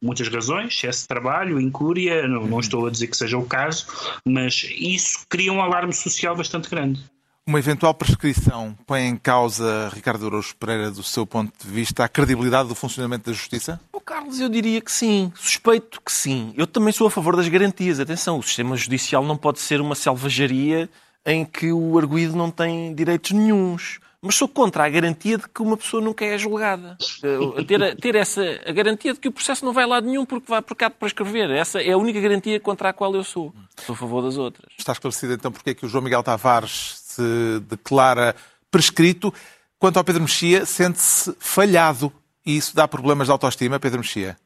muitas 0.00 0.28
razões, 0.28 0.74
excesso 0.74 1.02
de 1.02 1.08
trabalho, 1.08 1.60
incúria, 1.60 2.26
não, 2.28 2.46
não 2.46 2.52
uhum. 2.54 2.60
estou 2.60 2.86
a 2.86 2.90
dizer 2.90 3.08
que 3.08 3.16
seja 3.16 3.36
o 3.36 3.44
caso, 3.44 3.86
mas 4.24 4.64
isso 4.78 5.26
cria 5.28 5.52
um 5.52 5.60
alarme 5.60 5.92
social 5.92 6.36
bastante 6.36 6.70
grande. 6.70 7.02
Uma 7.48 7.58
eventual 7.58 7.94
prescrição 7.94 8.76
põe 8.86 9.06
em 9.06 9.16
causa, 9.16 9.90
Ricardo 9.94 10.26
Araújo 10.26 10.54
Pereira, 10.56 10.90
do 10.90 11.02
seu 11.02 11.24
ponto 11.24 11.50
de 11.58 11.72
vista, 11.72 12.04
a 12.04 12.08
credibilidade 12.08 12.68
do 12.68 12.74
funcionamento 12.74 13.30
da 13.30 13.32
justiça? 13.34 13.80
Oh, 13.90 14.00
Carlos, 14.00 14.38
eu 14.38 14.50
diria 14.50 14.82
que 14.82 14.92
sim. 14.92 15.32
Suspeito 15.34 15.98
que 16.04 16.12
sim. 16.12 16.52
Eu 16.58 16.66
também 16.66 16.92
sou 16.92 17.06
a 17.06 17.10
favor 17.10 17.34
das 17.34 17.48
garantias. 17.48 17.98
Atenção, 18.00 18.38
o 18.38 18.42
sistema 18.42 18.76
judicial 18.76 19.24
não 19.24 19.34
pode 19.34 19.60
ser 19.60 19.80
uma 19.80 19.94
selvageria 19.94 20.90
em 21.24 21.42
que 21.42 21.72
o 21.72 21.96
arguído 21.96 22.36
não 22.36 22.50
tem 22.50 22.94
direitos 22.94 23.30
nenhums. 23.30 23.98
Mas 24.20 24.34
sou 24.34 24.46
contra 24.46 24.84
a 24.84 24.88
garantia 24.90 25.38
de 25.38 25.48
que 25.48 25.62
uma 25.62 25.78
pessoa 25.78 26.02
nunca 26.02 26.26
é 26.26 26.36
julgada. 26.36 26.98
Eh, 27.22 27.64
ter, 27.64 27.96
ter 27.96 28.14
essa 28.14 28.42
a 28.66 28.72
garantia 28.72 29.14
de 29.14 29.20
que 29.20 29.28
o 29.28 29.32
processo 29.32 29.64
não 29.64 29.72
vai 29.72 29.84
a 29.84 29.86
lado 29.86 30.06
nenhum 30.06 30.26
porque 30.26 30.50
vai 30.50 30.60
por 30.60 30.76
cá 30.76 30.90
para 30.90 31.08
escrever. 31.08 31.48
Essa 31.48 31.80
é 31.80 31.92
a 31.92 31.96
única 31.96 32.20
garantia 32.20 32.60
contra 32.60 32.90
a 32.90 32.92
qual 32.92 33.14
eu 33.14 33.24
sou. 33.24 33.54
Sou 33.86 33.94
a 33.94 33.96
favor 33.96 34.20
das 34.20 34.36
outras. 34.36 34.70
Está 34.76 34.92
esclarecido 34.92 35.32
então 35.32 35.50
porque 35.50 35.70
é 35.70 35.74
que 35.74 35.86
o 35.86 35.88
João 35.88 36.04
Miguel 36.04 36.22
Tavares 36.22 37.07
se 37.18 37.60
declara 37.68 38.34
prescrito. 38.70 39.32
Quanto 39.78 39.96
ao 39.96 40.04
Pedro 40.04 40.22
Mexia, 40.22 40.64
sente-se 40.64 41.34
falhado 41.38 42.12
e 42.44 42.56
isso 42.56 42.74
dá 42.74 42.86
problemas 42.88 43.26
de 43.26 43.32
autoestima, 43.32 43.78
Pedro 43.78 44.00
Mexia? 44.00 44.36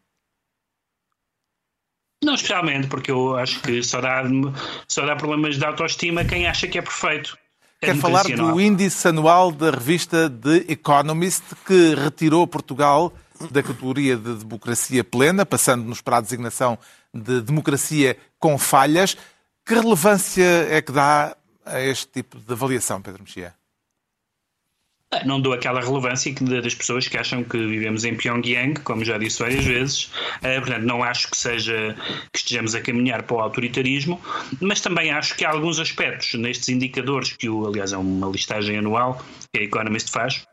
Não 2.24 2.34
especialmente, 2.34 2.86
porque 2.86 3.10
eu 3.10 3.36
acho 3.36 3.60
que 3.60 3.82
só 3.82 4.00
dá, 4.00 4.22
só 4.86 5.04
dá 5.04 5.16
problemas 5.16 5.56
de 5.58 5.64
autoestima 5.64 6.24
quem 6.24 6.46
acha 6.46 6.68
que 6.68 6.78
é 6.78 6.82
perfeito. 6.82 7.36
É 7.80 7.86
Quer 7.86 7.96
falar 7.96 8.24
do 8.24 8.60
índice 8.60 9.08
anual 9.08 9.50
da 9.50 9.70
revista 9.70 10.30
The 10.30 10.72
Economist, 10.72 11.42
que 11.66 11.96
retirou 11.96 12.46
Portugal 12.46 13.12
da 13.50 13.60
categoria 13.60 14.16
de 14.16 14.34
democracia 14.34 15.02
plena, 15.02 15.44
passando-nos 15.44 16.00
para 16.00 16.18
a 16.18 16.20
designação 16.20 16.78
de 17.12 17.40
democracia 17.40 18.16
com 18.38 18.56
falhas. 18.56 19.16
Que 19.66 19.74
relevância 19.74 20.68
é 20.70 20.80
que 20.80 20.92
dá 20.92 21.36
a 21.64 21.80
este 21.80 22.08
tipo 22.08 22.38
de 22.38 22.52
avaliação, 22.52 23.00
Pedro 23.00 23.22
Mexia? 23.22 23.54
Ah, 25.14 25.26
não 25.26 25.38
dou 25.38 25.52
aquela 25.52 25.82
relevância 25.82 26.32
das 26.62 26.74
pessoas 26.74 27.06
que 27.06 27.18
acham 27.18 27.44
que 27.44 27.58
vivemos 27.66 28.02
em 28.06 28.16
Pyongyang, 28.16 28.80
como 28.80 29.04
já 29.04 29.18
disse 29.18 29.40
várias 29.40 29.62
vezes. 29.62 30.04
Uh, 30.38 30.58
portanto, 30.60 30.84
não 30.84 31.04
acho 31.04 31.30
que 31.30 31.36
seja 31.36 31.94
que 32.32 32.38
estejamos 32.38 32.74
a 32.74 32.80
caminhar 32.80 33.22
para 33.24 33.36
o 33.36 33.40
autoritarismo, 33.40 34.18
mas 34.58 34.80
também 34.80 35.10
acho 35.10 35.36
que 35.36 35.44
há 35.44 35.50
alguns 35.50 35.78
aspectos 35.78 36.32
nestes 36.34 36.70
indicadores 36.70 37.32
que, 37.32 37.46
o, 37.46 37.66
aliás, 37.66 37.92
é 37.92 37.98
uma 37.98 38.26
listagem 38.28 38.78
anual 38.78 39.22
que 39.52 39.60
a 39.60 39.64
Economist 39.64 40.10
faz. 40.10 40.46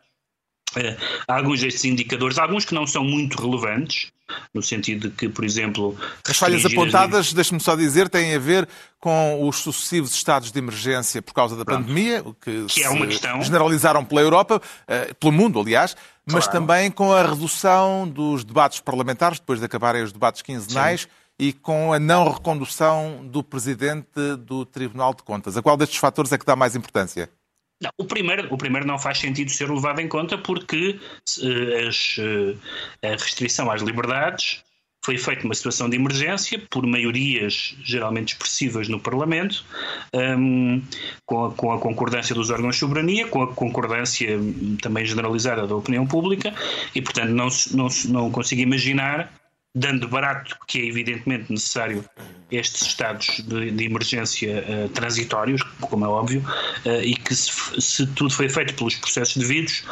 Uh, 0.75 0.95
há 1.27 1.35
alguns 1.35 1.61
destes 1.61 1.85
indicadores, 1.85 2.37
alguns 2.37 2.65
que 2.65 2.73
não 2.73 2.85
são 2.85 3.03
muito 3.03 3.41
relevantes, 3.41 4.11
no 4.53 4.61
sentido 4.61 5.09
de 5.09 5.15
que, 5.15 5.29
por 5.29 5.43
exemplo. 5.43 5.97
As 6.27 6.37
falhas 6.37 6.65
apontadas, 6.65 7.27
as... 7.27 7.33
deixe-me 7.33 7.59
só 7.59 7.75
dizer, 7.75 8.09
têm 8.09 8.35
a 8.35 8.39
ver 8.39 8.67
com 8.99 9.47
os 9.47 9.57
sucessivos 9.57 10.13
estados 10.13 10.51
de 10.51 10.59
emergência 10.59 11.21
por 11.21 11.33
causa 11.33 11.55
da 11.55 11.65
Pronto. 11.65 11.81
pandemia, 11.81 12.23
que, 12.41 12.65
que 12.65 12.83
é 12.83 12.89
uma 12.89 13.07
questão. 13.07 13.41
generalizaram 13.41 14.03
pela 14.05 14.21
Europa, 14.21 14.61
eh, 14.87 15.13
pelo 15.19 15.31
mundo, 15.31 15.59
aliás, 15.59 15.95
mas 16.25 16.45
claro. 16.45 16.59
também 16.59 16.91
com 16.91 17.11
a 17.11 17.23
redução 17.23 18.07
dos 18.07 18.43
debates 18.43 18.79
parlamentares, 18.79 19.39
depois 19.39 19.59
de 19.59 19.65
acabarem 19.65 20.03
os 20.03 20.11
debates 20.11 20.41
quinzenais. 20.41 21.01
Sim 21.01 21.07
e 21.39 21.53
com 21.53 21.93
a 21.93 21.99
não 21.99 22.29
recondução 22.29 23.25
do 23.25 23.41
presidente 23.41 24.35
do 24.39 24.65
Tribunal 24.65 25.13
de 25.13 25.23
Contas. 25.23 25.55
A 25.55 25.61
qual 25.61 25.77
destes 25.77 25.97
fatores 25.97 26.33
é 26.33 26.37
que 26.37 26.45
dá 26.45 26.53
mais 26.53 26.75
importância? 26.75 27.29
Não, 27.81 27.91
o, 27.97 28.05
primeiro, 28.05 28.53
o 28.53 28.57
primeiro 28.57 28.85
não 28.85 28.99
faz 28.99 29.19
sentido 29.19 29.49
ser 29.49 29.69
levado 29.69 29.99
em 29.99 30.07
conta 30.07 30.37
porque 30.37 30.99
uh, 31.41 31.87
as, 31.87 32.17
uh, 32.17 32.57
a 33.03 33.11
restrição 33.11 33.71
às 33.71 33.81
liberdades 33.81 34.63
foi 35.03 35.17
feita 35.17 35.43
numa 35.43 35.55
situação 35.55 35.89
de 35.89 35.95
emergência 35.95 36.61
por 36.69 36.85
maiorias 36.85 37.75
geralmente 37.83 38.33
expressivas 38.33 38.89
no 38.89 38.99
Parlamento, 38.99 39.63
um, 40.13 40.19
ehm, 40.19 40.81
com, 41.25 41.45
a, 41.45 41.51
com, 41.53 41.71
a, 41.71 41.79
concordância 41.79 42.35
dos 42.35 42.49
órgãos 42.49 42.75
de 42.75 42.79
soberania, 42.79 43.25
com 43.27 43.41
a 43.41 43.47
concordância 43.47 44.37
também 44.81 45.05
generalizada 45.05 45.65
da 45.65 45.75
opinião 45.75 46.05
pública, 46.05 46.53
e 46.93 47.01
portanto 47.01 47.29
não, 47.29 47.47
não, 47.71 47.87
não 48.09 48.29
consigo 48.29 48.61
imaginar 48.61 49.31
dando 49.75 50.07
barato 50.07 50.57
que 50.67 50.79
é 50.79 50.85
evidentemente 50.85 51.51
necessário 51.51 52.03
estes 52.51 52.81
estados 52.81 53.41
de, 53.45 53.69
de 53.69 53.85
emergência 53.85 54.63
uh, 54.67 54.89
transitórios, 54.89 55.61
como 55.81 56.03
é 56.03 56.07
óbvio, 56.07 56.43
uh, 56.85 57.01
e 57.03 57.15
que 57.15 57.35
se, 57.35 57.51
se, 57.79 58.07
tudo 58.07 58.33
foi 58.33 58.49
feito 58.49 58.73
pelos 58.73 58.95
processos 58.95 59.37
devidos, 59.37 59.83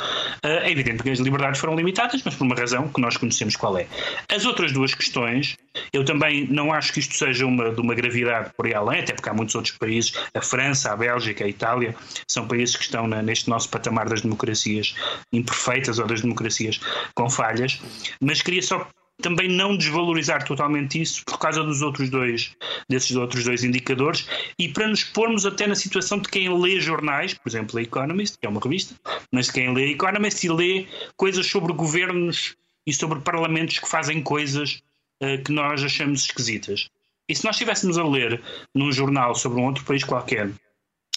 uh, 0.43 0.47
é 0.47 0.71
evidente 0.71 1.03
que 1.03 1.09
as 1.11 1.19
liberdades 1.19 1.59
foram 1.59 1.75
limitadas, 1.75 2.21
mas 2.25 2.33
por 2.33 2.45
uma 2.45 2.55
razão 2.55 2.87
que 2.87 2.99
nós 2.99 3.15
conhecemos 3.15 3.55
qual 3.55 3.77
é. 3.77 3.87
As 4.33 4.45
outras 4.45 4.71
duas 4.71 4.95
questões, 4.95 5.55
eu 5.93 6.03
também 6.03 6.47
não 6.47 6.73
acho 6.73 6.91
que 6.91 6.99
isto 6.99 7.15
seja 7.15 7.45
uma, 7.45 7.71
de 7.71 7.79
uma 7.79 7.93
gravidade 7.93 8.51
por 8.57 8.65
aí 8.65 8.73
além, 8.73 9.01
até 9.01 9.13
porque 9.13 9.29
há 9.29 9.33
muitos 9.33 9.53
outros 9.53 9.77
países, 9.77 10.13
a 10.33 10.41
França, 10.41 10.91
a 10.91 10.95
Bélgica, 10.95 11.45
a 11.45 11.47
Itália, 11.47 11.95
são 12.27 12.47
países 12.47 12.75
que 12.75 12.83
estão 12.83 13.07
na, 13.07 13.21
neste 13.21 13.47
nosso 13.49 13.69
patamar 13.69 14.09
das 14.09 14.21
democracias 14.21 14.95
imperfeitas 15.31 15.99
ou 15.99 16.07
das 16.07 16.21
democracias 16.21 16.79
com 17.13 17.29
falhas, 17.29 17.79
mas 18.19 18.41
queria 18.41 18.63
só 18.63 18.87
também 19.21 19.49
não 19.49 19.75
desvalorizar 19.75 20.45
totalmente 20.45 21.01
isso 21.01 21.23
por 21.25 21.39
causa 21.39 21.63
dos 21.63 21.81
outros 21.81 22.09
dois, 22.09 22.55
desses 22.87 23.15
outros 23.15 23.43
dois 23.43 23.63
indicadores 23.63 24.27
e 24.59 24.69
para 24.69 24.87
nos 24.87 25.03
pormos 25.03 25.45
até 25.45 25.65
na 25.65 25.75
situação 25.75 26.19
de 26.19 26.29
quem 26.29 26.49
lê 26.61 26.79
jornais, 26.79 27.33
por 27.33 27.49
exemplo, 27.49 27.79
a 27.79 27.81
Economist, 27.81 28.37
que 28.37 28.45
é 28.45 28.49
uma 28.49 28.61
revista, 28.61 28.95
mas 29.31 29.49
quem 29.49 29.73
lê 29.73 29.85
a 29.85 29.91
Economist 29.91 30.45
e 30.45 30.49
lê 30.49 30.87
coisas 31.15 31.47
sobre 31.47 31.73
governos 31.73 32.55
e 32.85 32.93
sobre 32.93 33.19
parlamentos 33.21 33.79
que 33.79 33.89
fazem 33.89 34.21
coisas 34.21 34.81
uh, 35.21 35.43
que 35.43 35.51
nós 35.51 35.83
achamos 35.83 36.21
esquisitas. 36.21 36.89
E 37.27 37.35
se 37.35 37.43
nós 37.43 37.55
estivéssemos 37.55 37.97
a 37.97 38.03
ler 38.07 38.41
num 38.73 38.91
jornal 38.91 39.35
sobre 39.35 39.59
um 39.59 39.65
outro 39.65 39.83
país 39.83 40.03
qualquer 40.03 40.49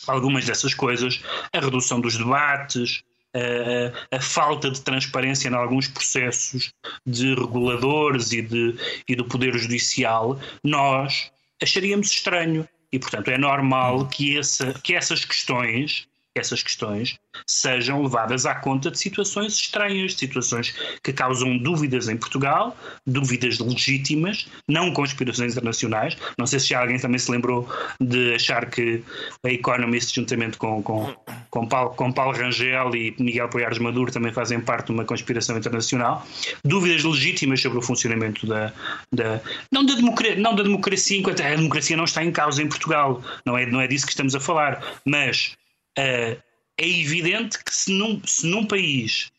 algumas 0.07 0.45
dessas 0.45 0.75
coisas, 0.75 1.23
a 1.53 1.61
redução 1.61 2.01
dos 2.01 2.17
debates, 2.17 3.03
a, 3.35 4.17
a, 4.17 4.21
falta 4.21 4.71
de 4.71 4.81
transparência 4.81 5.49
em 5.49 5.55
alguns 5.55 5.89
processos 5.89 6.73
de 7.07 7.35
reguladores 7.35 8.33
e, 8.33 8.43
de, 8.43 8.77
e 9.09 9.15
do 9.15 9.25
Poder 9.25 9.57
Judicial, 9.57 10.39
nós 10.65 11.31
acharíamos 11.63 12.11
estranho. 12.11 12.69
E, 12.93 12.99
portanto, 12.99 13.29
é 13.29 13.39
normal 13.39 14.09
que, 14.09 14.37
essa, 14.37 14.75
que 14.83 14.95
essas 14.95 15.25
questões 15.25 16.09
essas 16.41 16.63
questões 16.63 17.19
sejam 17.47 18.03
levadas 18.03 18.47
à 18.47 18.55
conta 18.55 18.91
de 18.91 18.99
situações 18.99 19.55
estranhas, 19.55 20.15
situações 20.15 20.75
que 21.03 21.13
causam 21.13 21.59
dúvidas 21.59 22.09
em 22.09 22.17
Portugal, 22.17 22.77
dúvidas 23.07 23.59
legítimas, 23.59 24.49
não 24.69 24.93
conspirações 24.93 25.53
internacionais. 25.53 26.17
Não 26.39 26.47
sei 26.47 26.59
se 26.59 26.75
alguém 26.75 26.99
também 26.99 27.19
se 27.19 27.31
lembrou 27.31 27.69
de 28.01 28.35
achar 28.35 28.69
que 28.69 29.03
a 29.45 29.51
Economist, 29.51 30.15
juntamente 30.15 30.57
com, 30.57 30.83
com, 30.83 31.15
com, 31.51 31.67
Paulo, 31.67 31.91
com 31.91 32.13
Paulo 32.13 32.37
Rangel 32.37 32.95
e 32.95 33.15
Miguel 33.19 33.49
Poiares 33.49 33.79
Maduro, 33.79 34.11
também 34.13 34.33
fazem 34.33 34.61
parte 34.61 34.87
de 34.87 34.93
uma 34.93 35.05
conspiração 35.05 35.57
internacional. 35.57 36.27
Dúvidas 36.65 37.05
legítimas 37.05 37.61
sobre 37.61 37.79
o 37.79 37.83
funcionamento 37.83 38.47
da. 38.47 38.73
da 39.13 39.41
não, 39.71 39.85
da 39.85 39.95
democracia, 39.95 40.37
não 40.37 40.55
da 40.55 40.63
democracia, 40.63 41.19
enquanto 41.19 41.41
a 41.43 41.55
democracia 41.55 41.97
não 41.97 42.05
está 42.05 42.25
em 42.25 42.33
causa 42.33 42.63
em 42.63 42.69
Portugal, 42.69 43.23
não 43.45 43.57
é, 43.57 43.67
não 43.67 43.81
é 43.81 43.87
disso 43.87 44.07
que 44.07 44.13
estamos 44.13 44.35
a 44.35 44.41
falar, 44.41 44.83
mas 45.05 45.57
Uh, 46.01 46.41
é 46.79 46.89
evidente 46.89 47.63
que 47.63 47.75
se 47.75 47.93
num, 47.93 48.23
se 48.25 48.47
num 48.47 48.65
país 48.65 49.31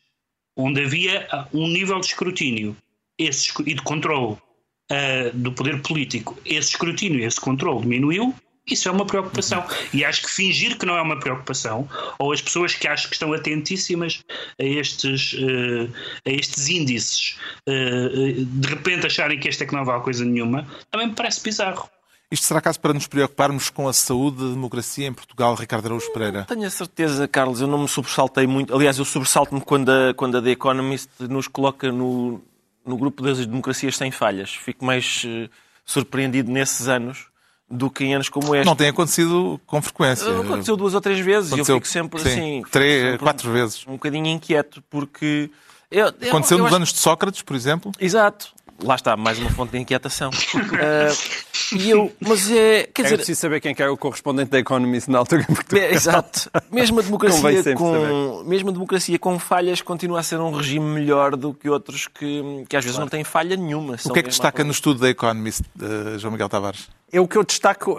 onde 0.56 0.84
havia 0.84 1.28
um 1.52 1.68
nível 1.68 2.00
de 2.00 2.08
escrutínio 2.08 2.78
esse, 3.18 3.52
e 3.66 3.74
de 3.74 3.82
controle 3.82 4.34
uh, 4.34 5.32
do 5.34 5.52
poder 5.52 5.82
político, 5.82 6.38
esse 6.46 6.70
escrutínio 6.70 7.20
e 7.20 7.24
esse 7.24 7.40
controle 7.40 7.82
diminuiu, 7.82 8.36
isso 8.68 8.88
é 8.88 8.92
uma 8.92 9.06
preocupação. 9.06 9.66
E 9.94 10.06
acho 10.06 10.22
que 10.22 10.30
fingir 10.30 10.78
que 10.78 10.86
não 10.86 10.96
é 10.96 11.02
uma 11.02 11.20
preocupação, 11.20 11.90
ou 12.20 12.32
as 12.32 12.42
pessoas 12.42 12.76
que 12.76 12.88
acho 12.88 13.08
que 13.08 13.16
estão 13.16 13.34
atentíssimas 13.34 14.24
a 14.60 14.64
estes, 14.64 15.34
uh, 15.34 15.92
a 16.26 16.32
estes 16.32 16.70
índices, 16.70 17.38
uh, 17.68 18.46
de 18.46 18.68
repente 18.68 19.08
acharem 19.08 19.40
que 19.40 19.48
este 19.48 19.64
é 19.64 19.68
que 19.68 19.74
não 19.74 19.84
vale 19.84 20.04
coisa 20.04 20.24
nenhuma, 20.24 20.68
também 20.92 21.08
me 21.08 21.16
parece 21.16 21.42
bizarro. 21.42 21.90
Isto 22.32 22.46
será 22.46 22.62
caso 22.62 22.80
para 22.80 22.94
nos 22.94 23.08
preocuparmos 23.08 23.70
com 23.70 23.90
a 23.90 23.94
saúde 23.94 24.38
da 24.38 24.52
democracia 24.52 25.06
em 25.06 25.12
Portugal, 25.12 25.54
Ricardo 25.54 25.88
Araújo 25.88 26.12
Pereira? 26.14 26.46
Tenho 26.46 26.66
a 26.66 26.70
certeza, 26.70 27.28
Carlos, 27.28 27.60
eu 27.60 27.68
não 27.68 27.80
me 27.80 27.90
sobressaltei 27.90 28.48
muito. 28.48 28.74
Aliás, 28.74 28.98
eu 28.98 29.04
sobressalto-me 29.04 29.60
quando 29.60 29.90
a, 29.90 30.14
quando 30.14 30.38
a 30.38 30.42
The 30.42 30.52
Economist 30.52 31.10
nos 31.20 31.50
coloca 31.50 31.92
no, 31.92 32.42
no 32.86 32.96
grupo 32.96 33.22
das 33.22 33.46
democracias 33.46 33.98
sem 33.98 34.12
falhas. 34.12 34.52
Fico 34.52 34.86
mais 34.86 35.24
uh, 35.26 35.50
surpreendido 35.86 36.50
nesses 36.50 36.88
anos 36.88 37.26
do 37.70 37.90
que 37.90 38.06
em 38.06 38.16
anos 38.16 38.30
como 38.30 38.56
este. 38.56 38.66
Não 38.66 38.76
tem 38.78 38.88
acontecido 38.88 39.60
com 39.66 39.82
frequência. 39.82 40.40
Aconteceu 40.40 40.78
duas 40.78 40.94
ou 40.94 41.02
três 41.02 41.20
vezes 41.20 41.52
aconteceu, 41.52 41.76
e 41.76 41.78
eu 41.78 41.82
fico 41.82 41.88
sempre 41.92 42.22
sim, 42.22 42.30
assim. 42.30 42.64
Três, 42.72 43.04
sempre 43.04 43.18
quatro 43.20 43.52
vezes. 43.52 43.86
Um 43.86 43.94
bocadinho 43.94 44.28
inquieto, 44.28 44.82
porque. 44.90 45.50
Eu, 45.90 46.14
eu, 46.22 46.30
aconteceu 46.30 46.58
eu 46.58 46.64
nos 46.64 46.68
acho... 46.68 46.76
anos 46.76 46.94
de 46.94 47.00
Sócrates, 47.00 47.42
por 47.42 47.56
exemplo? 47.56 47.92
Exato. 48.00 48.54
Lá 48.84 48.96
está, 48.96 49.16
mais 49.16 49.38
uma 49.38 49.50
fonte 49.52 49.72
de 49.72 49.78
inquietação. 49.78 50.30
uh, 50.32 51.16
e 51.78 51.90
eu, 51.90 52.12
mas 52.20 52.50
é. 52.50 52.90
Quer 52.92 53.02
é 53.02 53.04
dizer, 53.04 53.18
preciso 53.18 53.40
saber 53.40 53.60
quem 53.60 53.76
é 53.78 53.90
o 53.90 53.96
correspondente 53.96 54.50
da 54.50 54.60
Economist 54.60 55.10
na 55.10 55.20
altura 55.20 55.44
em 55.44 55.54
Portugal. 55.54 55.84
É, 55.84 55.94
exato. 55.94 56.50
Mesmo 56.72 57.00
a, 57.00 57.04
democracia 57.04 57.76
com, 57.76 58.44
mesmo 58.44 58.70
a 58.70 58.74
democracia 58.74 59.20
com 59.20 59.38
falhas 59.38 59.82
continua 59.82 60.20
a 60.20 60.24
ser 60.24 60.40
um 60.40 60.52
regime 60.52 60.86
melhor 60.86 61.36
do 61.36 61.54
que 61.54 61.70
outros 61.70 62.08
que, 62.08 62.66
que 62.68 62.76
às 62.76 62.84
vezes 62.84 62.96
claro. 62.96 63.06
não 63.06 63.10
têm 63.10 63.24
falha 63.24 63.56
nenhuma. 63.56 63.98
O 64.04 64.14
que 64.14 64.20
é 64.20 64.24
que 64.24 64.30
destaca 64.30 64.64
no 64.64 64.72
estudo 64.72 65.00
da 65.00 65.10
Economist, 65.10 65.62
uh, 65.80 66.18
João 66.18 66.32
Miguel 66.32 66.50
Tavares? 66.50 66.90
Eu, 67.12 67.24
o 67.24 67.28
que 67.28 67.38
eu 67.38 67.44
destaco, 67.44 67.94
uh, 67.94 67.98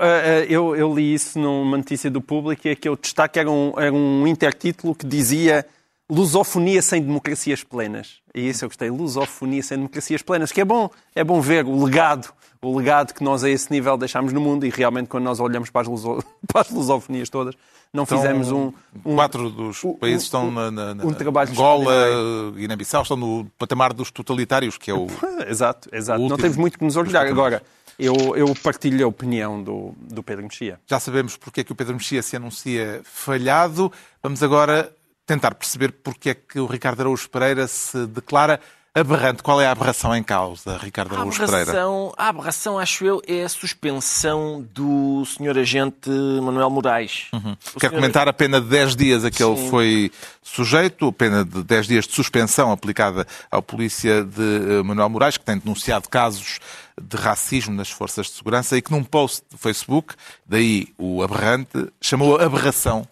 eu, 0.48 0.74
eu, 0.74 0.92
li 0.92 1.14
isso 1.14 1.38
numa 1.38 1.76
notícia 1.76 2.10
do 2.10 2.20
público, 2.20 2.66
é 2.66 2.74
que 2.74 2.88
eu 2.88 2.96
destaco 2.96 3.38
era 3.38 3.50
um, 3.50 3.72
era 3.76 3.92
um 3.92 4.26
intertítulo 4.26 4.94
que 4.94 5.06
dizia 5.06 5.64
lusofonia 6.12 6.82
sem 6.82 7.00
democracias 7.00 7.64
plenas. 7.64 8.20
E 8.34 8.48
isso 8.48 8.64
eu 8.64 8.68
gostei, 8.68 8.90
lusofonia 8.90 9.62
sem 9.62 9.78
democracias 9.78 10.20
plenas, 10.22 10.52
que 10.52 10.60
é 10.60 10.64
bom, 10.64 10.90
é 11.14 11.24
bom 11.24 11.40
ver 11.40 11.64
o 11.64 11.84
legado, 11.84 12.28
o 12.60 12.76
legado 12.76 13.14
que 13.14 13.24
nós 13.24 13.42
a 13.42 13.50
esse 13.50 13.72
nível 13.72 13.96
deixámos 13.96 14.32
no 14.32 14.40
mundo 14.40 14.66
e 14.66 14.70
realmente 14.70 15.08
quando 15.08 15.24
nós 15.24 15.40
olhamos 15.40 15.70
para 15.70 15.82
as, 15.82 15.88
luso, 15.88 16.22
para 16.46 16.60
as 16.60 16.70
lusofonias 16.70 17.30
todas, 17.30 17.54
não 17.92 18.04
estão, 18.04 18.18
fizemos 18.18 18.52
um, 18.52 18.72
um... 19.04 19.14
Quatro 19.14 19.50
dos 19.50 19.82
um, 19.84 19.94
países 19.94 20.24
estão 20.24 20.50
na, 20.50 20.70
na, 20.70 20.94
na 20.94 21.04
um 21.04 21.12
trabalho 21.12 21.50
Angola, 21.50 21.94
Guiné-Bissau, 22.56 23.02
estão 23.02 23.16
no 23.16 23.46
patamar 23.58 23.92
dos 23.92 24.10
totalitários, 24.10 24.76
que 24.76 24.90
é 24.90 24.94
o... 24.94 25.06
exato, 25.48 25.88
exato. 25.92 26.20
Não 26.20 26.36
temos 26.36 26.56
muito 26.56 26.78
que 26.78 26.84
nos 26.84 26.96
orgulhar. 26.96 27.26
Agora, 27.26 27.62
eu, 27.98 28.14
eu, 28.34 28.54
partilho 28.62 29.04
a 29.04 29.08
opinião 29.08 29.62
do, 29.62 29.94
do 29.96 30.22
Pedro 30.22 30.44
Mexia. 30.44 30.78
Já 30.86 30.98
sabemos 30.98 31.36
porque 31.36 31.60
é 31.60 31.64
que 31.64 31.72
o 31.72 31.74
Pedro 31.74 31.94
Mexia 31.94 32.22
se 32.22 32.34
anuncia 32.34 33.02
falhado. 33.04 33.92
Vamos 34.22 34.42
agora 34.42 34.90
tentar 35.26 35.54
perceber 35.54 35.92
porque 35.92 36.30
é 36.30 36.34
que 36.34 36.58
o 36.58 36.66
Ricardo 36.66 37.00
Araújo 37.00 37.28
Pereira 37.28 37.66
se 37.66 38.06
declara 38.06 38.60
aberrante. 38.94 39.42
Qual 39.42 39.60
é 39.60 39.66
a 39.66 39.70
aberração 39.70 40.14
em 40.14 40.22
causa, 40.22 40.76
Ricardo 40.76 41.14
Araújo 41.14 41.42
a 41.42 41.46
Pereira? 41.46 41.72
A 42.16 42.28
aberração, 42.28 42.78
acho 42.78 43.04
eu, 43.04 43.22
é 43.26 43.42
a 43.42 43.48
suspensão 43.48 44.66
do 44.74 45.24
senhor 45.24 45.56
agente 45.58 46.10
Manuel 46.10 46.70
Moraes. 46.70 47.28
Uhum. 47.32 47.56
Quer 47.78 47.88
senhor... 47.88 47.94
comentar 47.94 48.28
a 48.28 48.32
pena 48.32 48.60
de 48.60 48.68
10 48.68 48.96
dias 48.96 49.24
a 49.24 49.30
que 49.30 49.38
Sim. 49.38 49.52
ele 49.52 49.70
foi 49.70 50.12
sujeito, 50.42 51.08
a 51.08 51.12
pena 51.12 51.44
de 51.44 51.62
10 51.62 51.86
dias 51.86 52.06
de 52.06 52.14
suspensão 52.14 52.70
aplicada 52.70 53.26
à 53.50 53.62
polícia 53.62 54.24
de 54.24 54.78
eh, 54.78 54.82
Manuel 54.82 55.08
Moraes, 55.08 55.38
que 55.38 55.44
tem 55.44 55.56
denunciado 55.56 56.08
casos 56.08 56.58
de 57.00 57.16
racismo 57.16 57.74
nas 57.74 57.90
forças 57.90 58.26
de 58.26 58.32
segurança 58.32 58.76
e 58.76 58.82
que 58.82 58.90
num 58.90 59.02
post 59.02 59.42
do 59.50 59.56
Facebook, 59.56 60.14
daí 60.46 60.88
o 60.98 61.22
aberrante, 61.22 61.88
chamou 62.00 62.38
aberração 62.38 63.08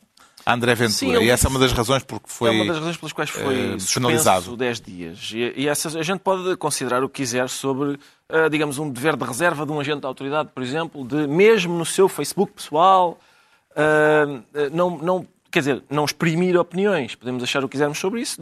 a 0.50 0.54
André 0.54 0.74
Ventura. 0.74 0.92
Sim, 0.92 1.14
ele... 1.14 1.26
E 1.26 1.30
essa 1.30 1.46
é 1.46 1.50
uma 1.50 1.58
das 1.58 1.72
razões 1.72 2.02
porque 2.02 2.28
foi 2.28 2.50
É 2.50 2.52
uma 2.52 2.66
das 2.66 2.76
razões 2.76 2.96
pelas 2.96 3.12
quais 3.12 3.30
foi 3.30 3.74
uh, 3.74 3.80
suspenso 3.80 4.56
10 4.56 4.80
dias. 4.80 5.30
E, 5.34 5.52
e 5.56 5.68
essa, 5.68 5.98
a 5.98 6.02
gente 6.02 6.20
pode 6.20 6.56
considerar 6.56 7.02
o 7.02 7.08
que 7.08 7.22
quiser 7.22 7.48
sobre, 7.48 7.90
uh, 7.92 8.50
digamos, 8.50 8.78
um 8.78 8.90
dever 8.90 9.16
de 9.16 9.24
reserva 9.24 9.64
de 9.64 9.72
um 9.72 9.80
agente 9.80 10.00
da 10.00 10.08
autoridade, 10.08 10.50
por 10.54 10.62
exemplo, 10.62 11.06
de 11.06 11.26
mesmo 11.26 11.76
no 11.76 11.84
seu 11.84 12.08
Facebook 12.08 12.52
pessoal, 12.52 13.18
uh, 13.72 14.70
não, 14.72 14.98
não, 14.98 15.26
quer 15.50 15.60
dizer, 15.60 15.82
não 15.88 16.04
exprimir 16.04 16.56
opiniões. 16.58 17.14
Podemos 17.14 17.42
achar 17.42 17.64
o 17.64 17.68
que 17.68 17.72
quisermos 17.72 17.98
sobre 17.98 18.20
isso. 18.20 18.40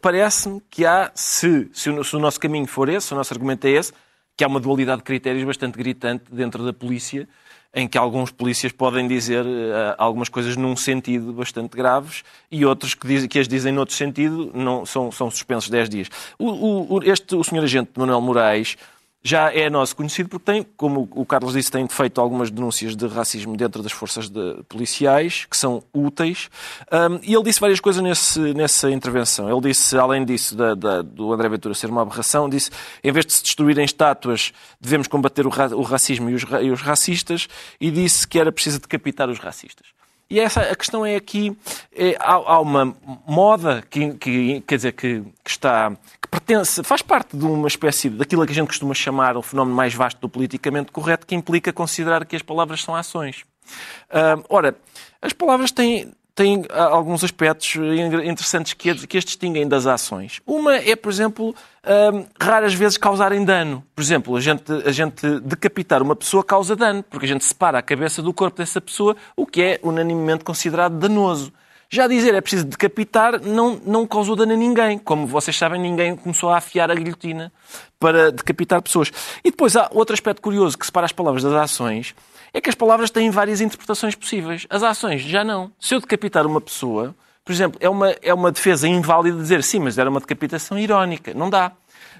Parece-me 0.00 0.62
que 0.70 0.84
há, 0.84 1.10
se, 1.14 1.68
se 1.72 1.90
o, 1.90 2.02
se 2.02 2.16
o 2.16 2.18
nosso 2.18 2.40
caminho 2.40 2.66
for 2.66 2.88
esse, 2.88 3.08
se 3.08 3.12
o 3.14 3.16
nosso 3.16 3.32
argumento 3.32 3.66
é 3.66 3.70
esse, 3.70 3.92
que 4.36 4.44
há 4.44 4.48
uma 4.48 4.60
dualidade 4.60 4.98
de 4.98 5.04
critérios 5.04 5.44
bastante 5.44 5.76
gritante 5.76 6.24
dentro 6.30 6.64
da 6.64 6.72
polícia 6.72 7.28
em 7.74 7.88
que 7.88 7.96
alguns 7.96 8.30
polícias 8.30 8.70
podem 8.70 9.08
dizer 9.08 9.44
uh, 9.44 9.94
algumas 9.96 10.28
coisas 10.28 10.56
num 10.56 10.76
sentido 10.76 11.32
bastante 11.32 11.76
graves 11.76 12.22
e 12.50 12.64
outros 12.66 12.94
que, 12.94 13.06
diz, 13.06 13.26
que 13.26 13.38
as 13.38 13.48
dizem 13.48 13.72
noutro 13.72 13.94
sentido 13.94 14.50
não, 14.54 14.84
são, 14.84 15.10
são 15.10 15.30
suspensos 15.30 15.70
10 15.70 15.88
dias. 15.88 16.08
O, 16.38 16.96
o, 16.96 17.02
este, 17.02 17.34
o 17.34 17.42
senhor 17.42 17.64
agente 17.64 17.90
Manuel 17.96 18.20
Moraes 18.20 18.76
já 19.22 19.52
é 19.52 19.70
nosso 19.70 19.94
conhecido 19.94 20.28
porque 20.28 20.44
tem, 20.44 20.66
como 20.76 21.08
o 21.12 21.24
Carlos 21.24 21.52
disse, 21.52 21.70
tem 21.70 21.86
feito 21.88 22.20
algumas 22.20 22.50
denúncias 22.50 22.96
de 22.96 23.06
racismo 23.06 23.56
dentro 23.56 23.82
das 23.82 23.92
forças 23.92 24.28
de, 24.28 24.62
policiais, 24.68 25.46
que 25.48 25.56
são 25.56 25.82
úteis. 25.92 26.50
Um, 26.90 27.20
e 27.22 27.34
ele 27.34 27.44
disse 27.44 27.60
várias 27.60 27.78
coisas 27.78 28.02
nesse, 28.02 28.40
nessa 28.54 28.90
intervenção. 28.90 29.48
Ele 29.48 29.68
disse, 29.68 29.96
além 29.96 30.24
disso, 30.24 30.56
da, 30.56 30.74
da, 30.74 31.02
do 31.02 31.32
André 31.32 31.48
Ventura 31.48 31.74
ser 31.74 31.88
uma 31.88 32.02
aberração, 32.02 32.48
disse, 32.48 32.70
em 33.02 33.12
vez 33.12 33.24
de 33.24 33.32
se 33.32 33.42
destruírem 33.42 33.84
estátuas, 33.84 34.52
devemos 34.80 35.06
combater 35.06 35.46
o, 35.46 35.50
ra, 35.50 35.68
o 35.68 35.82
racismo 35.82 36.28
e 36.28 36.34
os, 36.34 36.42
e 36.60 36.70
os 36.70 36.80
racistas, 36.80 37.48
e 37.80 37.90
disse 37.90 38.26
que 38.26 38.38
era 38.38 38.50
preciso 38.50 38.80
decapitar 38.80 39.30
os 39.30 39.38
racistas. 39.38 39.86
E 40.32 40.40
essa, 40.40 40.62
a 40.62 40.74
questão 40.74 41.04
é 41.04 41.14
aqui, 41.14 41.54
é, 41.94 42.16
há, 42.18 42.32
há, 42.32 42.60
uma 42.60 42.96
moda 43.28 43.84
que, 43.90 44.14
que, 44.14 44.62
quer 44.62 44.76
dizer, 44.76 44.92
que, 44.92 45.22
que 45.44 45.50
está 45.50 45.92
pertence, 46.32 46.82
faz 46.82 47.02
parte 47.02 47.36
de 47.36 47.44
uma 47.44 47.68
espécie 47.68 48.08
daquilo 48.08 48.46
que 48.46 48.52
a 48.52 48.54
gente 48.54 48.68
costuma 48.68 48.94
chamar 48.94 49.36
o 49.36 49.42
fenómeno 49.42 49.76
mais 49.76 49.92
vasto 49.92 50.18
do 50.18 50.30
politicamente 50.30 50.90
correto, 50.90 51.26
que 51.26 51.34
implica 51.34 51.70
considerar 51.74 52.24
que 52.24 52.34
as 52.34 52.40
palavras 52.40 52.82
são 52.82 52.96
ações. 52.96 53.44
Uh, 54.08 54.42
ora, 54.48 54.74
as 55.20 55.34
palavras 55.34 55.70
têm, 55.70 56.10
têm 56.34 56.64
ah, 56.70 56.84
alguns 56.84 57.22
aspectos 57.22 57.74
interessantes 58.24 58.72
que, 58.72 59.06
que 59.06 59.18
as 59.18 59.24
distinguem 59.24 59.68
das 59.68 59.86
ações. 59.86 60.40
Uma 60.46 60.76
é, 60.76 60.96
por 60.96 61.12
exemplo, 61.12 61.54
raras 62.40 62.72
vezes 62.72 62.96
causarem 62.96 63.44
dano. 63.44 63.84
Por 63.94 64.00
exemplo, 64.00 64.34
a 64.34 64.40
gente, 64.40 64.72
a 64.86 64.90
gente 64.90 65.40
decapitar 65.40 66.02
uma 66.02 66.16
pessoa 66.16 66.42
causa 66.42 66.74
dano, 66.74 67.02
porque 67.02 67.26
a 67.26 67.28
gente 67.28 67.44
separa 67.44 67.78
a 67.78 67.82
cabeça 67.82 68.22
do 68.22 68.32
corpo 68.32 68.56
dessa 68.56 68.80
pessoa, 68.80 69.14
o 69.36 69.46
que 69.46 69.62
é 69.62 69.80
unanimemente 69.82 70.44
considerado 70.44 70.98
danoso. 70.98 71.52
Já 71.94 72.06
dizer 72.06 72.34
é 72.34 72.40
preciso 72.40 72.64
decapitar 72.64 73.38
não, 73.42 73.78
não 73.84 74.06
causou 74.06 74.34
dano 74.34 74.54
a 74.54 74.56
ninguém. 74.56 74.96
Como 74.96 75.26
vocês 75.26 75.54
sabem, 75.54 75.78
ninguém 75.78 76.16
começou 76.16 76.48
a 76.48 76.56
afiar 76.56 76.90
a 76.90 76.94
guilhotina 76.94 77.52
para 78.00 78.32
decapitar 78.32 78.80
pessoas. 78.80 79.12
E 79.44 79.50
depois 79.50 79.76
há 79.76 79.90
outro 79.92 80.14
aspecto 80.14 80.40
curioso 80.40 80.78
que 80.78 80.86
separa 80.86 81.04
as 81.04 81.12
palavras 81.12 81.42
das 81.42 81.52
ações, 81.52 82.14
é 82.50 82.62
que 82.62 82.70
as 82.70 82.74
palavras 82.74 83.10
têm 83.10 83.28
várias 83.28 83.60
interpretações 83.60 84.14
possíveis. 84.14 84.66
As 84.70 84.82
ações 84.82 85.20
já 85.20 85.44
não. 85.44 85.70
Se 85.78 85.94
eu 85.94 86.00
decapitar 86.00 86.46
uma 86.46 86.62
pessoa, 86.62 87.14
por 87.44 87.52
exemplo, 87.52 87.78
é 87.78 87.90
uma, 87.90 88.08
é 88.22 88.32
uma 88.32 88.50
defesa 88.50 88.88
inválida 88.88 89.36
dizer 89.36 89.62
sim, 89.62 89.80
mas 89.80 89.98
era 89.98 90.08
uma 90.08 90.20
decapitação 90.20 90.78
irónica. 90.78 91.34
Não 91.34 91.50
dá. 91.50 91.72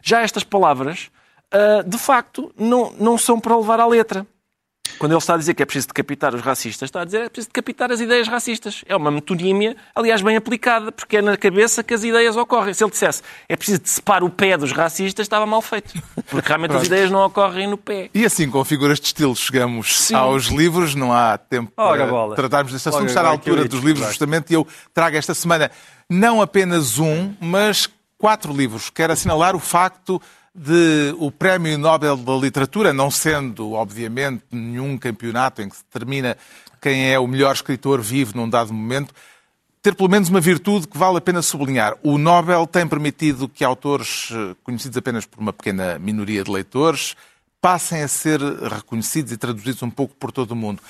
Já 0.02 0.20
estas 0.20 0.44
palavras, 0.44 1.10
uh, 1.50 1.82
de 1.88 1.96
facto, 1.96 2.52
não, 2.58 2.92
não 3.00 3.16
são 3.16 3.40
para 3.40 3.56
levar 3.56 3.80
à 3.80 3.86
letra. 3.86 4.26
Quando 4.98 5.12
ele 5.12 5.18
está 5.18 5.34
a 5.34 5.36
dizer 5.36 5.54
que 5.54 5.62
é 5.62 5.66
preciso 5.66 5.88
decapitar 5.88 6.34
os 6.34 6.40
racistas, 6.40 6.88
está 6.88 7.02
a 7.02 7.04
dizer 7.04 7.20
que 7.20 7.26
é 7.26 7.28
preciso 7.28 7.48
decapitar 7.48 7.92
as 7.92 8.00
ideias 8.00 8.28
racistas. 8.28 8.84
É 8.86 8.96
uma 8.96 9.10
metonímia, 9.10 9.76
aliás, 9.94 10.22
bem 10.22 10.36
aplicada, 10.36 10.92
porque 10.92 11.18
é 11.18 11.22
na 11.22 11.36
cabeça 11.36 11.82
que 11.82 11.94
as 11.94 12.04
ideias 12.04 12.36
ocorrem. 12.36 12.74
Se 12.74 12.84
ele 12.84 12.90
dissesse 12.90 13.22
é 13.48 13.56
preciso 13.56 13.80
decepar 13.80 14.22
o 14.22 14.30
pé 14.30 14.56
dos 14.56 14.72
racistas, 14.72 15.24
estava 15.24 15.46
mal 15.46 15.62
feito. 15.62 15.92
Porque 16.28 16.48
realmente 16.48 16.74
as 16.74 16.86
ideias 16.86 17.10
não 17.10 17.24
ocorrem 17.24 17.68
no 17.68 17.76
pé. 17.76 18.10
E 18.14 18.24
assim, 18.24 18.48
com 18.50 18.64
figuras 18.64 18.98
de 19.00 19.06
estilo, 19.06 19.34
chegamos 19.36 20.06
Sim. 20.06 20.14
aos 20.14 20.46
livros. 20.46 20.94
Não 20.94 21.12
há 21.12 21.36
tempo 21.38 21.72
para 21.74 22.06
bola. 22.06 22.34
tratarmos 22.36 22.72
deste 22.72 22.88
assunto. 22.88 23.06
Está 23.06 23.22
à 23.22 23.28
altura 23.28 23.64
dos 23.64 23.82
livros, 23.82 24.06
justamente, 24.06 24.50
e 24.50 24.54
eu 24.54 24.66
trago 24.94 25.16
esta 25.16 25.34
semana 25.34 25.70
não 26.08 26.42
apenas 26.42 26.98
um, 26.98 27.34
mas 27.40 27.88
quatro 28.18 28.52
livros. 28.52 28.90
Quero 28.90 29.12
assinalar 29.12 29.56
o 29.56 29.58
facto 29.58 30.20
de 30.54 31.14
o 31.18 31.30
Prémio 31.30 31.78
Nobel 31.78 32.16
da 32.16 32.34
Literatura, 32.34 32.92
não 32.92 33.10
sendo, 33.10 33.72
obviamente, 33.72 34.44
nenhum 34.50 34.98
campeonato 34.98 35.62
em 35.62 35.68
que 35.68 35.76
se 35.76 35.84
determina 35.84 36.36
quem 36.80 37.10
é 37.10 37.18
o 37.18 37.26
melhor 37.26 37.54
escritor 37.54 38.00
vivo 38.00 38.36
num 38.36 38.48
dado 38.48 38.72
momento, 38.72 39.14
ter 39.80 39.94
pelo 39.94 40.08
menos 40.08 40.28
uma 40.28 40.40
virtude 40.40 40.86
que 40.86 40.98
vale 40.98 41.18
a 41.18 41.20
pena 41.20 41.42
sublinhar. 41.42 41.96
O 42.02 42.18
Nobel 42.18 42.66
tem 42.66 42.86
permitido 42.86 43.48
que 43.48 43.64
autores 43.64 44.28
eh, 44.30 44.54
conhecidos 44.62 44.96
apenas 44.96 45.26
por 45.26 45.40
uma 45.40 45.52
pequena 45.52 45.98
minoria 45.98 46.44
de 46.44 46.50
leitores 46.50 47.16
passem 47.60 48.02
a 48.02 48.08
ser 48.08 48.40
reconhecidos 48.40 49.32
e 49.32 49.36
traduzidos 49.36 49.82
um 49.82 49.90
pouco 49.90 50.14
por 50.16 50.32
todo 50.32 50.52
o 50.52 50.56
mundo. 50.56 50.82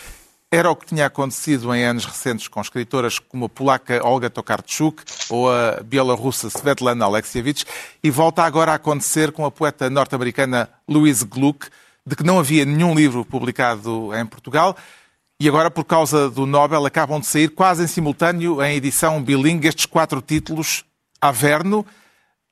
Era 0.55 0.70
o 0.70 0.76
que 0.76 0.84
tinha 0.84 1.07
acontecido 1.07 1.74
em 1.74 1.82
anos 1.82 2.05
recentes 2.05 2.46
com 2.46 2.61
escritoras 2.61 3.18
como 3.18 3.46
a 3.46 3.48
polaca 3.48 4.07
Olga 4.07 4.28
Tokarczuk 4.28 5.03
ou 5.30 5.50
a 5.50 5.80
bielorrussa 5.82 6.50
Svetlana 6.50 7.07
Alexievich. 7.07 7.64
E 8.05 8.11
volta 8.11 8.42
agora 8.42 8.72
a 8.72 8.74
acontecer 8.74 9.32
com 9.32 9.46
a 9.46 9.50
poeta 9.50 9.88
norte-americana 9.88 10.68
Louise 10.86 11.24
Gluck, 11.24 11.70
de 12.07 12.14
que 12.14 12.22
não 12.22 12.38
havia 12.38 12.66
nenhum 12.66 12.94
livro 12.94 13.24
publicado 13.24 14.11
em 14.14 14.26
Portugal. 14.26 14.76
E 15.40 15.48
agora, 15.48 15.70
por 15.70 15.84
causa 15.84 16.28
do 16.28 16.44
Nobel, 16.44 16.84
acabam 16.84 17.18
de 17.18 17.26
sair 17.26 17.48
quase 17.48 17.84
em 17.84 17.86
simultâneo, 17.86 18.62
em 18.62 18.76
edição 18.76 19.22
bilingue, 19.22 19.68
estes 19.68 19.86
quatro 19.86 20.20
títulos: 20.20 20.84
Averno, 21.18 21.86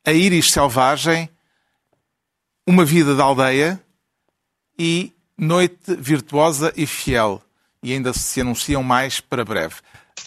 A 0.07 0.13
Íris 0.13 0.51
Selvagem, 0.51 1.29
Uma 2.67 2.87
Vida 2.87 3.15
da 3.15 3.25
Aldeia 3.25 3.79
e 4.79 5.13
Noite 5.37 5.95
Virtuosa 5.99 6.73
e 6.75 6.87
Fiel 6.87 7.43
e 7.83 7.93
ainda 7.93 8.13
se 8.13 8.41
anunciam 8.41 8.83
mais 8.83 9.21
para 9.21 9.45
breve. 9.45 9.77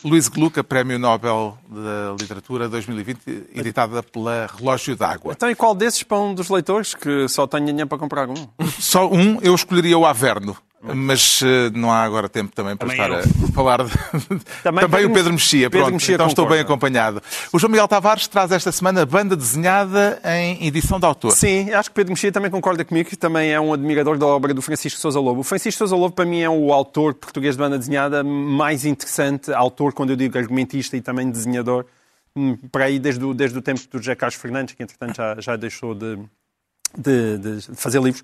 Luís 0.04 0.28
Gluck, 0.28 0.62
Prémio 0.64 0.98
Nobel 0.98 1.58
da 1.70 2.16
Literatura 2.20 2.68
2020, 2.68 3.20
editada 3.54 4.02
pela 4.02 4.48
Relógio 4.58 4.96
d'Água. 4.96 5.34
Então, 5.34 5.50
e 5.50 5.56
qual 5.56 5.76
desses 5.76 6.04
para 6.04 6.18
um 6.18 6.34
dos 6.34 6.50
leitores 6.50 6.94
que 6.94 7.28
só 7.28 7.46
tem 7.46 7.64
dinheiro 7.64 7.88
para 7.88 7.98
comprar 7.98 8.30
um? 8.30 8.48
Só 8.80 9.08
um, 9.10 9.40
eu 9.42 9.54
escolheria 9.54 9.98
o 9.98 10.06
Averno. 10.06 10.58
Mas 10.84 11.42
uh, 11.42 11.46
não 11.74 11.92
há 11.92 12.04
agora 12.04 12.28
tempo 12.28 12.54
também 12.54 12.76
para 12.76 12.90
Também 12.90 13.02
estar 13.02 13.30
eu. 13.30 13.48
a 13.48 13.52
falar 13.54 13.84
de... 13.86 13.92
Também 14.62 14.84
também, 14.84 15.06
o 15.06 15.14
Pedro 15.14 15.32
Mexia. 15.32 15.70
Pedro 15.70 15.86
Pronto, 15.86 15.94
Mexia 15.94 16.16
então 16.16 16.28
estou 16.28 16.44
concorda. 16.44 16.64
bem 16.64 16.72
acompanhado. 16.72 17.24
O 17.54 17.60
João 17.60 17.72
Miguel 17.72 17.88
Tavares 17.88 18.28
traz 18.28 18.52
esta 18.52 18.72
semana 18.72 19.06
banda 19.06 19.36
desenhada 19.36 20.20
em 20.26 20.68
edição 20.68 21.00
de 21.00 21.06
autor. 21.06 21.32
Sim, 21.32 21.72
acho 21.72 21.90
que 21.90 21.96
Pedro 21.96 22.12
Mexia 22.12 22.32
também 22.32 22.52
concorda 22.52 22.84
comigo, 22.84 23.10
que 23.10 23.16
também 23.16 23.52
é 23.52 23.60
um 23.60 23.72
admirador 23.72 24.18
da 24.18 24.26
obra 24.26 24.54
do 24.54 24.62
Francisco 24.62 25.00
Sousa 25.00 25.20
Lobo. 25.20 25.40
O 25.40 25.44
Francisco 25.44 25.78
Sousa 25.78 25.96
Lobo, 25.96 26.14
para 26.14 26.26
mim, 26.26 26.42
é 26.42 26.50
o 26.50 26.74
autor 26.74 27.14
português 27.14 27.56
de 27.56 27.60
banda 27.60 27.78
desenhada 27.78 28.24
mais 28.24 28.84
interessante, 28.84 29.54
autor, 29.54 29.94
quando 29.94 30.10
eu 30.10 30.16
digo 30.16 30.38
argumentista 30.38 30.98
e 30.98 31.02
também 31.02 31.32
desenhador, 31.32 31.86
hum, 32.36 32.58
para 32.72 32.86
aí 32.86 33.00
desde 33.00 33.24
o, 33.24 33.34
desde 33.34 33.58
o 33.58 33.62
tempo 33.62 33.80
do 33.90 34.00
José 34.00 34.16
Carlos 34.16 34.36
Fernandes, 34.36 34.76
que 34.76 34.84
entretanto 34.84 35.16
já, 35.16 35.36
já 35.40 35.56
deixou 35.56 35.96
de, 35.96 36.18
de, 36.98 37.38
de 37.38 37.62
fazer 37.76 38.02
livros. 38.02 38.24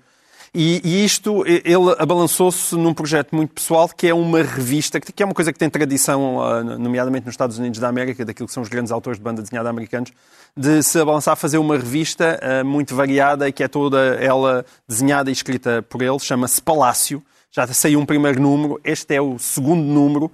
E, 0.52 0.80
e 0.84 1.04
isto, 1.04 1.44
ele 1.46 1.94
abalançou-se 1.96 2.74
num 2.74 2.92
projeto 2.92 3.36
muito 3.36 3.54
pessoal, 3.54 3.88
que 3.88 4.08
é 4.08 4.14
uma 4.14 4.42
revista, 4.42 5.00
que 5.00 5.22
é 5.22 5.26
uma 5.26 5.34
coisa 5.34 5.52
que 5.52 5.58
tem 5.58 5.70
tradição, 5.70 6.42
ah, 6.42 6.64
nomeadamente 6.64 7.24
nos 7.24 7.34
Estados 7.34 7.56
Unidos 7.56 7.78
da 7.78 7.88
América, 7.88 8.24
daquilo 8.24 8.48
que 8.48 8.52
são 8.52 8.62
os 8.62 8.68
grandes 8.68 8.90
autores 8.90 9.18
de 9.18 9.22
banda 9.22 9.42
desenhada 9.42 9.70
americanos, 9.70 10.12
de 10.56 10.82
se 10.82 10.98
abalançar 10.98 11.34
a 11.34 11.36
fazer 11.36 11.58
uma 11.58 11.76
revista 11.76 12.40
ah, 12.42 12.64
muito 12.64 12.96
variada 12.96 13.48
e 13.48 13.52
que 13.52 13.62
é 13.62 13.68
toda 13.68 13.98
ela 14.16 14.64
desenhada 14.88 15.30
e 15.30 15.32
escrita 15.32 15.82
por 15.88 16.02
ele, 16.02 16.18
chama-se 16.18 16.60
Palácio. 16.60 17.22
Já 17.52 17.66
saiu 17.68 18.00
um 18.00 18.06
primeiro 18.06 18.40
número, 18.42 18.80
este 18.82 19.14
é 19.14 19.20
o 19.20 19.38
segundo 19.38 19.82
número. 19.82 20.30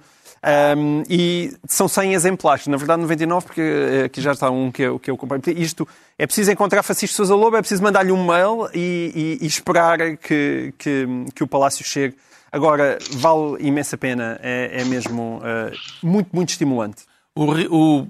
Um, 0.77 1.03
e 1.09 1.51
são 1.67 1.87
100 1.87 2.13
exemplares, 2.13 2.67
na 2.67 2.77
verdade 2.77 3.01
99, 3.01 3.45
porque 3.47 3.61
eh, 3.61 4.03
aqui 4.05 4.21
já 4.21 4.31
está 4.31 4.49
um 4.51 4.71
que 4.71 4.83
eu, 4.83 4.99
que 4.99 5.09
eu 5.09 5.17
comprei. 5.17 5.41
Isto 5.57 5.87
é 6.17 6.25
preciso 6.25 6.51
encontrar 6.51 6.83
Francisco 6.83 7.15
Sousa 7.15 7.35
Lobo, 7.35 7.57
é 7.57 7.59
preciso 7.61 7.81
mandar-lhe 7.83 8.11
um 8.11 8.25
mail 8.25 8.69
e, 8.73 9.37
e- 9.41 9.43
e 9.43 9.47
esperar 9.47 9.97
que, 10.17 10.73
que, 10.77 11.05
que 11.35 11.43
o 11.43 11.47
Palácio 11.47 11.83
chegue. 11.83 12.15
Agora, 12.51 12.97
vale 13.11 13.57
imensa 13.67 13.97
pena, 13.97 14.39
é, 14.41 14.81
é 14.81 14.85
mesmo 14.85 15.41
eh, 15.43 15.73
muito, 16.03 16.29
muito 16.33 16.49
estimulante. 16.49 17.03
O, 17.35 17.51
o 17.99 18.07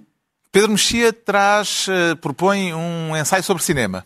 Pedro 0.52 0.72
Mexia 0.72 1.12
traz, 1.12 1.88
eh, 1.90 2.14
propõe 2.16 2.74
um 2.74 3.16
ensaio 3.18 3.42
sobre 3.44 3.64
cinema. 3.64 4.06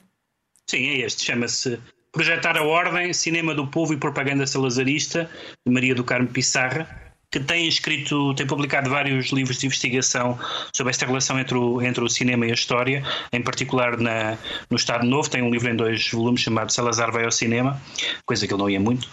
Sim, 0.69 0.85
é 0.87 0.97
este. 1.05 1.25
Chama-se 1.25 1.79
Projetar 2.13 2.57
a 2.57 2.63
Ordem, 2.63 3.13
Cinema 3.13 3.53
do 3.55 3.67
Povo 3.67 3.93
e 3.93 3.97
Propaganda 3.97 4.45
Salazarista, 4.45 5.29
de 5.65 5.73
Maria 5.73 5.95
do 5.95 6.03
Carmo 6.03 6.27
Pissarra, 6.27 6.87
que 7.31 7.39
tem 7.39 7.67
escrito, 7.67 8.33
tem 8.35 8.45
publicado 8.45 8.89
vários 8.89 9.31
livros 9.31 9.57
de 9.57 9.65
investigação 9.65 10.37
sobre 10.75 10.91
esta 10.91 11.05
relação 11.05 11.39
entre 11.39 11.57
o, 11.57 11.81
entre 11.81 12.03
o 12.03 12.09
cinema 12.09 12.45
e 12.45 12.51
a 12.51 12.53
história, 12.53 13.03
em 13.31 13.41
particular 13.41 13.97
na, 13.97 14.37
no 14.69 14.75
Estado 14.75 15.05
Novo, 15.05 15.29
tem 15.29 15.41
um 15.41 15.49
livro 15.49 15.69
em 15.69 15.75
dois 15.75 16.09
volumes 16.11 16.41
chamado 16.41 16.71
Salazar 16.71 17.11
vai 17.11 17.23
ao 17.23 17.31
cinema, 17.31 17.81
coisa 18.25 18.45
que 18.45 18.53
ele 18.53 18.61
não 18.61 18.69
ia 18.69 18.79
muito, 18.79 19.07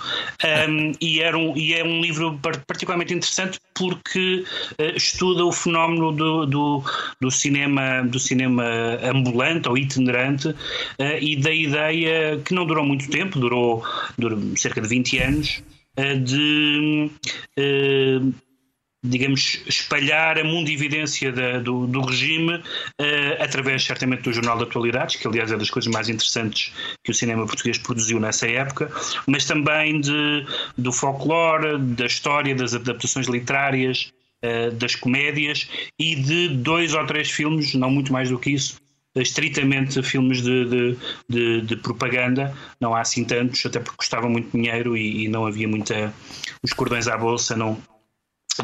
Um, 0.69 0.93
e, 1.01 1.21
era 1.21 1.37
um, 1.37 1.57
e 1.57 1.75
é 1.75 1.85
um 1.85 2.01
livro 2.01 2.39
par- 2.43 2.63
particularmente 2.67 3.15
interessante 3.15 3.59
porque 3.75 4.45
eh, 4.79 4.97
estuda 4.97 5.45
o 5.45 5.53
fenómeno 5.53 6.13
do, 6.13 6.47
do, 6.47 6.85
do 7.21 7.31
cinema 7.31 8.03
do 8.03 8.19
cinema 8.19 8.65
ambulante 9.03 9.69
ou 9.69 9.77
itinerante 9.79 10.55
eh, 10.99 11.23
e 11.23 11.37
da 11.37 11.53
ideia 11.53 12.41
que 12.45 12.55
não 12.55 12.67
durou 12.67 12.85
muito 12.85 13.09
tempo, 13.11 13.39
durou, 13.39 13.85
durou 14.17 14.39
cerca 14.57 14.81
de 14.81 14.89
20 14.89 15.19
anos, 15.19 15.63
de 16.15 17.11
eh, 17.57 18.21
digamos, 19.03 19.61
espalhar 19.67 20.39
a 20.39 20.45
mundividência 20.45 21.33
do, 21.63 22.01
regime 22.01 22.63
eh, 22.99 23.39
através, 23.41 23.85
certamente, 23.85 24.23
do 24.23 24.33
Jornal 24.33 24.59
de 24.59 24.65
Atualidades, 24.65 25.17
que, 25.17 25.27
aliás, 25.27 25.53
é 25.53 25.57
das 25.57 25.71
coisas 25.71 25.93
mais 25.93 26.09
interessantes 26.09 26.73
que 27.05 27.11
o 27.11 27.15
cinema 27.15 27.47
português 27.47 27.79
produziu 27.79 28.19
nessa 28.19 28.49
época, 28.49 28.91
mas 29.27 29.45
também 29.45 30.01
de, 30.01 30.45
do 30.77 30.93
folclore, 30.93 31.79
da 31.79 32.07
história, 32.07 32.55
das 32.55 32.75
adaptações 32.75 33.29
literárias, 33.29 34.13
eh, 34.43 34.71
das 34.71 34.97
comédias 34.97 35.69
e 35.99 36.17
de 36.17 36.49
dois 36.49 36.93
ou 36.93 37.07
três 37.07 37.31
filmes, 37.31 37.75
não 37.75 37.91
muito 37.91 38.13
mais 38.13 38.31
do 38.31 38.39
que 38.39 38.51
isso, 38.51 38.81
estritamente 39.23 40.03
filmes 40.03 40.43
de, 40.43 40.65
de, 40.65 40.97
de- 41.29 41.61
de 41.63 41.77
propaganda, 41.77 42.55
não 42.81 42.95
há 42.95 43.01
assim 43.01 43.25
tantos, 43.25 43.65
até 43.67 43.79
porque 43.81 43.97
custavam 43.99 44.31
muito 44.31 44.51
dinheiro 44.57 44.97
e, 44.97 45.25
e 45.25 45.29
não 45.29 45.47
havia 45.47 45.69
muita. 45.69 46.13
Os 46.63 46.73
cordões 46.73 47.09
à 47.09 47.17
bolsa 47.17 47.57
não. 47.57 47.79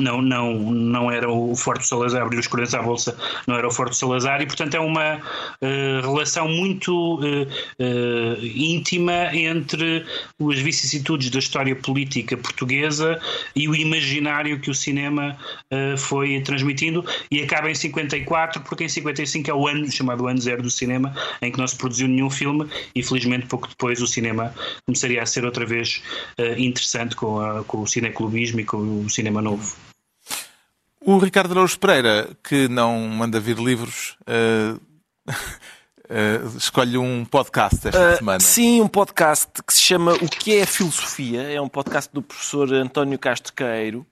Não, 0.01 0.20
não, 0.20 0.55
não 0.72 1.11
era 1.11 1.30
o 1.30 1.55
Forte 1.55 1.86
Salazar, 1.86 2.22
abrir 2.22 2.38
os 2.38 2.47
cordões 2.47 2.74
à 2.74 2.82
bolsa 2.82 3.16
não 3.47 3.57
era 3.57 3.66
o 3.66 3.70
Forte 3.70 3.97
Salazar 3.97 4.40
e, 4.40 4.47
portanto, 4.47 4.74
é 4.74 4.80
uma 4.80 5.20
eh, 5.61 6.01
relação 6.03 6.49
muito 6.49 7.20
eh, 7.22 7.47
eh, 7.78 8.38
íntima 8.55 9.34
entre 9.34 10.05
as 10.40 10.59
vicissitudes 10.59 11.30
da 11.30 11.38
história 11.38 11.74
política 11.76 12.36
portuguesa 12.36 13.20
e 13.55 13.68
o 13.68 13.74
imaginário 13.74 14.59
que 14.61 14.70
o 14.70 14.74
cinema 14.74 15.36
foi 15.99 16.40
transmitindo 16.42 17.05
e 17.30 17.40
acaba 17.42 17.70
em 17.70 17.74
54, 17.74 18.62
porque 18.62 18.84
em 18.84 18.88
55 18.88 19.51
é 19.51 19.55
o 19.55 19.66
ano 19.66 19.90
chamado 19.90 20.26
ano 20.26 20.40
zero 20.40 20.62
do 20.62 20.70
cinema, 20.70 21.14
em 21.42 21.51
que 21.51 21.59
não 21.59 21.66
se 21.66 21.76
produziu 21.76 22.09
nenhum 22.09 22.30
filme 22.30 22.66
e 22.95 23.03
felizmente 23.03 23.47
pouco 23.47 23.68
depois 23.68 24.01
o 24.01 24.07
cinema 24.07 24.55
começaria 24.86 25.22
a 25.22 25.26
ser 25.26 25.45
outra 25.45 25.64
vez 25.66 26.03
interessante 26.59 27.16
com, 27.16 27.40
a- 27.40 27.64
com 27.64 27.82
o 27.82 27.86
cineclubismo 27.86 28.61
e 28.61 28.64
com 28.64 29.05
o 29.05 29.11
cinema 29.11 29.40
novo. 29.42 29.84
O 31.07 31.18
Ricardo 31.18 31.52
Araújo 31.52 31.78
Pereira, 31.78 32.30
que 32.42 32.68
não 32.68 32.98
manda 33.00 33.38
vir 33.38 33.59
livros, 33.59 34.16
eh, 34.26 34.74
eh, 36.09 36.40
escolhe 36.57 36.96
um 36.96 37.24
podcast 37.24 37.88
esta 37.88 38.12
Ah, 38.12 38.16
semana. 38.16 38.40
Sim, 38.40 38.80
um 38.80 38.88
podcast 38.88 39.48
que 39.66 39.72
se 39.74 39.80
chama 39.82 40.14
O 40.14 40.28
que 40.28 40.57
é 40.57 40.62
a 40.62 40.66
Filosofia? 40.66 41.42
É 41.42 41.61
um 41.61 41.68
podcast 41.68 42.11
do 42.12 42.22
professor 42.22 42.72
António 42.72 43.18
Castro 43.18 43.52
Queiro 43.52 44.07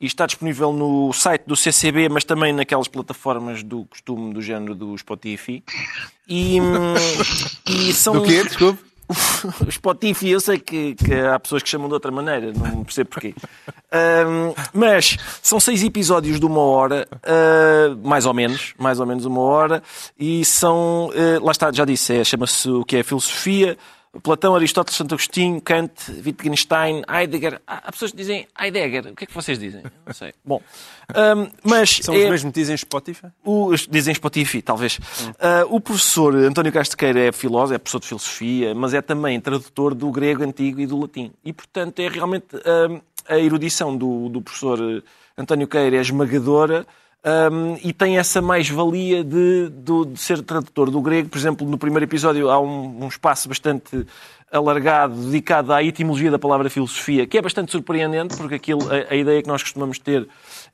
e 0.00 0.06
está 0.06 0.24
disponível 0.24 0.72
no 0.72 1.12
site 1.12 1.42
do 1.46 1.54
CCB, 1.54 2.08
mas 2.08 2.24
também 2.24 2.54
naquelas 2.54 2.88
plataformas 2.88 3.62
do 3.62 3.84
costume 3.84 4.32
do 4.32 4.40
género 4.40 4.74
do 4.74 4.96
Spotify. 4.96 5.62
E, 6.26 6.58
hum, 6.58 6.94
e 7.68 7.92
são... 7.92 8.14
Do 8.14 8.22
quê? 8.22 8.42
Desculpe. 8.44 8.82
O 9.66 9.70
Spotify, 9.70 10.30
eu 10.30 10.40
sei 10.40 10.58
que, 10.58 10.94
que 10.94 11.14
há 11.14 11.38
pessoas 11.38 11.62
que 11.62 11.68
chamam 11.68 11.88
de 11.88 11.94
outra 11.94 12.10
maneira, 12.10 12.52
não 12.52 12.84
percebo 12.84 13.10
porquê. 13.10 13.34
Ahm, 13.90 14.54
mas 14.72 15.16
são 15.42 15.58
seis 15.58 15.82
episódios 15.82 16.38
de 16.38 16.46
uma 16.46 16.60
hora, 16.60 17.08
ah, 17.24 17.96
mais 18.02 18.26
ou 18.26 18.34
menos, 18.34 18.74
mais 18.78 19.00
ou 19.00 19.06
menos 19.06 19.24
uma 19.24 19.40
hora, 19.40 19.82
e 20.18 20.44
são, 20.44 21.10
ah, 21.14 21.44
lá 21.44 21.52
está, 21.52 21.72
já 21.72 21.84
disse, 21.84 22.14
é, 22.16 22.24
chama-se 22.24 22.68
o 22.70 22.84
que 22.84 22.96
é 22.96 23.02
filosofia. 23.02 23.76
Platão, 24.22 24.56
Aristóteles, 24.56 24.96
Santo 24.96 25.14
Agostinho, 25.14 25.60
Kant, 25.60 25.92
Wittgenstein, 26.26 27.02
Heidegger. 27.08 27.60
Há 27.64 27.92
pessoas 27.92 28.10
que 28.10 28.16
dizem 28.16 28.46
Heidegger. 28.60 29.06
O 29.06 29.14
que 29.14 29.22
é 29.22 29.26
que 29.26 29.32
vocês 29.32 29.56
dizem? 29.56 29.82
Não 30.04 30.12
sei. 30.12 30.34
Bom, 30.44 30.60
ahm, 31.14 31.48
mas 31.62 32.00
São 32.02 32.14
é- 32.14 32.24
os 32.24 32.30
mesmos 32.30 32.52
que 32.52 32.60
dizem 32.60 32.76
Spotify? 32.76 33.28
o, 33.44 33.72
dizem 33.88 34.12
Spotify, 34.12 34.62
talvez. 34.62 34.98
Ah, 35.38 35.64
o 35.68 35.80
professor 35.80 36.34
António 36.34 36.72
Castequeira 36.72 37.20
é 37.20 37.30
filósofo, 37.32 37.74
é 37.74 37.78
professor 37.78 38.00
de 38.00 38.06
filosofia, 38.08 38.74
mas 38.74 38.94
é 38.94 39.00
também 39.00 39.40
tradutor 39.40 39.94
do 39.94 40.10
grego 40.10 40.42
antigo 40.42 40.80
e 40.80 40.86
do 40.86 40.98
latim. 40.98 41.32
E, 41.44 41.52
portanto, 41.52 42.00
é 42.00 42.08
realmente 42.08 42.46
ah, 42.56 43.00
a 43.28 43.38
erudição 43.38 43.96
do, 43.96 44.28
do 44.28 44.42
professor 44.42 45.04
António 45.38 45.68
Queira 45.68 45.96
é 45.96 46.00
esmagadora 46.00 46.84
um, 47.24 47.76
e 47.82 47.92
tem 47.92 48.18
essa 48.18 48.40
mais-valia 48.40 49.22
de, 49.22 49.68
do- 49.70 50.06
de 50.06 50.18
ser 50.20 50.42
tradutor 50.42 50.90
do 50.90 51.00
grego. 51.00 51.28
Por 51.28 51.38
exemplo, 51.38 51.66
no 51.68 51.76
primeiro 51.78 52.04
episódio 52.04 52.50
há 52.50 52.58
um, 52.60 53.04
um 53.04 53.08
espaço 53.08 53.48
bastante 53.48 54.06
alargado 54.52 55.14
dedicado 55.14 55.72
à 55.72 55.80
etimologia 55.82 56.28
da 56.30 56.38
palavra 56.38 56.68
filosofia, 56.68 57.24
que 57.24 57.38
é 57.38 57.42
bastante 57.42 57.70
surpreendente, 57.70 58.36
porque 58.36 58.56
aquilo, 58.56 58.80
a, 58.90 59.12
a 59.12 59.16
ideia 59.16 59.40
que 59.40 59.48
nós 59.48 59.62
costumamos 59.62 59.98
ter 60.00 60.26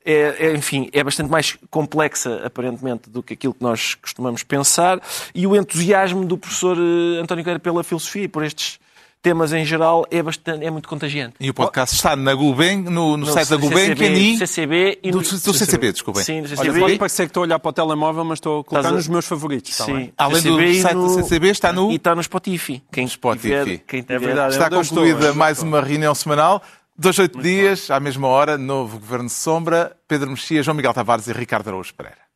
é, 0.03 0.47
é, 0.47 0.55
enfim, 0.55 0.89
é 0.91 1.03
bastante 1.03 1.29
mais 1.29 1.57
complexa, 1.69 2.41
aparentemente, 2.43 3.07
do 3.09 3.21
que 3.21 3.33
aquilo 3.33 3.53
que 3.53 3.61
nós 3.61 3.93
costumamos 3.93 4.41
pensar. 4.41 4.99
E 5.35 5.45
o 5.45 5.55
entusiasmo 5.55 6.25
do 6.25 6.37
professor 6.37 6.75
eh, 6.77 7.19
António 7.21 7.43
Queira 7.43 7.59
pela 7.59 7.83
filosofia 7.83 8.23
e 8.23 8.27
por 8.27 8.43
estes 8.43 8.79
temas 9.21 9.51
em 9.51 9.65
geral, 9.65 10.05
é, 10.09 10.21
bastante, 10.23 10.65
é 10.65 10.69
muito 10.71 10.87
contagiante. 10.87 11.35
E 11.39 11.49
o 11.49 11.53
podcast 11.53 11.95
está 11.95 12.15
na 12.15 12.33
Gulbenkian, 12.33 12.89
no, 12.91 13.17
no, 13.17 13.25
No 13.25 13.25
site 13.33 13.49
da 13.49 13.57
Gulbenkian 13.57 13.95
CCB. 13.95 14.37
CCB 14.37 14.99
e 15.03 15.11
Do, 15.11 15.17
no- 15.17 15.23
do 15.23 15.53
CCB, 15.53 15.91
desculpem. 15.91 16.23
Sim, 16.23 16.41
do 16.41 16.45
Olha, 16.47 16.55
CCB. 16.57 16.79
pode 16.79 16.97
parecer 16.97 17.23
que 17.23 17.29
estou 17.31 17.41
a 17.41 17.45
olhar 17.45 17.59
para 17.59 17.69
o 17.69 17.73
telemóvel, 17.73 18.23
mas 18.23 18.37
estou 18.37 18.61
a 18.61 18.63
colocar 18.63 18.79
Estás 18.79 18.93
a- 18.93 18.97
nos 18.97 19.07
meus 19.07 19.25
favoritos. 19.25 19.73
Sim. 19.75 19.93
bem? 19.93 20.13
Além 20.17 20.41
do 20.41 20.49
CCB 20.55 20.65
e 20.71 20.81
site 20.81 20.93
do 20.95 21.09
CCB, 21.09 21.47
está 21.49 21.73
no- 21.73 21.91
E 21.91 21.95
está 21.95 22.15
no 22.15 22.23
Spotify. 22.23 22.81
Quem 22.91 23.07
Spotify. 23.07 23.41
Tiver, 23.63 23.77
quem 23.79 24.01
tiver... 24.01 24.19
verdade. 24.19 24.53
Está 24.53 24.69
concluída 24.69 25.33
mais 25.33 25.61
uma 25.61 25.81
reunião 25.81 26.13
semanal. 26.15 26.61
Dois, 26.99 27.19
oito 27.19 27.39
dias, 27.41 27.91
à 27.91 27.99
mesma 27.99 28.27
hora, 28.27 28.57
novo 28.57 28.97
Governo 28.99 29.25
de 29.27 29.33
Sombra. 29.33 29.95
Pedro 30.07 30.29
Mexia, 30.31 30.63
João 30.63 30.75
Miguel 30.75 30.93
Tavares 30.93 31.27
e 31.27 31.33
Ricardo 31.33 31.67
Araújo 31.67 31.93
Pereira. 31.93 32.26